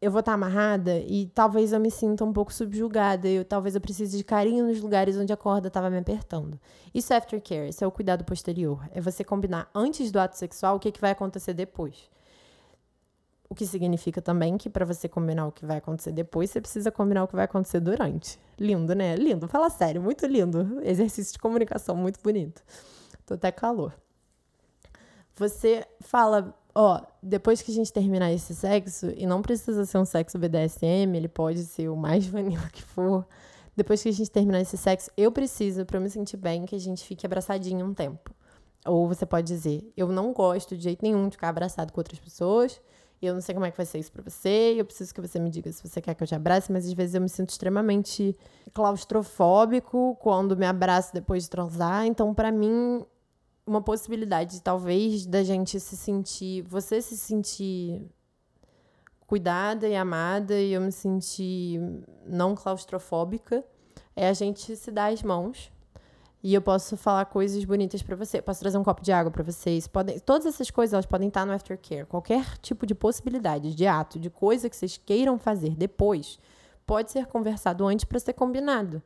eu 0.00 0.10
vou 0.10 0.20
estar 0.20 0.34
amarrada 0.34 0.98
e 0.98 1.26
talvez 1.34 1.72
eu 1.72 1.80
me 1.80 1.90
sinta 1.90 2.24
um 2.24 2.32
pouco 2.32 2.52
subjugada, 2.52 3.26
eu 3.28 3.44
talvez 3.44 3.74
eu 3.74 3.80
precise 3.80 4.16
de 4.16 4.24
carinho 4.24 4.66
nos 4.66 4.80
lugares 4.80 5.16
onde 5.16 5.32
a 5.32 5.36
corda 5.36 5.68
estava 5.68 5.88
me 5.88 5.98
apertando. 5.98 6.60
Isso 6.94 7.12
é 7.12 7.16
aftercare, 7.16 7.70
isso 7.70 7.82
é 7.82 7.86
o 7.86 7.90
cuidado 7.90 8.24
posterior. 8.24 8.86
É 8.92 9.00
você 9.00 9.24
combinar 9.24 9.70
antes 9.74 10.10
do 10.10 10.18
ato 10.18 10.36
sexual 10.36 10.76
o 10.76 10.78
que, 10.78 10.92
que 10.92 11.00
vai 11.00 11.12
acontecer 11.12 11.54
depois. 11.54 12.10
O 13.48 13.54
que 13.54 13.64
significa 13.64 14.20
também 14.20 14.58
que 14.58 14.68
para 14.68 14.84
você 14.84 15.08
combinar 15.08 15.46
o 15.46 15.52
que 15.52 15.64
vai 15.64 15.78
acontecer 15.78 16.12
depois, 16.12 16.50
você 16.50 16.60
precisa 16.60 16.90
combinar 16.90 17.24
o 17.24 17.28
que 17.28 17.36
vai 17.36 17.44
acontecer 17.44 17.80
durante. 17.80 18.38
Lindo, 18.58 18.94
né? 18.94 19.14
Lindo. 19.14 19.48
Fala 19.48 19.70
sério, 19.70 20.02
muito 20.02 20.26
lindo. 20.26 20.80
Exercício 20.82 21.32
de 21.32 21.38
comunicação 21.38 21.96
muito 21.96 22.20
bonito. 22.20 22.62
Tô 23.24 23.34
até 23.34 23.52
calor. 23.52 23.94
Você 25.36 25.86
fala 26.00 26.54
ó, 26.76 27.00
depois 27.22 27.62
que 27.62 27.70
a 27.70 27.74
gente 27.74 27.90
terminar 27.90 28.30
esse 28.30 28.54
sexo, 28.54 29.10
e 29.16 29.26
não 29.26 29.40
precisa 29.40 29.86
ser 29.86 29.96
um 29.96 30.04
sexo 30.04 30.38
BDSM, 30.38 31.16
ele 31.16 31.26
pode 31.26 31.64
ser 31.64 31.88
o 31.88 31.96
mais 31.96 32.26
vanilla 32.28 32.68
que 32.70 32.82
for. 32.82 33.26
Depois 33.74 34.02
que 34.02 34.10
a 34.10 34.12
gente 34.12 34.30
terminar 34.30 34.60
esse 34.60 34.76
sexo, 34.76 35.10
eu 35.16 35.32
preciso, 35.32 35.86
para 35.86 35.98
me 35.98 36.10
sentir 36.10 36.36
bem, 36.36 36.66
que 36.66 36.76
a 36.76 36.78
gente 36.78 37.02
fique 37.02 37.24
abraçadinho 37.24 37.86
um 37.86 37.94
tempo. 37.94 38.30
Ou 38.84 39.08
você 39.08 39.24
pode 39.24 39.46
dizer, 39.46 39.90
eu 39.96 40.08
não 40.08 40.34
gosto 40.34 40.76
de 40.76 40.82
jeito 40.82 41.02
nenhum 41.02 41.28
de 41.28 41.36
ficar 41.36 41.48
abraçado 41.48 41.92
com 41.92 42.00
outras 42.00 42.18
pessoas, 42.18 42.78
eu 43.22 43.32
não 43.32 43.40
sei 43.40 43.54
como 43.54 43.64
é 43.64 43.70
que 43.70 43.76
vai 43.76 43.86
ser 43.86 43.98
isso 43.98 44.12
pra 44.12 44.22
você, 44.22 44.74
eu 44.76 44.84
preciso 44.84 45.14
que 45.14 45.20
você 45.20 45.38
me 45.38 45.48
diga 45.48 45.72
se 45.72 45.86
você 45.86 46.00
quer 46.02 46.14
que 46.14 46.22
eu 46.22 46.26
te 46.26 46.34
abrace, 46.34 46.70
mas 46.70 46.86
às 46.86 46.92
vezes 46.92 47.14
eu 47.14 47.20
me 47.20 47.28
sinto 47.28 47.48
extremamente 47.50 48.36
claustrofóbico 48.74 50.16
quando 50.20 50.56
me 50.56 50.66
abraço 50.66 51.14
depois 51.14 51.44
de 51.44 51.50
transar, 51.50 52.04
então 52.06 52.34
para 52.34 52.52
mim 52.52 53.04
uma 53.66 53.82
possibilidade, 53.82 54.62
talvez, 54.62 55.26
da 55.26 55.42
gente 55.42 55.80
se 55.80 55.96
sentir. 55.96 56.62
Você 56.62 57.02
se 57.02 57.16
sentir 57.16 58.08
cuidada 59.26 59.88
e 59.88 59.96
amada 59.96 60.54
e 60.60 60.72
eu 60.72 60.80
me 60.80 60.92
senti 60.92 61.80
não 62.24 62.54
claustrofóbica 62.54 63.64
é 64.14 64.28
a 64.28 64.32
gente 64.32 64.76
se 64.76 64.90
dar 64.90 65.12
as 65.12 65.22
mãos 65.22 65.70
e 66.42 66.54
eu 66.54 66.62
posso 66.62 66.96
falar 66.96 67.24
coisas 67.26 67.64
bonitas 67.64 68.02
para 68.02 68.14
você. 68.14 68.40
Posso 68.40 68.60
trazer 68.60 68.78
um 68.78 68.84
copo 68.84 69.02
de 69.02 69.10
água 69.10 69.32
para 69.32 69.42
vocês. 69.42 69.88
Podem, 69.88 70.18
todas 70.20 70.46
essas 70.46 70.70
coisas 70.70 70.94
elas 70.94 71.06
podem 71.06 71.28
estar 71.28 71.44
no 71.44 71.52
aftercare. 71.52 72.06
Qualquer 72.06 72.56
tipo 72.58 72.86
de 72.86 72.94
possibilidade, 72.94 73.74
de 73.74 73.86
ato, 73.86 74.18
de 74.18 74.30
coisa 74.30 74.70
que 74.70 74.76
vocês 74.76 74.96
queiram 74.96 75.38
fazer 75.38 75.74
depois, 75.74 76.38
pode 76.86 77.10
ser 77.10 77.26
conversado 77.26 77.84
antes 77.84 78.04
para 78.04 78.20
ser 78.20 78.32
combinado. 78.32 79.02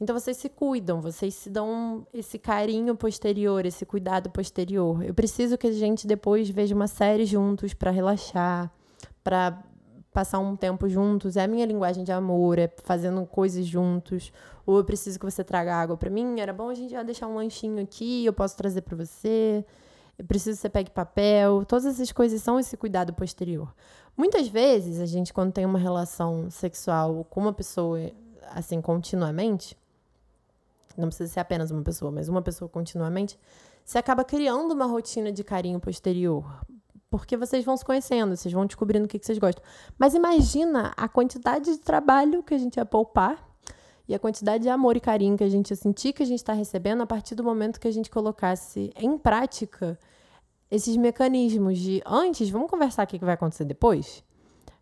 Então 0.00 0.18
vocês 0.18 0.36
se 0.36 0.48
cuidam, 0.50 1.00
vocês 1.00 1.34
se 1.34 1.48
dão 1.48 2.06
esse 2.12 2.38
carinho 2.38 2.94
posterior, 2.94 3.64
esse 3.64 3.86
cuidado 3.86 4.28
posterior. 4.28 5.02
Eu 5.02 5.14
preciso 5.14 5.56
que 5.56 5.66
a 5.66 5.72
gente 5.72 6.06
depois 6.06 6.50
veja 6.50 6.74
uma 6.74 6.86
série 6.86 7.24
juntos 7.24 7.72
para 7.72 7.90
relaxar, 7.90 8.70
para 9.24 9.62
passar 10.12 10.38
um 10.38 10.54
tempo 10.54 10.88
juntos. 10.88 11.36
É 11.36 11.44
a 11.44 11.48
minha 11.48 11.64
linguagem 11.64 12.04
de 12.04 12.12
amor, 12.12 12.58
é 12.58 12.70
fazendo 12.84 13.24
coisas 13.26 13.66
juntos. 13.66 14.32
Ou 14.66 14.78
eu 14.78 14.84
preciso 14.84 15.18
que 15.18 15.24
você 15.24 15.42
traga 15.42 15.74
água 15.74 15.96
para 15.96 16.10
mim. 16.10 16.40
Era 16.40 16.52
bom 16.52 16.68
a 16.68 16.74
gente 16.74 16.90
já 16.90 17.02
deixar 17.02 17.26
um 17.26 17.36
lanchinho 17.36 17.82
aqui, 17.82 18.24
eu 18.24 18.32
posso 18.32 18.56
trazer 18.56 18.82
para 18.82 18.96
você. 18.96 19.64
Eu 20.18 20.24
preciso 20.24 20.56
que 20.56 20.62
você 20.62 20.68
pegue 20.68 20.90
papel. 20.90 21.64
Todas 21.66 21.86
essas 21.86 22.12
coisas 22.12 22.42
são 22.42 22.58
esse 22.58 22.76
cuidado 22.76 23.14
posterior. 23.14 23.74
Muitas 24.16 24.48
vezes, 24.48 25.00
a 25.00 25.06
gente, 25.06 25.32
quando 25.32 25.52
tem 25.52 25.66
uma 25.66 25.78
relação 25.78 26.50
sexual 26.50 27.24
com 27.28 27.40
uma 27.40 27.52
pessoa, 27.52 27.98
assim, 28.54 28.80
continuamente, 28.80 29.76
não 31.00 31.08
precisa 31.08 31.32
ser 31.32 31.40
apenas 31.40 31.70
uma 31.70 31.82
pessoa, 31.82 32.10
mas 32.10 32.28
uma 32.28 32.42
pessoa 32.42 32.68
continuamente, 32.68 33.38
você 33.84 33.98
acaba 33.98 34.24
criando 34.24 34.72
uma 34.72 34.86
rotina 34.86 35.30
de 35.30 35.44
carinho 35.44 35.78
posterior. 35.80 36.60
Porque 37.08 37.36
vocês 37.36 37.64
vão 37.64 37.76
se 37.76 37.84
conhecendo, 37.84 38.36
vocês 38.36 38.52
vão 38.52 38.66
descobrindo 38.66 39.06
o 39.06 39.08
que, 39.08 39.18
vocês 39.18 39.38
gostam. 39.38 39.62
Mas 39.98 40.14
imagina 40.14 40.92
a 40.96 41.08
quantidade 41.08 41.72
de 41.72 41.78
trabalho 41.78 42.42
que 42.42 42.52
a 42.52 42.58
gente 42.58 42.76
ia 42.76 42.84
poupar 42.84 43.38
e 44.08 44.14
a 44.14 44.18
quantidade 44.18 44.64
de 44.64 44.68
amor 44.68 44.96
e 44.96 45.00
carinho 45.00 45.36
que 45.36 45.44
a 45.44 45.48
gente 45.48 45.70
ia 45.70 45.76
sentir 45.76 46.12
que 46.12 46.22
a 46.22 46.26
gente 46.26 46.38
está 46.38 46.52
recebendo 46.52 47.02
a 47.02 47.06
partir 47.06 47.34
do 47.34 47.44
momento 47.44 47.80
que 47.80 47.88
a 47.88 47.92
gente 47.92 48.10
colocasse 48.10 48.92
em 48.96 49.16
prática 49.16 49.98
esses 50.70 50.96
mecanismos 50.96 51.78
de 51.78 52.02
antes, 52.04 52.50
vamos 52.50 52.68
conversar 52.68 53.04
o 53.04 53.06
que 53.06 53.18
vai 53.18 53.34
acontecer 53.34 53.64
depois? 53.64 54.24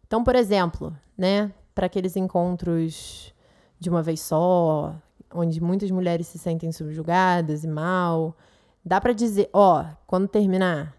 Então, 0.06 0.24
por 0.24 0.34
exemplo, 0.34 0.96
né, 1.16 1.52
para 1.74 1.86
aqueles 1.86 2.16
encontros 2.16 3.34
de 3.78 3.90
uma 3.90 4.02
vez 4.02 4.20
só, 4.20 4.94
onde 5.34 5.60
muitas 5.60 5.90
mulheres 5.90 6.28
se 6.28 6.38
sentem 6.38 6.70
subjugadas 6.70 7.64
e 7.64 7.68
mal. 7.68 8.36
Dá 8.84 9.00
para 9.00 9.12
dizer, 9.12 9.50
ó, 9.52 9.84
quando 10.06 10.28
terminar, 10.28 10.96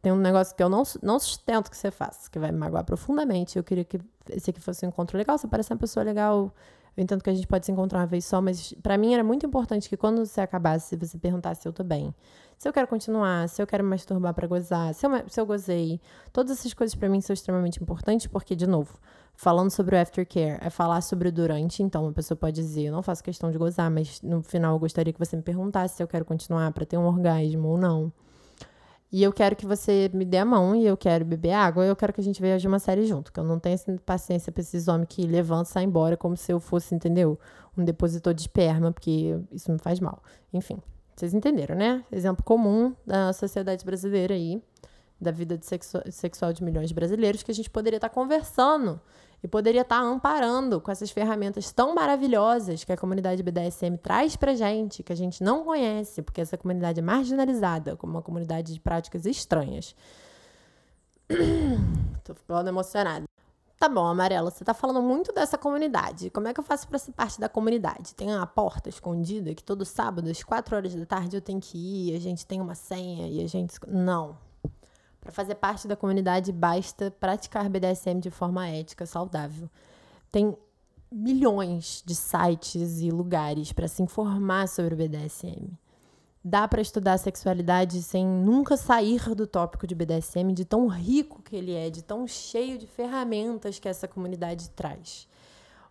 tem 0.00 0.12
um 0.12 0.16
negócio 0.16 0.54
que 0.56 0.62
eu 0.62 0.68
não, 0.68 0.82
não 1.02 1.18
sustento 1.18 1.70
que 1.70 1.76
você 1.76 1.90
faça, 1.90 2.30
que 2.30 2.38
vai 2.38 2.50
me 2.50 2.58
magoar 2.58 2.84
profundamente. 2.84 3.58
Eu 3.58 3.64
queria 3.64 3.84
que 3.84 4.00
esse 4.30 4.50
aqui 4.50 4.60
fosse 4.60 4.86
um 4.86 4.88
encontro 4.88 5.18
legal, 5.18 5.36
você 5.36 5.46
parece 5.46 5.72
uma 5.72 5.78
pessoa 5.78 6.02
legal. 6.02 6.52
Eu 6.96 7.02
entendo 7.02 7.22
que 7.22 7.28
a 7.28 7.34
gente 7.34 7.46
pode 7.46 7.66
se 7.66 7.72
encontrar 7.72 8.00
uma 8.00 8.06
vez 8.06 8.24
só, 8.24 8.40
mas 8.40 8.72
para 8.82 8.96
mim 8.96 9.12
era 9.12 9.22
muito 9.22 9.44
importante 9.44 9.88
que 9.88 9.96
quando 9.98 10.24
você 10.24 10.40
acabasse, 10.40 10.96
você 10.96 11.18
perguntasse 11.18 11.60
se 11.60 11.68
eu 11.68 11.72
tô 11.72 11.84
bem. 11.84 12.14
Se 12.56 12.66
eu 12.66 12.72
quero 12.72 12.88
continuar, 12.88 13.48
se 13.50 13.60
eu 13.60 13.66
quero 13.66 13.84
me 13.84 13.90
masturbar 13.90 14.32
para 14.32 14.46
gozar, 14.46 14.94
se 14.94 15.06
eu, 15.06 15.10
se 15.28 15.38
eu 15.38 15.44
gozei. 15.44 16.00
Todas 16.32 16.58
essas 16.58 16.72
coisas 16.72 16.94
para 16.94 17.08
mim 17.08 17.20
são 17.20 17.34
extremamente 17.34 17.82
importantes, 17.82 18.26
porque, 18.26 18.56
de 18.56 18.66
novo, 18.66 18.98
falando 19.36 19.70
sobre 19.70 19.94
o 19.94 20.00
aftercare, 20.00 20.58
é 20.60 20.70
falar 20.70 21.00
sobre 21.02 21.28
o 21.28 21.32
durante. 21.32 21.82
Então, 21.82 22.04
uma 22.04 22.12
pessoa 22.12 22.36
pode 22.36 22.56
dizer, 22.56 22.84
eu 22.84 22.92
não 22.92 23.02
faço 23.02 23.22
questão 23.22 23.50
de 23.50 23.58
gozar, 23.58 23.90
mas 23.90 24.20
no 24.22 24.42
final 24.42 24.74
eu 24.74 24.78
gostaria 24.78 25.12
que 25.12 25.18
você 25.18 25.36
me 25.36 25.42
perguntasse 25.42 25.96
se 25.96 26.02
eu 26.02 26.08
quero 26.08 26.24
continuar 26.24 26.72
para 26.72 26.86
ter 26.86 26.96
um 26.96 27.06
orgasmo 27.06 27.68
ou 27.68 27.78
não. 27.78 28.12
E 29.12 29.22
eu 29.22 29.32
quero 29.32 29.54
que 29.54 29.64
você 29.64 30.10
me 30.12 30.24
dê 30.24 30.38
a 30.38 30.44
mão 30.44 30.74
e 30.74 30.84
eu 30.84 30.96
quero 30.96 31.24
beber 31.24 31.52
água, 31.52 31.84
eu 31.84 31.94
quero 31.94 32.12
que 32.12 32.20
a 32.20 32.24
gente 32.24 32.40
veja 32.40 32.68
uma 32.68 32.80
série 32.80 33.06
junto, 33.06 33.32
que 33.32 33.38
eu 33.38 33.44
não 33.44 33.58
tenho 33.58 33.78
paciência 34.04 34.50
pra 34.50 34.60
esses 34.60 34.88
homens 34.88 35.06
que 35.08 35.22
levantam 35.22 35.62
e 35.62 35.72
saem 35.72 35.86
embora 35.86 36.16
como 36.16 36.36
se 36.36 36.52
eu 36.52 36.58
fosse, 36.58 36.94
entendeu? 36.94 37.38
Um 37.78 37.84
depositor 37.84 38.34
de 38.34 38.40
esperma, 38.40 38.90
porque 38.90 39.38
isso 39.52 39.70
me 39.70 39.78
faz 39.78 40.00
mal. 40.00 40.20
Enfim, 40.52 40.78
vocês 41.14 41.32
entenderam, 41.32 41.76
né? 41.76 42.04
Exemplo 42.10 42.42
comum 42.44 42.94
da 43.06 43.32
sociedade 43.32 43.84
brasileira 43.84 44.34
aí, 44.34 44.60
da 45.20 45.30
vida 45.30 45.56
de 45.56 45.64
sexo 45.64 45.98
sexual 46.10 46.52
de 46.52 46.64
milhões 46.64 46.88
de 46.88 46.94
brasileiros, 46.94 47.42
que 47.44 47.50
a 47.50 47.54
gente 47.54 47.70
poderia 47.70 47.98
estar 47.98 48.08
tá 48.08 48.14
conversando 48.14 49.00
e 49.42 49.48
poderia 49.48 49.82
estar 49.82 50.00
tá 50.00 50.02
amparando 50.02 50.80
com 50.80 50.90
essas 50.90 51.10
ferramentas 51.10 51.70
tão 51.72 51.94
maravilhosas 51.94 52.84
que 52.84 52.92
a 52.92 52.96
comunidade 52.96 53.42
BDSM 53.42 53.96
traz 53.96 54.36
pra 54.36 54.54
gente, 54.54 55.02
que 55.02 55.12
a 55.12 55.16
gente 55.16 55.42
não 55.42 55.64
conhece, 55.64 56.22
porque 56.22 56.40
essa 56.40 56.56
comunidade 56.56 57.00
é 57.00 57.02
marginalizada 57.02 57.96
como 57.96 58.14
uma 58.14 58.22
comunidade 58.22 58.72
de 58.74 58.80
práticas 58.80 59.26
estranhas. 59.26 59.94
Tô 62.24 62.34
ficando 62.34 62.68
emocionada. 62.68 63.24
Tá 63.78 63.90
bom, 63.90 64.06
Amarela, 64.06 64.50
você 64.50 64.64
tá 64.64 64.72
falando 64.72 65.02
muito 65.02 65.34
dessa 65.34 65.58
comunidade. 65.58 66.30
Como 66.30 66.48
é 66.48 66.54
que 66.54 66.58
eu 66.58 66.64
faço 66.64 66.88
para 66.88 66.98
ser 66.98 67.12
parte 67.12 67.38
da 67.38 67.46
comunidade? 67.46 68.14
Tem 68.14 68.28
uma 68.34 68.46
porta 68.46 68.88
escondida 68.88 69.54
que 69.54 69.62
todo 69.62 69.84
sábado, 69.84 70.30
às 70.30 70.42
4 70.42 70.76
horas 70.76 70.94
da 70.94 71.04
tarde, 71.04 71.36
eu 71.36 71.42
tenho 71.42 71.60
que 71.60 71.76
ir, 71.76 72.16
a 72.16 72.18
gente 72.18 72.46
tem 72.46 72.58
uma 72.58 72.74
senha 72.74 73.28
e 73.28 73.44
a 73.44 73.46
gente. 73.46 73.78
Não. 73.86 74.38
Para 75.26 75.32
fazer 75.32 75.56
parte 75.56 75.88
da 75.88 75.96
comunidade, 75.96 76.52
basta 76.52 77.10
praticar 77.10 77.68
BDSM 77.68 78.20
de 78.20 78.30
forma 78.30 78.68
ética, 78.68 79.04
saudável. 79.04 79.68
Tem 80.30 80.56
milhões 81.10 82.00
de 82.06 82.14
sites 82.14 83.00
e 83.00 83.10
lugares 83.10 83.72
para 83.72 83.88
se 83.88 84.00
informar 84.04 84.68
sobre 84.68 84.94
o 84.94 84.96
BDSM. 84.96 85.76
Dá 86.44 86.68
para 86.68 86.80
estudar 86.80 87.18
sexualidade 87.18 88.00
sem 88.04 88.24
nunca 88.24 88.76
sair 88.76 89.34
do 89.34 89.48
tópico 89.48 89.84
de 89.84 89.96
BDSM, 89.96 90.52
de 90.54 90.64
tão 90.64 90.86
rico 90.86 91.42
que 91.42 91.56
ele 91.56 91.74
é, 91.74 91.90
de 91.90 92.04
tão 92.04 92.24
cheio 92.28 92.78
de 92.78 92.86
ferramentas 92.86 93.80
que 93.80 93.88
essa 93.88 94.06
comunidade 94.06 94.70
traz. 94.70 95.26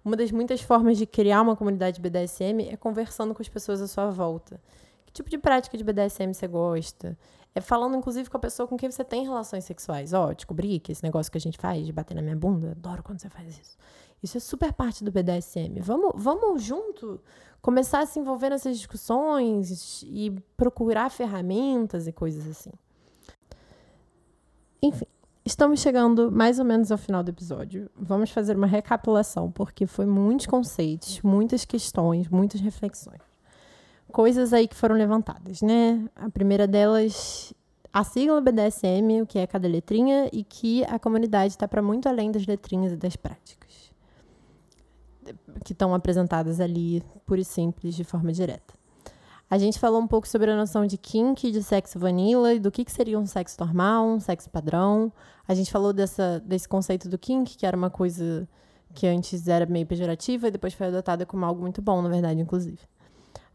Uma 0.03 0.15
das 0.15 0.31
muitas 0.31 0.61
formas 0.61 0.97
de 0.97 1.05
criar 1.05 1.41
uma 1.41 1.57
comunidade 1.57 1.99
BDSM 1.99 2.69
é 2.69 2.77
conversando 2.77 3.36
com 3.36 3.41
as 3.41 3.49
pessoas 3.49 3.81
à 3.81 3.88
sua 3.88 4.09
volta. 4.09 4.61
Que 5.05 5.11
tipo 5.11 5.29
de 5.29 5.38
prática 5.38 5.77
de 5.77 5.83
BDSM 5.83 6.33
você 6.33 6.47
gosta? 6.47 7.17
É 7.58 7.62
falando, 7.62 7.95
inclusive, 7.95 8.30
com 8.30 8.36
a 8.36 8.39
pessoa 8.39 8.68
com 8.68 8.76
quem 8.76 8.91
você 8.91 9.01
tem 9.01 9.24
relações 9.24 9.64
sexuais. 9.64 10.12
Ó, 10.12 10.28
oh, 10.28 10.34
descobri 10.34 10.78
que 10.78 10.91
esse 10.91 11.01
negócio 11.01 11.32
que 11.32 11.38
a 11.38 11.41
gente 11.41 11.58
faz 11.58 11.86
de 11.86 11.93
bater 11.93 12.14
na 12.14 12.22
minha 12.22 12.36
bunda, 12.36 12.72
adoro 12.72 13.01
quando 13.01 13.22
você 13.22 13.30
faz 13.30 13.58
isso. 13.58 13.78
Isso 14.22 14.36
é 14.36 14.41
super 14.41 14.74
parte 14.74 15.06
do 15.06 15.12
BDSM. 15.12 15.80
Vamos, 15.80 16.12
vamos 16.16 16.62
junto 16.62 17.22
começar 17.62 18.01
a 18.01 18.06
se 18.06 18.20
envolver 18.20 18.49
nessas 18.49 18.78
discussões 18.78 20.03
e 20.03 20.36
procurar 20.58 21.10
ferramentas 21.10 22.08
e 22.08 22.12
coisas 22.12 22.45
assim. 22.45 22.72
Enfim, 24.82 25.06
estamos 25.45 25.80
chegando 25.80 26.30
mais 26.30 26.60
ou 26.60 26.66
menos 26.66 26.91
ao 26.91 26.97
final 26.97 27.24
do 27.24 27.30
episódio. 27.30 27.89
Vamos 27.95 28.32
fazer 28.32 28.58
uma 28.58 28.68
recapitulação, 28.68 29.49
porque 29.49 29.88
foi 29.88 30.06
muitos 30.06 30.45
conceitos, 30.45 31.22
muitas 31.22 31.64
questões, 31.64 32.28
muitas 32.28 32.60
reflexões 32.60 33.34
coisas 34.12 34.53
aí 34.53 34.68
que 34.68 34.76
foram 34.76 34.95
levantadas, 34.95 35.62
né? 35.62 36.08
A 36.16 36.30
primeira 36.30 36.68
delas, 36.68 37.53
a 37.91 38.03
sigla 38.03 38.41
BDSM, 38.41 39.22
o 39.22 39.28
que 39.28 39.39
é 39.39 39.47
cada 39.47 39.68
letrinha, 39.68 40.30
e 40.32 40.43
que 40.43 40.84
a 40.86 40.99
comunidade 40.99 41.53
está 41.53 41.68
para 41.68 41.82
muito 41.82 42.08
além 42.08 42.32
das 42.32 42.45
letrinhas 42.45 42.93
e 42.93 42.97
das 42.97 43.16
práticas 43.16 43.66
que 45.64 45.74
estão 45.74 45.93
apresentadas 45.93 46.60
ali, 46.60 47.03
pura 47.26 47.41
e 47.41 47.45
simples, 47.45 47.95
de 47.95 48.03
forma 48.03 48.32
direta. 48.32 48.74
A 49.49 49.58
gente 49.58 49.80
falou 49.80 50.01
um 50.01 50.08
pouco 50.08 50.28
sobre 50.28 50.51
a 50.51 50.56
noção 50.56 50.86
de 50.86 50.97
kink, 50.97 51.51
de 51.51 51.62
sexo 51.62 51.99
vanilla 51.99 52.53
e 52.53 52.60
do 52.60 52.72
que, 52.72 52.84
que 52.84 52.91
seria 52.91 53.18
um 53.20 53.26
sexo 53.26 53.58
normal, 53.60 54.08
um 54.08 54.20
sexo 54.20 54.49
padrão. 54.49 55.12
A 55.47 55.53
gente 55.53 55.72
falou 55.72 55.93
dessa, 55.93 56.39
desse 56.39 56.68
conceito 56.68 57.08
do 57.08 57.18
kink, 57.18 57.56
que 57.56 57.66
era 57.66 57.78
uma 57.78 57.89
coisa 57.89 58.47
que 58.93 59.06
antes 59.06 59.47
era 59.47 59.66
meio 59.66 59.86
pejorativa 59.86 60.47
e 60.47 60.51
depois 60.51 60.74
foi 60.74 60.88
adotada 60.88 61.26
como 61.26 61.45
algo 61.45 61.62
muito 61.62 61.82
bom, 61.82 62.01
na 62.01 62.10
verdade, 62.10 62.39
inclusive. 62.39 62.80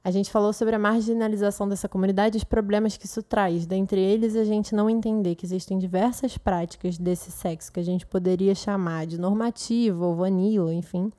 A 0.03 0.11
gente 0.11 0.31
falou 0.31 0.53
sobre 0.53 0.75
a 0.75 0.79
marginalização 0.79 1.69
dessa 1.69 1.89
comunidade 1.89 2.37
e 2.37 2.39
os 2.39 2.45
problemas 2.45 2.97
que 2.97 3.05
isso 3.05 3.23
traz. 3.23 3.67
Dentre 3.67 4.01
eles, 4.01 4.35
a 4.35 4.45
gente 4.45 4.75
não 4.75 4.89
entender 4.89 5.35
que 5.35 5.45
existem 5.45 5.79
diversas 5.79 6.39
práticas 6.39 6.97
desse 6.97 7.31
sexo 7.31 7.71
que 7.71 7.81
a 7.81 7.85
gente 7.85 8.07
poderia 8.07 8.55
chamar 8.55 9.07
de 9.07 9.21
normativo 9.21 10.07
ou 10.07 10.15
vanilla, 10.15 10.73
enfim, 10.73 11.13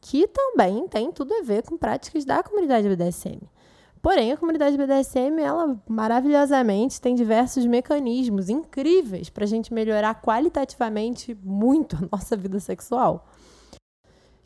que 0.00 0.26
também 0.28 0.88
tem 0.88 1.12
tudo 1.12 1.34
a 1.34 1.42
ver 1.42 1.62
com 1.62 1.76
práticas 1.76 2.24
da 2.24 2.42
comunidade 2.42 2.88
BDSM. 2.88 3.40
Porém, 4.00 4.32
a 4.32 4.36
comunidade 4.36 4.78
BDSM, 4.78 5.38
ela 5.40 5.76
maravilhosamente 5.86 7.00
tem 7.00 7.14
diversos 7.14 7.66
mecanismos 7.66 8.48
incríveis 8.48 9.28
para 9.28 9.44
a 9.44 9.48
gente 9.48 9.74
melhorar 9.74 10.22
qualitativamente 10.22 11.36
muito 11.42 11.96
a 11.96 12.16
nossa 12.16 12.34
vida 12.36 12.60
sexual. 12.60 13.26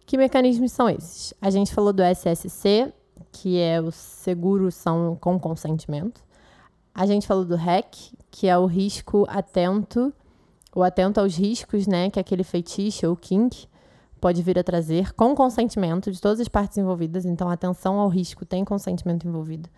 Que 0.06 0.16
mecanismos 0.16 0.72
são 0.72 0.88
esses? 0.88 1.34
A 1.40 1.50
gente 1.50 1.72
falou 1.72 1.92
do 1.92 2.02
SSC, 2.02 2.92
que 3.32 3.58
é 3.58 3.80
o 3.80 3.90
seguro 3.90 4.70
são 4.70 5.16
com 5.20 5.38
consentimento. 5.38 6.22
A 6.94 7.06
gente 7.06 7.26
falou 7.26 7.44
do 7.44 7.56
REC, 7.56 8.12
que 8.30 8.48
é 8.48 8.58
o 8.58 8.66
risco 8.66 9.26
atento, 9.28 10.12
o 10.74 10.82
atento 10.82 11.20
aos 11.20 11.36
riscos, 11.36 11.86
né, 11.86 12.10
que 12.10 12.18
aquele 12.18 12.44
feitiço 12.44 13.08
ou 13.08 13.16
kink 13.16 13.68
pode 14.20 14.42
vir 14.42 14.58
a 14.58 14.62
trazer 14.62 15.14
com 15.14 15.34
consentimento 15.34 16.12
de 16.12 16.20
todas 16.20 16.40
as 16.40 16.48
partes 16.48 16.76
envolvidas. 16.76 17.24
Então, 17.24 17.48
atenção 17.48 17.98
ao 17.98 18.08
risco 18.08 18.44
tem 18.44 18.64
consentimento 18.64 19.26
envolvido. 19.26 19.68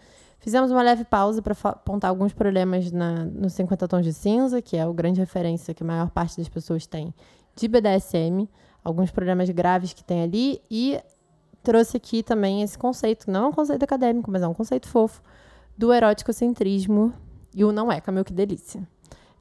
Fizemos 0.41 0.73
uma 0.73 0.83
leve 0.83 1.05
pausa 1.05 1.41
para 1.41 1.55
apontar 1.71 2.11
alguns 2.11 2.33
problemas 2.33 2.91
na, 2.91 3.25
no 3.27 3.49
50 3.49 3.87
tons 3.87 4.05
de 4.05 4.13
cinza, 4.13 4.61
que 4.61 4.77
é 4.77 4.83
a 4.83 4.93
grande 4.93 5.21
referência 5.21 5.73
que 5.73 5.85
a 5.85 5.87
maior 5.87 6.11
parte 6.11 6.37
das 6.37 6.49
pessoas 6.49 6.85
tem 6.85 7.15
de 7.55 7.69
BDSM, 7.69 8.49
alguns 8.83 9.11
problemas 9.11 9.49
graves 9.51 9.93
que 9.93 10.03
tem 10.03 10.23
ali 10.23 10.61
e 10.69 10.99
trouxe 11.63 11.97
aqui 11.97 12.23
também 12.23 12.63
esse 12.63 12.77
conceito, 12.77 13.31
não 13.31 13.45
é 13.45 13.49
um 13.49 13.53
conceito 13.53 13.83
acadêmico, 13.83 14.31
mas 14.31 14.43
é 14.43 14.49
um 14.49 14.55
conceito 14.55 14.89
fofo, 14.89 15.23
do 15.77 15.93
erótico-centrismo 15.93 17.13
e 17.55 17.65
o 17.65 17.73
não 17.73 17.91
é, 17.91 18.01
Camil, 18.01 18.25
que 18.25 18.33
delícia. 18.33 18.87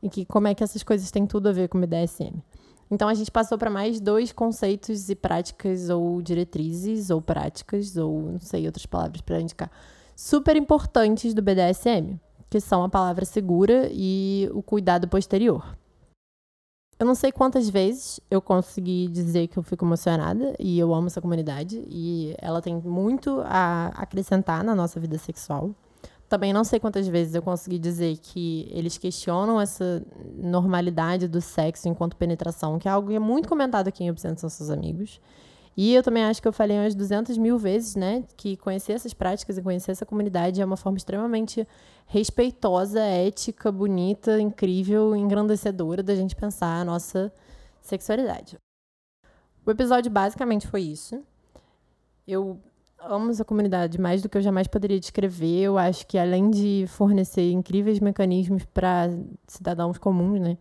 E 0.01 0.09
que 0.09 0.25
como 0.25 0.47
é 0.47 0.55
que 0.55 0.63
essas 0.63 0.83
coisas 0.83 1.11
têm 1.11 1.25
tudo 1.25 1.49
a 1.49 1.51
ver 1.51 1.67
com 1.67 1.77
o 1.77 1.81
BDSM. 1.81 2.41
Então 2.89 3.07
a 3.07 3.13
gente 3.13 3.31
passou 3.31 3.57
para 3.57 3.69
mais 3.69 3.99
dois 3.99 4.31
conceitos 4.31 5.09
e 5.09 5.15
práticas 5.15 5.89
ou 5.89 6.21
diretrizes 6.21 7.09
ou 7.09 7.21
práticas 7.21 7.95
ou 7.95 8.33
não 8.33 8.39
sei 8.39 8.65
outras 8.65 8.85
palavras 8.85 9.21
para 9.21 9.39
indicar 9.39 9.71
super 10.15 10.55
importantes 10.55 11.33
do 11.33 11.41
BDSM, 11.41 12.19
que 12.49 12.59
são 12.59 12.83
a 12.83 12.89
palavra 12.89 13.23
segura 13.23 13.89
e 13.91 14.49
o 14.53 14.61
cuidado 14.61 15.07
posterior. 15.07 15.77
Eu 17.01 17.07
não 17.07 17.15
sei 17.15 17.31
quantas 17.31 17.67
vezes 17.67 18.19
eu 18.29 18.39
consegui 18.39 19.07
dizer 19.07 19.47
que 19.47 19.57
eu 19.57 19.63
fico 19.63 19.83
emocionada 19.83 20.53
e 20.59 20.77
eu 20.77 20.93
amo 20.93 21.07
essa 21.07 21.19
comunidade 21.19 21.83
e 21.89 22.35
ela 22.37 22.61
tem 22.61 22.75
muito 22.75 23.41
a 23.43 23.87
acrescentar 23.95 24.63
na 24.63 24.75
nossa 24.75 24.99
vida 24.99 25.17
sexual. 25.17 25.71
Também 26.29 26.53
não 26.53 26.63
sei 26.63 26.79
quantas 26.79 27.07
vezes 27.07 27.33
eu 27.33 27.41
consegui 27.41 27.79
dizer 27.79 28.19
que 28.19 28.69
eles 28.69 28.99
questionam 28.99 29.59
essa 29.59 30.05
normalidade 30.37 31.27
do 31.27 31.41
sexo 31.41 31.89
enquanto 31.89 32.15
penetração, 32.15 32.77
que 32.77 32.87
é 32.87 32.91
algo 32.91 33.07
que 33.07 33.15
é 33.15 33.19
muito 33.19 33.49
comentado 33.49 33.87
aqui 33.87 34.03
em 34.03 34.11
Obsessão 34.11 34.47
Seus 34.47 34.69
Amigos. 34.69 35.19
E 35.75 35.93
eu 35.93 36.03
também 36.03 36.23
acho 36.23 36.41
que 36.41 36.47
eu 36.47 36.53
falei 36.53 36.77
umas 36.77 36.93
200 36.93 37.37
mil 37.37 37.57
vezes, 37.57 37.95
né, 37.95 38.23
que 38.35 38.57
conhecer 38.57 38.93
essas 38.93 39.13
práticas 39.13 39.57
e 39.57 39.61
conhecer 39.61 39.91
essa 39.91 40.05
comunidade 40.05 40.61
é 40.61 40.65
uma 40.65 40.75
forma 40.75 40.97
extremamente 40.97 41.65
respeitosa, 42.05 42.99
ética, 42.99 43.71
bonita, 43.71 44.39
incrível, 44.39 45.15
engrandecedora 45.15 46.03
da 46.03 46.13
gente 46.13 46.35
pensar 46.35 46.81
a 46.81 46.85
nossa 46.85 47.31
sexualidade. 47.81 48.57
O 49.65 49.71
episódio 49.71 50.11
basicamente 50.11 50.67
foi 50.67 50.81
isso. 50.81 51.23
Eu 52.27 52.59
amo 53.03 53.31
essa 53.31 53.43
comunidade 53.43 53.99
mais 53.99 54.21
do 54.21 54.29
que 54.29 54.37
eu 54.37 54.41
jamais 54.41 54.67
poderia 54.67 54.99
descrever. 54.99 55.61
Eu 55.61 55.77
acho 55.77 56.05
que 56.05 56.17
além 56.17 56.49
de 56.49 56.85
fornecer 56.87 57.51
incríveis 57.51 57.99
mecanismos 57.99 58.63
para 58.65 59.09
cidadãos 59.47 59.97
comuns, 59.97 60.39
né, 60.39 60.57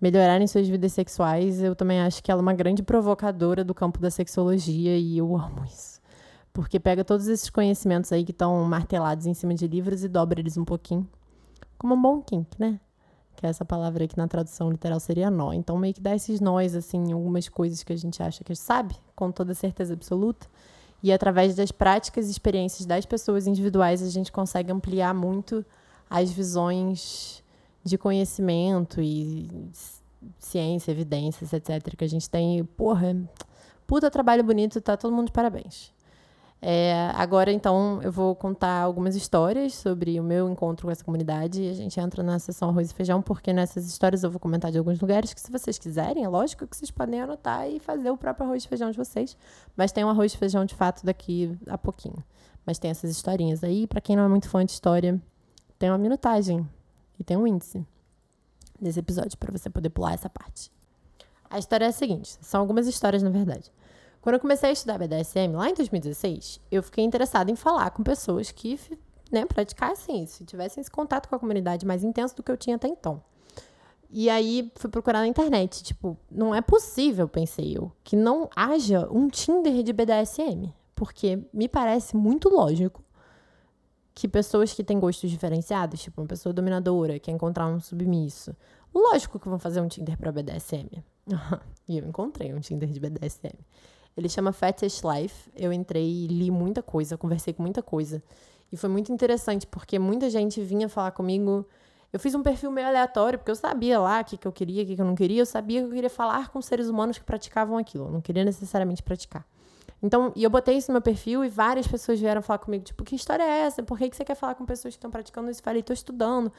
melhorarem 0.00 0.46
suas 0.46 0.68
vidas 0.68 0.92
sexuais, 0.92 1.62
eu 1.62 1.74
também 1.74 2.00
acho 2.00 2.22
que 2.22 2.30
ela 2.30 2.40
é 2.40 2.42
uma 2.42 2.52
grande 2.52 2.82
provocadora 2.82 3.64
do 3.64 3.74
campo 3.74 3.98
da 3.98 4.10
sexologia 4.10 4.96
e 4.96 5.18
eu 5.18 5.36
amo 5.36 5.64
isso. 5.64 6.00
Porque 6.52 6.78
pega 6.78 7.04
todos 7.04 7.26
esses 7.26 7.50
conhecimentos 7.50 8.12
aí 8.12 8.24
que 8.24 8.30
estão 8.30 8.62
martelados 8.64 9.26
em 9.26 9.34
cima 9.34 9.54
de 9.54 9.66
livros 9.66 10.04
e 10.04 10.08
dobra 10.08 10.40
eles 10.40 10.56
um 10.56 10.64
pouquinho. 10.64 11.08
Como 11.78 11.94
um 11.94 12.00
bom 12.00 12.22
kink, 12.22 12.48
né? 12.58 12.78
Que 13.34 13.46
é 13.46 13.48
essa 13.48 13.64
palavra 13.64 14.06
que 14.06 14.16
na 14.16 14.28
tradução 14.28 14.70
literal 14.70 15.00
seria 15.00 15.28
nó. 15.30 15.52
Então 15.52 15.76
meio 15.76 15.92
que 15.92 16.00
dá 16.00 16.14
esses 16.14 16.40
nós, 16.40 16.76
assim, 16.76 17.12
algumas 17.12 17.48
coisas 17.48 17.82
que 17.82 17.92
a 17.92 17.96
gente 17.96 18.22
acha 18.22 18.44
que 18.44 18.54
sabe, 18.54 18.94
com 19.16 19.32
toda 19.32 19.52
certeza 19.52 19.94
absoluta. 19.94 20.46
E 21.04 21.12
através 21.12 21.54
das 21.54 21.70
práticas 21.70 22.28
e 22.28 22.30
experiências 22.30 22.86
das 22.86 23.04
pessoas 23.04 23.46
individuais, 23.46 24.02
a 24.02 24.08
gente 24.08 24.32
consegue 24.32 24.72
ampliar 24.72 25.12
muito 25.12 25.62
as 26.08 26.32
visões 26.32 27.44
de 27.84 27.98
conhecimento 27.98 29.02
e 29.02 29.46
ciência, 30.38 30.92
evidências, 30.92 31.52
etc. 31.52 31.94
que 31.94 32.04
a 32.04 32.08
gente 32.08 32.30
tem. 32.30 32.64
Porra, 32.64 33.14
puta 33.86 34.10
trabalho 34.10 34.42
bonito, 34.42 34.80
tá 34.80 34.96
todo 34.96 35.14
mundo 35.14 35.26
de 35.26 35.32
parabéns. 35.32 35.92
É, 36.66 37.10
agora, 37.12 37.52
então, 37.52 38.00
eu 38.02 38.10
vou 38.10 38.34
contar 38.34 38.80
algumas 38.80 39.14
histórias 39.14 39.74
sobre 39.74 40.18
o 40.18 40.22
meu 40.22 40.48
encontro 40.48 40.86
com 40.86 40.90
essa 40.90 41.04
comunidade 41.04 41.62
e 41.62 41.68
a 41.68 41.74
gente 41.74 42.00
entra 42.00 42.22
na 42.22 42.38
sessão 42.38 42.70
arroz 42.70 42.90
e 42.90 42.94
feijão, 42.94 43.20
porque 43.20 43.52
nessas 43.52 43.86
histórias 43.86 44.22
eu 44.22 44.30
vou 44.30 44.40
comentar 44.40 44.72
de 44.72 44.78
alguns 44.78 44.98
lugares 44.98 45.34
que, 45.34 45.40
se 45.42 45.52
vocês 45.52 45.76
quiserem, 45.76 46.24
é 46.24 46.28
lógico 46.28 46.66
que 46.66 46.74
vocês 46.74 46.90
podem 46.90 47.20
anotar 47.20 47.68
e 47.68 47.78
fazer 47.78 48.10
o 48.10 48.16
próprio 48.16 48.46
arroz 48.46 48.64
e 48.64 48.68
feijão 48.68 48.90
de 48.90 48.96
vocês. 48.96 49.36
Mas 49.76 49.92
tem 49.92 50.06
um 50.06 50.08
arroz 50.08 50.32
e 50.32 50.38
feijão 50.38 50.64
de 50.64 50.74
fato 50.74 51.04
daqui 51.04 51.54
a 51.66 51.76
pouquinho. 51.76 52.24
Mas 52.64 52.78
tem 52.78 52.90
essas 52.90 53.10
historinhas 53.10 53.62
aí. 53.62 53.86
para 53.86 54.00
quem 54.00 54.16
não 54.16 54.24
é 54.24 54.28
muito 54.28 54.48
fã 54.48 54.64
de 54.64 54.72
história, 54.72 55.20
tem 55.78 55.90
uma 55.90 55.98
minutagem 55.98 56.66
e 57.20 57.24
tem 57.24 57.36
um 57.36 57.46
índice 57.46 57.86
nesse 58.80 58.98
episódio 58.98 59.36
para 59.36 59.52
você 59.52 59.68
poder 59.68 59.90
pular 59.90 60.14
essa 60.14 60.30
parte. 60.30 60.72
A 61.50 61.58
história 61.58 61.84
é 61.84 61.88
a 61.88 61.92
seguinte: 61.92 62.38
são 62.40 62.58
algumas 62.58 62.86
histórias, 62.86 63.22
na 63.22 63.28
verdade. 63.28 63.70
Quando 64.24 64.36
eu 64.36 64.40
comecei 64.40 64.70
a 64.70 64.72
estudar 64.72 64.96
BDSM, 64.96 65.54
lá 65.54 65.68
em 65.68 65.74
2016, 65.74 66.58
eu 66.72 66.82
fiquei 66.82 67.04
interessada 67.04 67.50
em 67.50 67.54
falar 67.54 67.90
com 67.90 68.02
pessoas 68.02 68.50
que 68.50 68.80
né, 69.30 69.44
praticassem 69.44 70.22
isso, 70.22 70.46
tivessem 70.46 70.80
esse 70.80 70.90
contato 70.90 71.28
com 71.28 71.36
a 71.36 71.38
comunidade 71.38 71.84
mais 71.84 72.02
intenso 72.02 72.34
do 72.34 72.42
que 72.42 72.50
eu 72.50 72.56
tinha 72.56 72.76
até 72.76 72.88
então. 72.88 73.22
E 74.08 74.30
aí 74.30 74.72
fui 74.76 74.88
procurar 74.88 75.18
na 75.18 75.26
internet, 75.26 75.84
tipo, 75.84 76.16
não 76.30 76.54
é 76.54 76.62
possível, 76.62 77.28
pensei 77.28 77.76
eu, 77.76 77.92
que 78.02 78.16
não 78.16 78.48
haja 78.56 79.06
um 79.12 79.28
Tinder 79.28 79.82
de 79.82 79.92
BDSM, 79.92 80.72
porque 80.94 81.46
me 81.52 81.68
parece 81.68 82.16
muito 82.16 82.48
lógico 82.48 83.04
que 84.14 84.26
pessoas 84.26 84.72
que 84.72 84.82
têm 84.82 84.98
gostos 84.98 85.30
diferenciados, 85.30 86.00
tipo 86.00 86.22
uma 86.22 86.26
pessoa 86.26 86.50
dominadora, 86.50 87.18
quer 87.18 87.32
encontrar 87.32 87.66
um 87.66 87.78
submisso, 87.78 88.56
lógico 88.94 89.38
que 89.38 89.50
vão 89.50 89.58
fazer 89.58 89.82
um 89.82 89.88
Tinder 89.88 90.16
para 90.16 90.32
BDSM. 90.32 91.04
e 91.86 91.98
eu 91.98 92.06
encontrei 92.06 92.54
um 92.54 92.60
Tinder 92.60 92.88
de 92.88 92.98
BDSM. 92.98 93.52
Ele 94.16 94.28
chama 94.28 94.52
Fetish 94.52 95.02
Life. 95.02 95.50
Eu 95.56 95.72
entrei 95.72 96.06
e 96.06 96.26
li 96.26 96.50
muita 96.50 96.82
coisa, 96.82 97.16
conversei 97.16 97.52
com 97.52 97.62
muita 97.62 97.82
coisa. 97.82 98.22
E 98.72 98.76
foi 98.76 98.88
muito 98.88 99.12
interessante, 99.12 99.66
porque 99.66 99.98
muita 99.98 100.30
gente 100.30 100.60
vinha 100.60 100.88
falar 100.88 101.10
comigo. 101.12 101.66
Eu 102.12 102.20
fiz 102.20 102.34
um 102.34 102.42
perfil 102.42 102.70
meio 102.70 102.86
aleatório, 102.86 103.38
porque 103.38 103.50
eu 103.50 103.56
sabia 103.56 103.98
lá 103.98 104.20
o 104.20 104.24
que, 104.24 104.36
que 104.36 104.46
eu 104.46 104.52
queria, 104.52 104.82
o 104.82 104.86
que, 104.86 104.94
que 104.94 105.00
eu 105.00 105.06
não 105.06 105.14
queria. 105.14 105.42
Eu 105.42 105.46
sabia 105.46 105.80
que 105.80 105.86
eu 105.86 105.90
queria 105.90 106.10
falar 106.10 106.48
com 106.50 106.62
seres 106.62 106.88
humanos 106.88 107.18
que 107.18 107.24
praticavam 107.24 107.76
aquilo. 107.76 108.06
Eu 108.06 108.12
não 108.12 108.20
queria 108.20 108.44
necessariamente 108.44 109.02
praticar. 109.02 109.46
Então, 110.02 110.32
e 110.36 110.44
eu 110.44 110.50
botei 110.50 110.76
isso 110.76 110.90
no 110.90 110.94
meu 110.94 111.02
perfil 111.02 111.44
e 111.44 111.48
várias 111.48 111.86
pessoas 111.86 112.20
vieram 112.20 112.42
falar 112.42 112.58
comigo, 112.58 112.84
tipo, 112.84 113.02
que 113.04 113.16
história 113.16 113.42
é 113.42 113.60
essa? 113.60 113.82
Por 113.82 113.96
que, 113.96 114.10
que 114.10 114.16
você 114.16 114.24
quer 114.24 114.34
falar 114.34 114.54
com 114.54 114.66
pessoas 114.66 114.94
que 114.94 114.98
estão 114.98 115.10
praticando 115.10 115.50
isso? 115.50 115.62
Falei, 115.62 115.82
tô 115.82 115.92
estudando. 115.92 116.52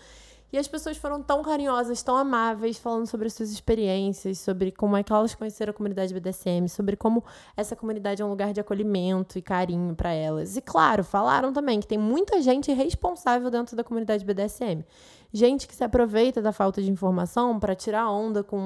E 0.53 0.57
as 0.57 0.67
pessoas 0.67 0.95
foram 0.95 1.21
tão 1.21 1.41
carinhosas, 1.41 2.01
tão 2.01 2.15
amáveis, 2.15 2.77
falando 2.77 3.07
sobre 3.07 3.27
as 3.27 3.33
suas 3.33 3.51
experiências, 3.51 4.39
sobre 4.39 4.71
como 4.71 4.95
é 4.95 5.03
que 5.03 5.11
elas 5.11 5.35
conheceram 5.35 5.71
a 5.71 5.73
comunidade 5.73 6.13
BDSM, 6.13 6.67
sobre 6.69 6.95
como 6.95 7.23
essa 7.57 7.75
comunidade 7.75 8.21
é 8.21 8.25
um 8.25 8.29
lugar 8.29 8.53
de 8.53 8.61
acolhimento 8.61 9.37
e 9.37 9.41
carinho 9.41 9.95
para 9.95 10.13
elas. 10.13 10.55
E 10.55 10.61
claro, 10.61 11.03
falaram 11.03 11.51
também 11.51 11.79
que 11.79 11.87
tem 11.87 11.97
muita 11.97 12.41
gente 12.41 12.71
responsável 12.71 13.49
dentro 13.49 13.75
da 13.75 13.83
comunidade 13.83 14.23
BDSM. 14.23 14.85
Gente 15.33 15.67
que 15.67 15.75
se 15.75 15.83
aproveita 15.83 16.41
da 16.41 16.53
falta 16.53 16.81
de 16.81 16.89
informação 16.89 17.59
para 17.59 17.75
tirar 17.75 18.09
onda 18.09 18.41
com 18.41 18.57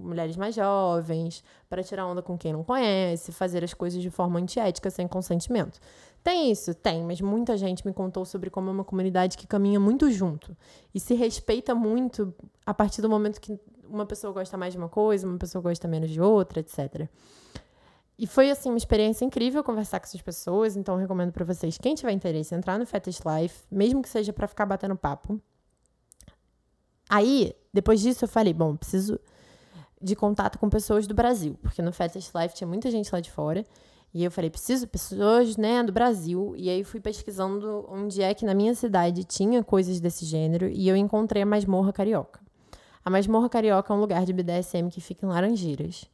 mulheres 0.00 0.36
mais 0.36 0.54
jovens, 0.54 1.44
para 1.68 1.82
tirar 1.82 2.06
onda 2.06 2.22
com 2.22 2.38
quem 2.38 2.54
não 2.54 2.64
conhece, 2.64 3.30
fazer 3.32 3.62
as 3.62 3.74
coisas 3.74 4.00
de 4.00 4.08
forma 4.08 4.38
antiética 4.38 4.88
sem 4.88 5.06
consentimento. 5.06 5.78
Tem 6.28 6.50
isso? 6.50 6.74
Tem, 6.74 7.02
mas 7.02 7.22
muita 7.22 7.56
gente 7.56 7.86
me 7.86 7.92
contou 7.94 8.22
sobre 8.22 8.50
como 8.50 8.68
é 8.68 8.72
uma 8.72 8.84
comunidade 8.84 9.34
que 9.34 9.46
caminha 9.46 9.80
muito 9.80 10.10
junto 10.10 10.54
e 10.94 11.00
se 11.00 11.14
respeita 11.14 11.74
muito 11.74 12.34
a 12.66 12.74
partir 12.74 13.00
do 13.00 13.08
momento 13.08 13.40
que 13.40 13.58
uma 13.88 14.04
pessoa 14.04 14.30
gosta 14.30 14.54
mais 14.58 14.74
de 14.74 14.78
uma 14.78 14.90
coisa, 14.90 15.26
uma 15.26 15.38
pessoa 15.38 15.62
gosta 15.62 15.88
menos 15.88 16.10
de 16.10 16.20
outra, 16.20 16.60
etc. 16.60 17.08
E 18.18 18.26
foi 18.26 18.50
assim 18.50 18.68
uma 18.68 18.76
experiência 18.76 19.24
incrível 19.24 19.64
conversar 19.64 20.00
com 20.00 20.04
essas 20.04 20.20
pessoas, 20.20 20.76
então 20.76 20.96
recomendo 20.96 21.32
para 21.32 21.46
vocês, 21.46 21.78
quem 21.78 21.94
tiver 21.94 22.12
interesse, 22.12 22.54
entrar 22.54 22.78
no 22.78 22.84
Fetish 22.84 23.20
Life, 23.20 23.62
mesmo 23.70 24.02
que 24.02 24.08
seja 24.10 24.30
para 24.30 24.46
ficar 24.46 24.66
batendo 24.66 24.96
papo. 24.96 25.40
Aí, 27.08 27.56
depois 27.72 28.02
disso 28.02 28.26
eu 28.26 28.28
falei, 28.28 28.52
bom, 28.52 28.76
preciso 28.76 29.18
de 29.98 30.14
contato 30.14 30.58
com 30.58 30.68
pessoas 30.68 31.06
do 31.06 31.14
Brasil, 31.14 31.58
porque 31.62 31.80
no 31.80 31.90
Fetish 31.90 32.32
Life 32.34 32.54
tinha 32.54 32.68
muita 32.68 32.90
gente 32.90 33.10
lá 33.10 33.18
de 33.18 33.30
fora. 33.30 33.64
E 34.12 34.24
eu 34.24 34.30
falei, 34.30 34.50
preciso 34.50 34.86
pessoas, 34.88 35.56
né, 35.56 35.82
do 35.82 35.92
Brasil. 35.92 36.54
E 36.56 36.70
aí 36.70 36.82
fui 36.82 37.00
pesquisando 37.00 37.86
onde 37.88 38.22
é 38.22 38.32
que 38.32 38.44
na 38.44 38.54
minha 38.54 38.74
cidade 38.74 39.24
tinha 39.24 39.62
coisas 39.62 40.00
desse 40.00 40.24
gênero 40.24 40.68
e 40.68 40.88
eu 40.88 40.96
encontrei 40.96 41.42
a 41.42 41.46
Masmorra 41.46 41.92
Carioca. 41.92 42.40
A 43.04 43.10
Masmorra 43.10 43.48
Carioca 43.48 43.92
é 43.92 43.96
um 43.96 44.00
lugar 44.00 44.24
de 44.24 44.32
BDSM 44.32 44.88
que 44.90 45.00
fica 45.00 45.26
em 45.26 45.28
Laranjeiras. 45.28 46.04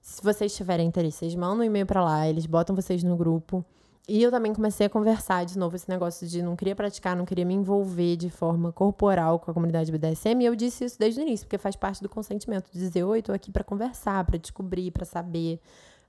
Se 0.00 0.22
vocês 0.22 0.54
tiverem 0.54 0.86
interesse, 0.86 1.18
vocês 1.18 1.34
mandam 1.34 1.58
um 1.58 1.64
e-mail 1.64 1.86
para 1.86 2.02
lá, 2.02 2.28
eles 2.28 2.46
botam 2.46 2.74
vocês 2.76 3.02
no 3.02 3.16
grupo. 3.16 3.64
E 4.08 4.22
eu 4.22 4.30
também 4.30 4.54
comecei 4.54 4.86
a 4.86 4.90
conversar 4.90 5.44
de 5.44 5.58
novo 5.58 5.76
esse 5.76 5.86
negócio 5.86 6.26
de 6.26 6.40
não 6.40 6.56
queria 6.56 6.74
praticar, 6.74 7.14
não 7.14 7.26
queria 7.26 7.44
me 7.44 7.52
envolver 7.52 8.16
de 8.16 8.30
forma 8.30 8.72
corporal 8.72 9.38
com 9.38 9.50
a 9.50 9.54
comunidade 9.54 9.92
BDSM. 9.92 10.40
E 10.40 10.46
eu 10.46 10.56
disse 10.56 10.86
isso 10.86 10.98
desde 10.98 11.20
o 11.20 11.22
início, 11.22 11.46
porque 11.46 11.58
faz 11.58 11.76
parte 11.76 12.02
do 12.02 12.08
consentimento. 12.08 12.70
Dizer, 12.72 13.04
oi, 13.04 13.20
tô 13.20 13.32
aqui 13.32 13.52
para 13.52 13.62
conversar, 13.62 14.24
para 14.24 14.38
descobrir, 14.38 14.90
para 14.92 15.04
saber 15.04 15.60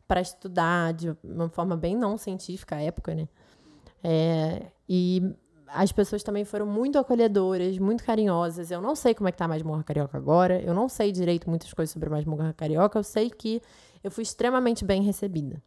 para 0.09 0.21
estudar 0.21 0.91
de 0.91 1.15
uma 1.23 1.49
forma 1.49 1.77
bem 1.77 1.95
não 1.95 2.17
científica 2.17 2.77
à 2.77 2.81
época, 2.81 3.13
né? 3.13 3.29
É, 4.03 4.63
e 4.89 5.21
as 5.67 5.91
pessoas 5.91 6.23
também 6.23 6.43
foram 6.43 6.65
muito 6.65 6.97
acolhedoras, 6.97 7.77
muito 7.77 8.03
carinhosas. 8.03 8.71
Eu 8.71 8.81
não 8.81 8.95
sei 8.95 9.13
como 9.13 9.29
é 9.29 9.31
que 9.31 9.37
tá 9.37 9.45
a 9.45 9.47
Masmorra 9.47 9.83
Carioca 9.83 10.17
agora. 10.17 10.59
Eu 10.63 10.73
não 10.73 10.89
sei 10.89 11.11
direito 11.11 11.47
muitas 11.47 11.71
coisas 11.71 11.93
sobre 11.93 12.09
a 12.09 12.11
Masmorra 12.11 12.51
Carioca. 12.53 12.97
Eu 12.97 13.03
sei 13.03 13.29
que 13.29 13.61
eu 14.03 14.09
fui 14.09 14.23
extremamente 14.23 14.83
bem 14.83 15.03
recebida. 15.03 15.61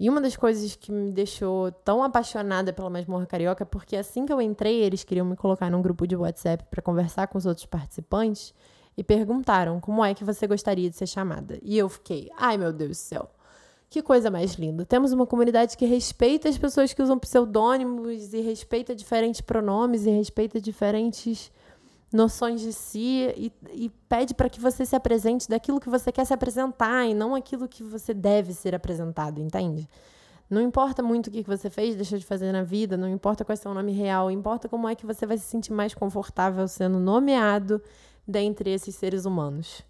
E 0.00 0.10
uma 0.10 0.20
das 0.20 0.36
coisas 0.36 0.74
que 0.74 0.90
me 0.90 1.12
deixou 1.12 1.70
tão 1.70 2.02
apaixonada 2.02 2.72
pela 2.72 2.90
Masmorra 2.90 3.24
Carioca 3.24 3.62
é 3.62 3.66
porque 3.66 3.94
assim 3.94 4.26
que 4.26 4.32
eu 4.32 4.42
entrei, 4.42 4.82
eles 4.82 5.04
queriam 5.04 5.24
me 5.24 5.36
colocar 5.36 5.70
num 5.70 5.80
grupo 5.80 6.08
de 6.08 6.16
WhatsApp 6.16 6.64
para 6.68 6.82
conversar 6.82 7.28
com 7.28 7.38
os 7.38 7.46
outros 7.46 7.66
participantes. 7.66 8.52
e 8.98 9.04
perguntaram 9.04 9.78
como 9.78 10.02
é 10.02 10.14
que 10.14 10.24
você 10.24 10.46
gostaria 10.46 10.88
de 10.88 10.96
ser 10.96 11.06
chamada. 11.06 11.58
E 11.62 11.76
eu 11.76 11.88
fiquei, 11.88 12.30
ai 12.38 12.56
meu 12.56 12.72
Deus 12.72 12.92
do 12.92 12.94
céu. 12.94 13.30
Que 13.96 14.02
coisa 14.02 14.30
mais 14.30 14.56
linda. 14.56 14.84
Temos 14.84 15.10
uma 15.10 15.26
comunidade 15.26 15.74
que 15.74 15.86
respeita 15.86 16.50
as 16.50 16.58
pessoas 16.58 16.92
que 16.92 17.00
usam 17.00 17.18
pseudônimos 17.18 18.34
e 18.34 18.42
respeita 18.42 18.94
diferentes 18.94 19.40
pronomes 19.40 20.04
e 20.04 20.10
respeita 20.10 20.60
diferentes 20.60 21.50
noções 22.12 22.60
de 22.60 22.74
si 22.74 23.32
e, 23.34 23.50
e 23.72 23.88
pede 24.06 24.34
para 24.34 24.50
que 24.50 24.60
você 24.60 24.84
se 24.84 24.94
apresente 24.94 25.48
daquilo 25.48 25.80
que 25.80 25.88
você 25.88 26.12
quer 26.12 26.26
se 26.26 26.34
apresentar 26.34 27.06
e 27.06 27.14
não 27.14 27.34
aquilo 27.34 27.66
que 27.66 27.82
você 27.82 28.12
deve 28.12 28.52
ser 28.52 28.74
apresentado, 28.74 29.40
entende? 29.40 29.88
Não 30.50 30.60
importa 30.60 31.02
muito 31.02 31.28
o 31.28 31.30
que 31.30 31.42
você 31.44 31.70
fez, 31.70 31.96
deixou 31.96 32.18
de 32.18 32.26
fazer 32.26 32.52
na 32.52 32.62
vida, 32.62 32.98
não 32.98 33.08
importa 33.08 33.46
qual 33.46 33.54
é 33.54 33.58
o 33.58 33.62
seu 33.62 33.72
nome 33.72 33.92
real, 33.92 34.30
importa 34.30 34.68
como 34.68 34.86
é 34.86 34.94
que 34.94 35.06
você 35.06 35.24
vai 35.24 35.38
se 35.38 35.44
sentir 35.44 35.72
mais 35.72 35.94
confortável 35.94 36.68
sendo 36.68 37.00
nomeado 37.00 37.80
dentre 38.28 38.68
esses 38.74 38.94
seres 38.94 39.24
humanos. 39.24 39.80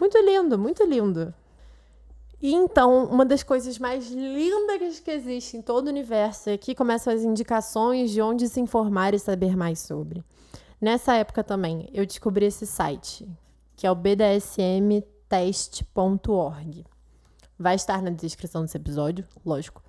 Muito 0.00 0.18
lindo, 0.18 0.58
muito 0.58 0.82
lindo. 0.82 1.32
E 2.42 2.54
então, 2.54 3.04
uma 3.04 3.26
das 3.26 3.42
coisas 3.42 3.78
mais 3.78 4.10
lindas 4.10 4.98
que 4.98 5.10
existe 5.10 5.58
em 5.58 5.62
todo 5.62 5.88
o 5.88 5.90
universo, 5.90 6.48
é 6.48 6.54
aqui 6.54 6.74
começam 6.74 7.12
as 7.12 7.22
indicações 7.22 8.10
de 8.10 8.22
onde 8.22 8.48
se 8.48 8.58
informar 8.58 9.12
e 9.12 9.18
saber 9.18 9.54
mais 9.54 9.80
sobre. 9.80 10.24
Nessa 10.80 11.14
época 11.14 11.44
também, 11.44 11.86
eu 11.92 12.06
descobri 12.06 12.46
esse 12.46 12.66
site, 12.66 13.28
que 13.76 13.86
é 13.86 13.90
o 13.90 13.94
bdsmtest.org. 13.94 16.86
Vai 17.58 17.74
estar 17.74 18.00
na 18.00 18.08
descrição 18.08 18.62
desse 18.62 18.78
episódio, 18.78 19.26
lógico. 19.44 19.82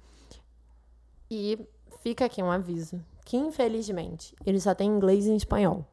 E 1.30 1.58
fica 2.04 2.26
aqui 2.26 2.44
um 2.44 2.52
aviso, 2.52 3.02
que 3.24 3.38
infelizmente 3.38 4.36
ele 4.46 4.60
só 4.60 4.76
tem 4.76 4.90
inglês 4.90 5.26
e 5.26 5.34
espanhol. 5.34 5.86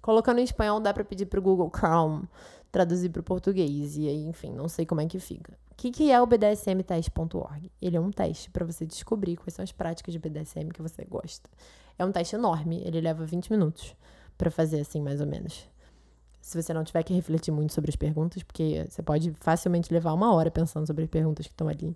Colocando 0.00 0.38
em 0.38 0.44
espanhol 0.44 0.80
dá 0.80 0.94
para 0.94 1.04
pedir 1.04 1.26
para 1.26 1.38
o 1.38 1.42
Google 1.42 1.70
Chrome 1.70 2.26
traduzir 2.72 3.10
para 3.10 3.20
o 3.20 3.24
português 3.24 3.98
e 3.98 4.08
aí, 4.08 4.26
enfim, 4.26 4.52
não 4.52 4.68
sei 4.68 4.86
como 4.86 5.02
é 5.02 5.06
que 5.06 5.18
fica. 5.18 5.65
O 5.76 5.78
que, 5.78 5.90
que 5.90 6.10
é 6.10 6.18
o 6.20 6.26
BDSMtest.org? 6.26 7.70
Ele 7.82 7.96
é 7.98 8.00
um 8.00 8.10
teste 8.10 8.50
para 8.50 8.64
você 8.64 8.86
descobrir 8.86 9.36
quais 9.36 9.52
são 9.52 9.62
as 9.62 9.72
práticas 9.72 10.10
de 10.10 10.18
BDSM 10.18 10.70
que 10.72 10.80
você 10.80 11.04
gosta. 11.04 11.50
É 11.98 12.04
um 12.04 12.10
teste 12.10 12.34
enorme, 12.34 12.80
ele 12.82 12.98
leva 12.98 13.26
20 13.26 13.50
minutos 13.50 13.94
para 14.38 14.50
fazer 14.50 14.80
assim, 14.80 15.02
mais 15.02 15.20
ou 15.20 15.26
menos 15.26 15.68
se 16.46 16.62
você 16.62 16.72
não 16.72 16.84
tiver 16.84 17.02
que 17.02 17.12
refletir 17.12 17.50
muito 17.50 17.72
sobre 17.72 17.90
as 17.90 17.96
perguntas, 17.96 18.40
porque 18.40 18.86
você 18.88 19.02
pode 19.02 19.32
facilmente 19.40 19.92
levar 19.92 20.12
uma 20.12 20.32
hora 20.32 20.48
pensando 20.48 20.86
sobre 20.86 21.02
as 21.02 21.10
perguntas 21.10 21.44
que 21.44 21.52
estão 21.52 21.66
ali. 21.66 21.92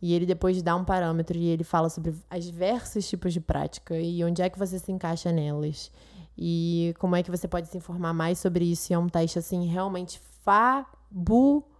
E 0.00 0.14
ele 0.14 0.24
depois 0.24 0.62
dá 0.62 0.76
um 0.76 0.84
parâmetro 0.84 1.36
e 1.36 1.48
ele 1.48 1.64
fala 1.64 1.88
sobre 1.88 2.14
as 2.30 2.44
diversos 2.44 3.08
tipos 3.08 3.32
de 3.32 3.40
prática 3.40 3.98
e 3.98 4.22
onde 4.22 4.40
é 4.40 4.48
que 4.48 4.56
você 4.56 4.78
se 4.78 4.92
encaixa 4.92 5.32
nelas. 5.32 5.90
E 6.38 6.94
como 7.00 7.16
é 7.16 7.24
que 7.24 7.30
você 7.30 7.48
pode 7.48 7.66
se 7.66 7.76
informar 7.76 8.12
mais 8.12 8.38
sobre 8.38 8.64
isso. 8.64 8.92
E 8.92 8.94
é 8.94 8.98
um 8.98 9.08
teste, 9.08 9.40
assim, 9.40 9.66
realmente 9.66 10.20
fabuloso. 10.44 11.71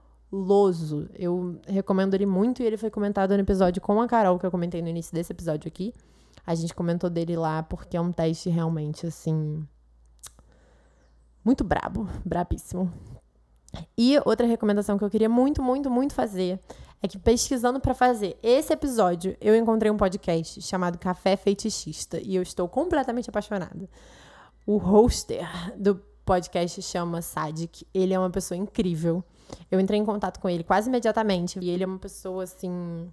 Eu 1.18 1.60
recomendo 1.66 2.14
ele 2.14 2.24
muito 2.24 2.62
e 2.62 2.66
ele 2.66 2.78
foi 2.78 2.90
comentado 2.90 3.34
no 3.34 3.40
episódio 3.40 3.82
com 3.82 4.00
a 4.00 4.08
Carol, 4.08 4.38
que 4.38 4.46
eu 4.46 4.50
comentei 4.50 4.80
no 4.80 4.88
início 4.88 5.12
desse 5.12 5.30
episódio 5.30 5.68
aqui. 5.68 5.92
A 6.46 6.54
gente 6.54 6.74
comentou 6.74 7.10
dele 7.10 7.36
lá 7.36 7.62
porque 7.62 7.96
é 7.96 8.00
um 8.00 8.10
teste 8.10 8.48
realmente, 8.48 9.06
assim, 9.06 9.62
muito 11.44 11.62
brabo, 11.62 12.08
brabíssimo. 12.24 12.90
E 13.96 14.18
outra 14.24 14.46
recomendação 14.46 14.96
que 14.96 15.04
eu 15.04 15.10
queria 15.10 15.28
muito, 15.28 15.62
muito, 15.62 15.90
muito 15.90 16.14
fazer 16.14 16.58
é 17.02 17.08
que 17.08 17.18
pesquisando 17.18 17.80
para 17.80 17.94
fazer 17.94 18.38
esse 18.42 18.72
episódio, 18.72 19.36
eu 19.40 19.56
encontrei 19.56 19.90
um 19.90 19.96
podcast 19.96 20.62
chamado 20.62 20.98
Café 20.98 21.36
Feitiçista 21.36 22.18
e 22.20 22.36
eu 22.36 22.42
estou 22.42 22.68
completamente 22.68 23.28
apaixonada. 23.28 23.88
O 24.64 24.76
hoster 24.76 25.46
do 25.76 26.00
podcast 26.24 26.80
chama 26.82 27.22
Sadik. 27.22 27.86
Ele 27.92 28.14
é 28.14 28.18
uma 28.18 28.30
pessoa 28.30 28.56
incrível. 28.56 29.24
Eu 29.70 29.78
entrei 29.78 29.98
em 29.98 30.04
contato 30.04 30.40
com 30.40 30.48
ele 30.48 30.64
quase 30.64 30.88
imediatamente 30.88 31.58
e 31.60 31.70
ele 31.70 31.84
é 31.84 31.86
uma 31.86 31.98
pessoa 31.98 32.44
assim. 32.44 33.12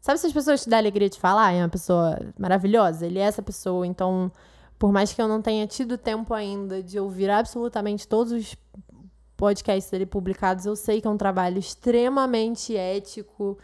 Sabe 0.00 0.18
essas 0.18 0.32
pessoas 0.32 0.64
que 0.64 0.70
dá 0.70 0.78
alegria 0.78 1.08
de 1.08 1.18
falar? 1.18 1.52
É 1.52 1.62
uma 1.62 1.68
pessoa 1.68 2.18
maravilhosa. 2.38 3.06
Ele 3.06 3.18
é 3.18 3.22
essa 3.22 3.42
pessoa, 3.42 3.86
então 3.86 4.30
por 4.78 4.92
mais 4.92 5.12
que 5.12 5.20
eu 5.20 5.26
não 5.26 5.42
tenha 5.42 5.66
tido 5.66 5.98
tempo 5.98 6.32
ainda 6.32 6.82
de 6.82 7.00
ouvir 7.00 7.30
absolutamente 7.30 8.06
todos 8.06 8.32
os 8.32 8.56
podcasts 9.36 9.90
dele 9.90 10.06
publicados, 10.06 10.66
eu 10.66 10.76
sei 10.76 11.00
que 11.00 11.06
é 11.06 11.10
um 11.10 11.16
trabalho 11.16 11.58
extremamente 11.58 12.76
ético, 12.76 13.58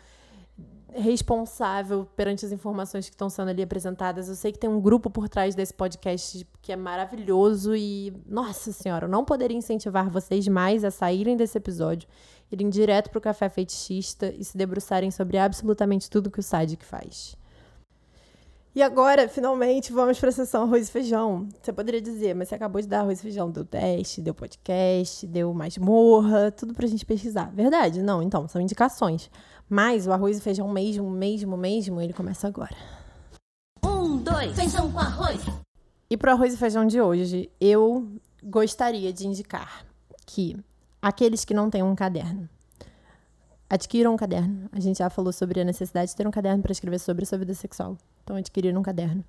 responsável 0.95 2.07
perante 2.16 2.47
as 2.47 2.53
informações 2.53 3.07
que 3.07 3.14
estão 3.14 3.28
sendo 3.28 3.51
ali 3.51 3.62
apresentadas. 3.62 4.28
Eu 4.28 4.34
sei 4.34 4.53
que 4.53 4.59
tem 4.59 4.70
um 4.70 4.80
grupo 4.80 5.11
por 5.11 5.28
trás 5.28 5.55
desse 5.55 5.74
podcast 5.74 6.47
que 6.62 6.72
é 6.72 6.76
maravilhoso 6.76 7.74
e, 7.74 8.12
nossa 8.26 8.72
senhora, 8.72 9.07
eu 9.07 9.11
não 9.11 9.24
poderia 9.24 9.57
incentivar 9.57 10.09
vocês 10.09 10.47
mais 10.49 10.84
a 10.84 10.90
saírem 10.90 11.36
desse 11.36 11.59
episódio, 11.59 12.09
irem 12.51 12.68
direto 12.68 13.11
para 13.11 13.18
o 13.18 13.22
Café 13.22 13.49
Fetichista 13.49 14.32
e 14.38 14.45
se 14.45 14.57
debruçarem 14.57 15.11
sobre 15.11 15.36
absolutamente 15.36 16.09
tudo 16.09 16.30
que 16.30 16.40
o 16.40 16.42
Sadik 16.42 16.84
faz. 16.84 17.36
E 18.76 18.82
agora, 18.82 19.28
finalmente, 19.28 19.92
vamos 19.92 20.18
para 20.18 20.30
a 20.30 20.32
sessão 20.32 20.64
arroz 20.64 20.88
e 20.88 20.90
feijão. 20.90 21.49
Você 21.62 21.72
poderia 21.72 22.01
dizer, 22.01 22.34
mas 22.34 22.49
você 22.49 22.57
acabou 22.57 22.82
de 22.82 22.88
dar 22.88 23.03
arroz 23.03 23.20
e 23.20 23.22
feijão, 23.22 23.49
deu 23.49 23.64
teste, 23.64 24.20
deu 24.20 24.34
podcast, 24.34 25.24
deu 25.28 25.55
masmorra, 25.55 26.51
tudo 26.51 26.74
para 26.74 26.84
a 26.84 26.88
gente 26.88 27.07
pesquisar. 27.07 27.53
Verdade? 27.55 28.03
Não, 28.03 28.20
então, 28.20 28.49
são 28.49 28.61
indicações. 28.61 29.30
Mas 29.69 30.07
o 30.07 30.12
arroz 30.12 30.39
e 30.39 30.41
feijão 30.41 30.69
mesmo, 30.69 31.11
mesmo, 31.11 31.57
mesmo, 31.57 32.01
ele 32.01 32.12
começa 32.12 32.47
agora. 32.47 32.77
Um, 33.85 34.19
dois, 34.19 34.55
feijão 34.55 34.91
com 34.91 34.99
arroz. 34.99 35.41
E 36.09 36.17
para 36.17 36.33
o 36.33 36.35
arroz 36.35 36.55
e 36.55 36.57
feijão 36.57 36.87
de 36.87 37.01
hoje, 37.01 37.51
eu 37.61 38.09
gostaria 38.43 39.12
de 39.12 39.27
indicar 39.27 39.85
que 40.27 40.57
aqueles 41.01 41.45
que 41.45 41.53
não 41.53 41.69
têm 41.69 41.83
um 41.83 41.95
caderno, 41.95 42.49
adquiram 43.69 44.15
um 44.15 44.17
caderno. 44.17 44.69
A 44.73 44.81
gente 44.81 44.99
já 44.99 45.11
falou 45.11 45.33
sobre 45.33 45.61
a 45.61 45.65
necessidade 45.65 46.11
de 46.11 46.17
ter 46.17 46.27
um 46.27 46.31
caderno 46.31 46.62
para 46.62 46.73
escrever 46.73 46.99
sobre 46.99 47.25
a 47.25 47.27
sua 47.27 47.39
vida 47.39 47.55
sexual. 47.55 47.99
Então, 48.23 48.37
adquirir 48.37 48.77
um 48.77 48.83
caderno. 48.83 49.25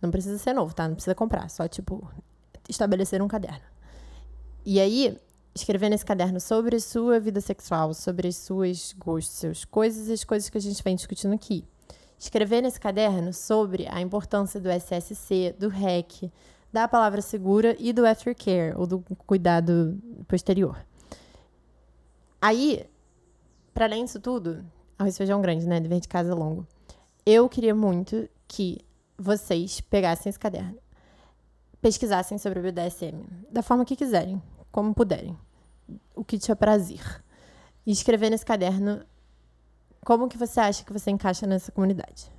Não 0.00 0.10
precisa 0.10 0.38
ser 0.38 0.52
novo, 0.52 0.74
tá? 0.74 0.86
Não 0.86 0.94
precisa 0.94 1.14
comprar. 1.14 1.48
Só, 1.50 1.66
tipo, 1.66 2.08
estabelecer 2.68 3.20
um 3.20 3.28
caderno. 3.28 3.64
E 4.64 4.80
aí, 4.80 5.18
escrever 5.56 5.88
nesse 5.88 6.04
caderno 6.04 6.40
sobre 6.40 6.78
sua 6.80 7.18
vida 7.18 7.40
sexual, 7.40 7.92
sobre 7.94 8.28
as 8.28 8.36
suas 8.36 8.92
gostos, 8.92 9.36
seus 9.36 9.64
coisas 9.64 10.08
as 10.08 10.24
coisas 10.24 10.48
que 10.48 10.58
a 10.58 10.60
gente 10.60 10.82
vem 10.82 10.94
discutindo 10.94 11.34
aqui. 11.34 11.64
Escrever 12.18 12.62
nesse 12.62 12.80
caderno 12.80 13.32
sobre 13.32 13.86
a 13.88 14.00
importância 14.00 14.60
do 14.60 14.70
SSC, 14.70 15.54
do 15.58 15.68
REC, 15.68 16.30
da 16.72 16.86
palavra 16.86 17.20
segura 17.20 17.76
e 17.78 17.92
do 17.92 18.06
aftercare, 18.06 18.74
ou 18.76 18.86
do 18.86 19.00
cuidado 19.26 19.98
posterior. 20.28 20.84
Aí, 22.40 22.86
para 23.74 23.86
além 23.86 24.04
disso 24.04 24.20
tudo, 24.20 24.64
arroz 24.98 25.16
feijão 25.16 25.40
grande, 25.40 25.66
né? 25.66 25.80
Dever 25.80 26.00
de 26.00 26.08
casa 26.08 26.34
longo 26.34 26.66
eu 27.26 27.48
queria 27.48 27.74
muito 27.74 28.28
que 28.46 28.78
vocês 29.18 29.80
pegassem 29.80 30.30
esse 30.30 30.38
caderno, 30.38 30.78
pesquisassem 31.82 32.38
sobre 32.38 32.60
o 32.60 32.62
BDSM, 32.62 33.24
da 33.50 33.62
forma 33.62 33.84
que 33.84 33.96
quiserem, 33.96 34.40
como 34.70 34.94
puderem, 34.94 35.36
o 36.14 36.24
que 36.24 36.38
te 36.38 36.54
prazer, 36.54 37.22
e 37.86 37.92
escrever 37.92 38.30
nesse 38.30 38.44
caderno 38.44 39.04
como 40.04 40.28
que 40.28 40.36
você 40.36 40.60
acha 40.60 40.84
que 40.84 40.92
você 40.92 41.10
encaixa 41.10 41.46
nessa 41.46 41.72
comunidade. 41.72 42.30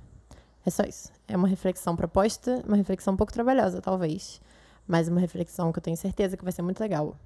É 0.64 0.70
só 0.70 0.82
isso. 0.82 1.10
É 1.26 1.36
uma 1.36 1.48
reflexão 1.48 1.96
proposta, 1.96 2.62
uma 2.66 2.76
reflexão 2.76 3.14
um 3.14 3.16
pouco 3.16 3.32
trabalhosa, 3.32 3.80
talvez, 3.80 4.40
mas 4.86 5.08
uma 5.08 5.20
reflexão 5.20 5.72
que 5.72 5.78
eu 5.78 5.82
tenho 5.82 5.96
certeza 5.96 6.36
que 6.36 6.44
vai 6.44 6.52
ser 6.52 6.62
muito 6.62 6.80
legal 6.80 7.16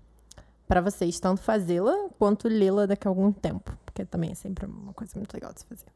para 0.66 0.80
vocês, 0.80 1.18
tanto 1.20 1.40
fazê-la 1.40 2.08
quanto 2.18 2.48
lê-la 2.48 2.86
daqui 2.86 3.06
a 3.06 3.10
algum 3.10 3.32
tempo, 3.32 3.76
porque 3.84 4.04
também 4.04 4.30
é 4.30 4.34
sempre 4.34 4.66
uma 4.66 4.92
coisa 4.92 5.12
muito 5.16 5.34
legal 5.34 5.52
de 5.52 5.60
se 5.60 5.66
fazer. 5.66 5.86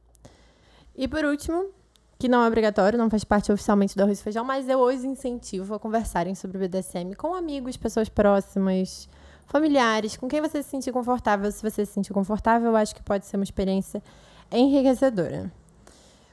E 0.95 1.09
por 1.09 1.25
último, 1.25 1.71
que 2.19 2.29
não 2.29 2.43
é 2.43 2.47
obrigatório, 2.49 2.99
não 2.99 3.11
faz 3.11 3.25
parte 3.25 3.53
oficialmente 3.53 3.97
do 3.97 4.03
arroz 4.03 4.21
e 4.21 4.23
feijão, 4.23 4.45
mas 4.45 4.69
eu 4.69 4.81
os 4.81 5.05
incentivo 5.05 5.75
a 5.75 5.79
conversarem 5.79 6.35
sobre 6.35 6.57
o 6.57 6.61
BDSM 6.61 7.15
com 7.17 7.35
amigos, 7.35 7.77
pessoas 7.77 8.09
próximas, 8.09 9.09
familiares, 9.47 10.17
com 10.17 10.29
quem 10.29 10.41
você 10.41 10.63
se 10.63 10.69
sentir 10.69 10.93
confortável. 10.93 11.51
Se 11.51 11.63
você 11.63 11.87
se 11.87 11.93
sentir 11.93 12.13
confortável, 12.13 12.71
eu 12.71 12.77
acho 12.77 12.95
que 12.95 13.03
pode 13.03 13.27
ser 13.27 13.37
uma 13.37 13.45
experiência 13.45 14.03
enriquecedora. 14.51 15.51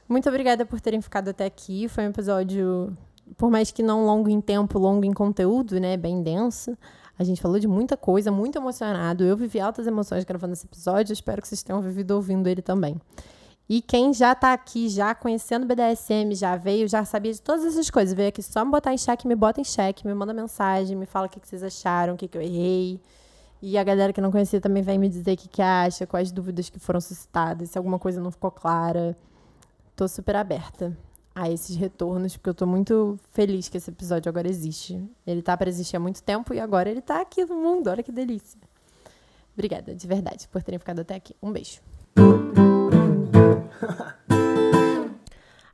Muito 0.08 0.28
obrigada 0.28 0.66
por 0.66 0.80
terem 0.80 1.00
ficado 1.00 1.30
até 1.30 1.46
aqui. 1.46 1.88
Foi 1.88 2.04
um 2.04 2.10
episódio, 2.10 2.96
por 3.36 3.50
mais 3.50 3.70
que 3.70 3.82
não 3.82 4.04
longo 4.04 4.28
em 4.28 4.40
tempo, 4.40 4.78
longo 4.78 5.04
em 5.04 5.12
conteúdo, 5.12 5.80
né? 5.80 5.96
Bem 5.96 6.22
denso. 6.22 6.76
A 7.18 7.24
gente 7.24 7.40
falou 7.40 7.58
de 7.58 7.68
muita 7.68 7.96
coisa, 7.96 8.30
muito 8.30 8.58
emocionado. 8.58 9.24
Eu 9.24 9.36
vivi 9.36 9.60
altas 9.60 9.86
emoções 9.86 10.24
gravando 10.24 10.52
esse 10.52 10.66
episódio. 10.66 11.12
Espero 11.12 11.40
que 11.40 11.48
vocês 11.48 11.62
tenham 11.62 11.80
vivido 11.80 12.10
ouvindo 12.10 12.48
ele 12.48 12.60
também. 12.60 13.00
E 13.68 13.80
quem 13.80 14.12
já 14.12 14.32
está 14.32 14.52
aqui, 14.52 14.88
já 14.90 15.14
conhecendo 15.14 15.66
BDSM, 15.66 16.34
já 16.34 16.54
veio, 16.54 16.86
já 16.86 17.04
sabia 17.04 17.32
de 17.32 17.40
todas 17.40 17.64
essas 17.64 17.88
coisas, 17.88 18.14
veio 18.14 18.28
aqui 18.28 18.42
só 18.42 18.62
me 18.64 18.70
botar 18.70 18.92
em 18.92 18.98
xeque, 18.98 19.26
me 19.26 19.34
bota 19.34 19.60
em 19.60 19.64
xeque, 19.64 20.06
me 20.06 20.12
manda 20.12 20.34
mensagem, 20.34 20.94
me 20.94 21.06
fala 21.06 21.26
o 21.26 21.30
que, 21.30 21.40
vocês 21.42 21.62
acharam, 21.62 22.14
o 22.14 22.16
que, 22.16 22.28
que 22.28 22.36
eu 22.36 22.42
errei. 22.42 23.00
E 23.62 23.78
a 23.78 23.84
galera 23.84 24.12
que 24.12 24.20
não 24.20 24.30
conhecia 24.30 24.60
também 24.60 24.82
vem 24.82 24.98
me 24.98 25.08
dizer 25.08 25.32
o 25.32 25.36
que, 25.36 25.48
que 25.48 25.62
acha, 25.62 26.06
quais 26.06 26.30
dúvidas 26.30 26.68
que 26.68 26.78
foram 26.78 27.00
suscitadas, 27.00 27.70
se 27.70 27.78
alguma 27.78 27.98
coisa 27.98 28.20
não 28.20 28.30
ficou 28.30 28.50
clara. 28.50 29.16
Tô 29.96 30.06
super 30.06 30.36
aberta 30.36 30.94
a 31.34 31.50
esses 31.50 31.74
retornos, 31.74 32.36
porque 32.36 32.50
eu 32.50 32.54
tô 32.54 32.66
muito 32.66 33.18
feliz 33.32 33.70
que 33.70 33.78
esse 33.78 33.90
episódio 33.90 34.28
agora 34.28 34.46
existe. 34.46 35.02
Ele 35.26 35.40
tá 35.40 35.56
para 35.56 35.70
existir 35.70 35.96
há 35.96 36.00
muito 36.00 36.22
tempo 36.22 36.52
e 36.52 36.60
agora 36.60 36.90
ele 36.90 37.00
tá 37.00 37.22
aqui 37.22 37.46
no 37.46 37.56
mundo. 37.56 37.88
Olha 37.88 38.02
que 38.02 38.12
delícia. 38.12 38.60
Obrigada, 39.54 39.94
de 39.94 40.06
verdade, 40.06 40.46
por 40.48 40.62
terem 40.62 40.78
ficado 40.78 41.00
até 41.00 41.14
aqui. 41.14 41.34
Um 41.42 41.50
beijo. 41.50 41.80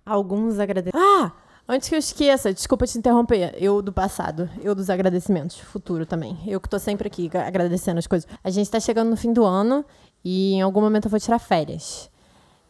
Alguns 0.05 0.59
agradecimentos. 0.59 1.01
Ah! 1.01 1.33
Antes 1.73 1.89
que 1.89 1.95
eu 1.95 2.01
esqueça, 2.01 2.53
desculpa 2.53 2.85
te 2.85 2.99
interromper, 2.99 3.55
eu 3.57 3.81
do 3.81 3.93
passado, 3.93 4.51
eu 4.61 4.75
dos 4.75 4.91
agradecimentos, 4.91 5.57
futuro 5.61 6.05
também. 6.05 6.37
Eu 6.45 6.61
que 6.61 6.69
tô 6.69 6.81
sempre 6.81 7.07
aqui 7.07 7.31
agradecendo 7.33 8.01
as 8.01 8.09
coisas. 8.09 8.29
A 8.43 8.51
gente 8.51 8.69
tá 8.69 8.81
chegando 8.81 9.09
no 9.09 9.17
fim 9.17 9.33
do 9.33 9.45
ano 9.45 9.85
e 10.25 10.55
em 10.55 10.63
algum 10.63 10.81
momento 10.81 11.05
eu 11.05 11.11
vou 11.11 11.21
tirar 11.21 11.39
férias. 11.39 12.11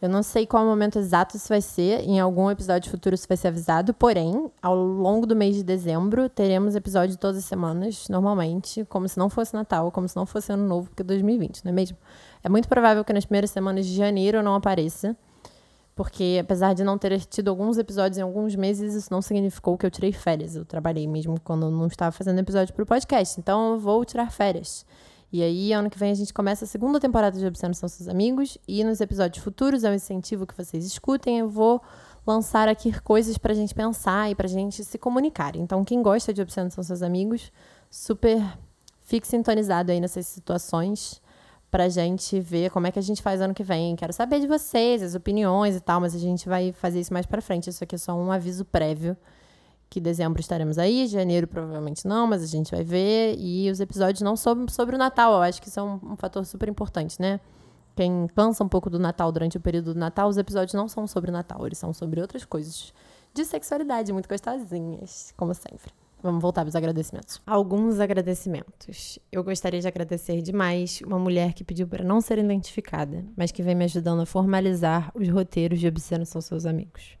Eu 0.01 0.09
não 0.09 0.23
sei 0.23 0.47
qual 0.47 0.65
momento 0.65 0.97
exato 0.97 1.37
isso 1.37 1.47
vai 1.47 1.61
ser, 1.61 2.01
em 2.01 2.19
algum 2.19 2.49
episódio 2.49 2.89
futuro 2.89 3.13
isso 3.13 3.27
vai 3.27 3.37
ser 3.37 3.49
avisado, 3.49 3.93
porém, 3.93 4.49
ao 4.59 4.75
longo 4.75 5.27
do 5.27 5.35
mês 5.35 5.55
de 5.55 5.63
dezembro, 5.63 6.27
teremos 6.27 6.75
episódio 6.75 7.15
todas 7.17 7.37
as 7.37 7.45
semanas, 7.45 8.09
normalmente, 8.09 8.83
como 8.85 9.07
se 9.07 9.19
não 9.19 9.29
fosse 9.29 9.53
Natal, 9.53 9.91
como 9.91 10.09
se 10.09 10.15
não 10.15 10.25
fosse 10.25 10.51
Ano 10.51 10.67
Novo, 10.67 10.89
porque 10.89 11.03
é 11.03 11.05
2020, 11.05 11.63
não 11.63 11.69
é 11.69 11.73
mesmo? 11.73 11.97
É 12.43 12.49
muito 12.49 12.67
provável 12.67 13.05
que 13.05 13.13
nas 13.13 13.25
primeiras 13.25 13.51
semanas 13.51 13.85
de 13.85 13.95
janeiro 13.95 14.39
eu 14.39 14.43
não 14.43 14.55
apareça. 14.55 15.15
Porque 15.95 16.39
apesar 16.41 16.73
de 16.73 16.83
não 16.83 16.97
ter 16.97 17.19
tido 17.25 17.49
alguns 17.49 17.77
episódios 17.77 18.17
em 18.17 18.21
alguns 18.21 18.55
meses, 18.55 18.95
isso 18.95 19.09
não 19.11 19.21
significou 19.21 19.77
que 19.77 19.85
eu 19.85 19.91
tirei 19.91 20.11
férias. 20.11 20.55
Eu 20.55 20.65
trabalhei 20.65 21.07
mesmo 21.07 21.39
quando 21.41 21.69
não 21.69 21.85
estava 21.85 22.11
fazendo 22.11 22.39
episódio 22.39 22.73
para 22.73 22.81
o 22.81 22.87
podcast. 22.87 23.39
Então 23.39 23.73
eu 23.73 23.79
vou 23.79 24.03
tirar 24.03 24.31
férias. 24.31 24.85
E 25.31 25.41
aí, 25.41 25.71
ano 25.71 25.89
que 25.89 25.97
vem, 25.97 26.11
a 26.11 26.15
gente 26.15 26.33
começa 26.33 26.65
a 26.65 26.67
segunda 26.67 26.99
temporada 26.99 27.39
de 27.39 27.45
Obscenos 27.45 27.77
São 27.77 27.87
Seus 27.87 28.09
Amigos. 28.09 28.57
E 28.67 28.83
nos 28.83 28.99
episódios 28.99 29.41
futuros, 29.41 29.83
é 29.83 29.89
um 29.89 29.93
incentivo 29.93 30.45
que 30.45 30.55
vocês 30.55 30.85
escutem. 30.85 31.39
Eu 31.39 31.47
vou 31.47 31.81
lançar 32.27 32.67
aqui 32.67 32.91
coisas 33.01 33.37
para 33.37 33.53
a 33.53 33.55
gente 33.55 33.73
pensar 33.73 34.29
e 34.29 34.35
para 34.35 34.45
a 34.45 34.49
gente 34.49 34.83
se 34.83 34.97
comunicar. 34.97 35.55
Então, 35.55 35.85
quem 35.85 36.01
gosta 36.01 36.33
de 36.33 36.41
Obscenos 36.41 36.73
São 36.73 36.83
Seus 36.83 37.01
Amigos, 37.01 37.51
super 37.89 38.41
fique 39.01 39.27
sintonizado 39.27 39.91
aí 39.91 39.99
nessas 39.99 40.27
situações 40.27 41.21
pra 41.69 41.87
gente 41.87 42.39
ver 42.39 42.69
como 42.69 42.87
é 42.87 42.91
que 42.91 42.99
a 42.99 43.01
gente 43.01 43.21
faz 43.21 43.39
ano 43.39 43.53
que 43.53 43.63
vem. 43.63 43.95
Quero 43.95 44.11
saber 44.11 44.41
de 44.41 44.47
vocês, 44.47 45.01
as 45.01 45.15
opiniões 45.15 45.75
e 45.77 45.79
tal, 45.79 46.01
mas 46.01 46.13
a 46.13 46.19
gente 46.19 46.47
vai 46.49 46.73
fazer 46.73 46.99
isso 46.99 47.13
mais 47.13 47.25
pra 47.25 47.41
frente. 47.41 47.69
Isso 47.69 47.83
aqui 47.83 47.95
é 47.95 47.97
só 47.97 48.13
um 48.13 48.31
aviso 48.31 48.65
prévio. 48.65 49.15
Que 49.91 49.99
dezembro 49.99 50.39
estaremos 50.39 50.77
aí, 50.77 51.05
janeiro 51.05 51.45
provavelmente 51.45 52.07
não, 52.07 52.25
mas 52.25 52.41
a 52.41 52.45
gente 52.45 52.71
vai 52.71 52.81
ver. 52.81 53.35
E 53.37 53.69
os 53.69 53.81
episódios 53.81 54.21
não 54.21 54.37
sobre, 54.37 54.71
sobre 54.71 54.95
o 54.95 54.97
Natal, 54.97 55.33
eu 55.33 55.41
acho 55.41 55.61
que 55.61 55.67
isso 55.67 55.81
é 55.81 55.83
um, 55.83 55.99
um 56.01 56.15
fator 56.15 56.45
super 56.45 56.69
importante, 56.69 57.19
né? 57.19 57.41
Quem 57.93 58.25
cansa 58.33 58.63
um 58.63 58.69
pouco 58.69 58.89
do 58.89 58.97
Natal 58.97 59.29
durante 59.33 59.57
o 59.57 59.59
período 59.59 59.93
do 59.93 59.99
Natal, 59.99 60.29
os 60.29 60.37
episódios 60.37 60.73
não 60.73 60.87
são 60.87 61.05
sobre 61.05 61.29
o 61.29 61.33
Natal, 61.33 61.67
eles 61.67 61.77
são 61.77 61.91
sobre 61.91 62.21
outras 62.21 62.45
coisas 62.45 62.93
de 63.33 63.43
sexualidade, 63.43 64.13
muito 64.13 64.29
gostosinhas, 64.29 65.33
como 65.35 65.53
sempre. 65.53 65.91
Vamos 66.23 66.41
voltar 66.41 66.61
para 66.61 66.69
os 66.69 66.75
agradecimentos. 66.77 67.41
Alguns 67.45 67.99
agradecimentos. 67.99 69.19
Eu 69.29 69.43
gostaria 69.43 69.81
de 69.81 69.89
agradecer 69.89 70.41
demais 70.41 71.01
uma 71.05 71.19
mulher 71.19 71.51
que 71.51 71.65
pediu 71.65 71.85
para 71.85 72.01
não 72.01 72.21
ser 72.21 72.37
identificada, 72.37 73.25
mas 73.35 73.51
que 73.51 73.61
vem 73.61 73.75
me 73.75 73.83
ajudando 73.83 74.21
a 74.21 74.25
formalizar 74.25 75.11
os 75.13 75.27
roteiros 75.27 75.81
de 75.81 75.87
Obscenos 75.87 76.29
São 76.29 76.39
Seus 76.39 76.65
Amigos. 76.65 77.19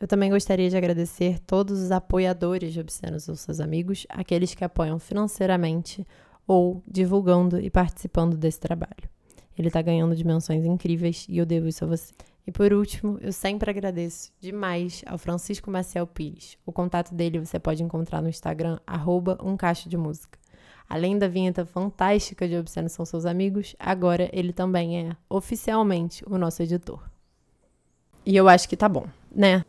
Eu 0.00 0.08
também 0.08 0.30
gostaria 0.30 0.70
de 0.70 0.76
agradecer 0.78 1.38
todos 1.40 1.78
os 1.78 1.92
apoiadores 1.92 2.72
de 2.72 2.80
Obscenos 2.80 3.24
São 3.24 3.36
Seus 3.36 3.60
Amigos, 3.60 4.06
aqueles 4.08 4.54
que 4.54 4.64
apoiam 4.64 4.98
financeiramente 4.98 6.06
ou 6.46 6.82
divulgando 6.88 7.60
e 7.60 7.68
participando 7.68 8.34
desse 8.34 8.58
trabalho. 8.58 9.10
Ele 9.58 9.68
está 9.68 9.82
ganhando 9.82 10.16
dimensões 10.16 10.64
incríveis 10.64 11.26
e 11.28 11.36
eu 11.36 11.44
devo 11.44 11.68
isso 11.68 11.84
a 11.84 11.86
você. 11.86 12.14
E 12.46 12.50
por 12.50 12.72
último, 12.72 13.18
eu 13.20 13.30
sempre 13.30 13.68
agradeço 13.68 14.32
demais 14.40 15.02
ao 15.06 15.18
Francisco 15.18 15.70
Maciel 15.70 16.06
Pires. 16.06 16.56
O 16.64 16.72
contato 16.72 17.14
dele 17.14 17.38
você 17.38 17.58
pode 17.58 17.82
encontrar 17.82 18.22
no 18.22 18.28
Instagram, 18.30 18.78
arroba 18.86 19.36
um 19.42 19.54
de 19.86 19.96
música. 19.98 20.38
Além 20.88 21.18
da 21.18 21.28
vinheta 21.28 21.66
fantástica 21.66 22.48
de 22.48 22.56
Obscenos 22.56 22.92
São 22.92 23.04
Seus 23.04 23.26
Amigos, 23.26 23.76
agora 23.78 24.30
ele 24.32 24.54
também 24.54 25.10
é, 25.10 25.16
oficialmente, 25.28 26.24
o 26.26 26.38
nosso 26.38 26.62
editor. 26.62 27.10
E 28.30 28.36
eu 28.36 28.48
acho 28.48 28.68
que 28.68 28.76
tá 28.76 28.88
bom, 28.88 29.06
né? 29.34 29.64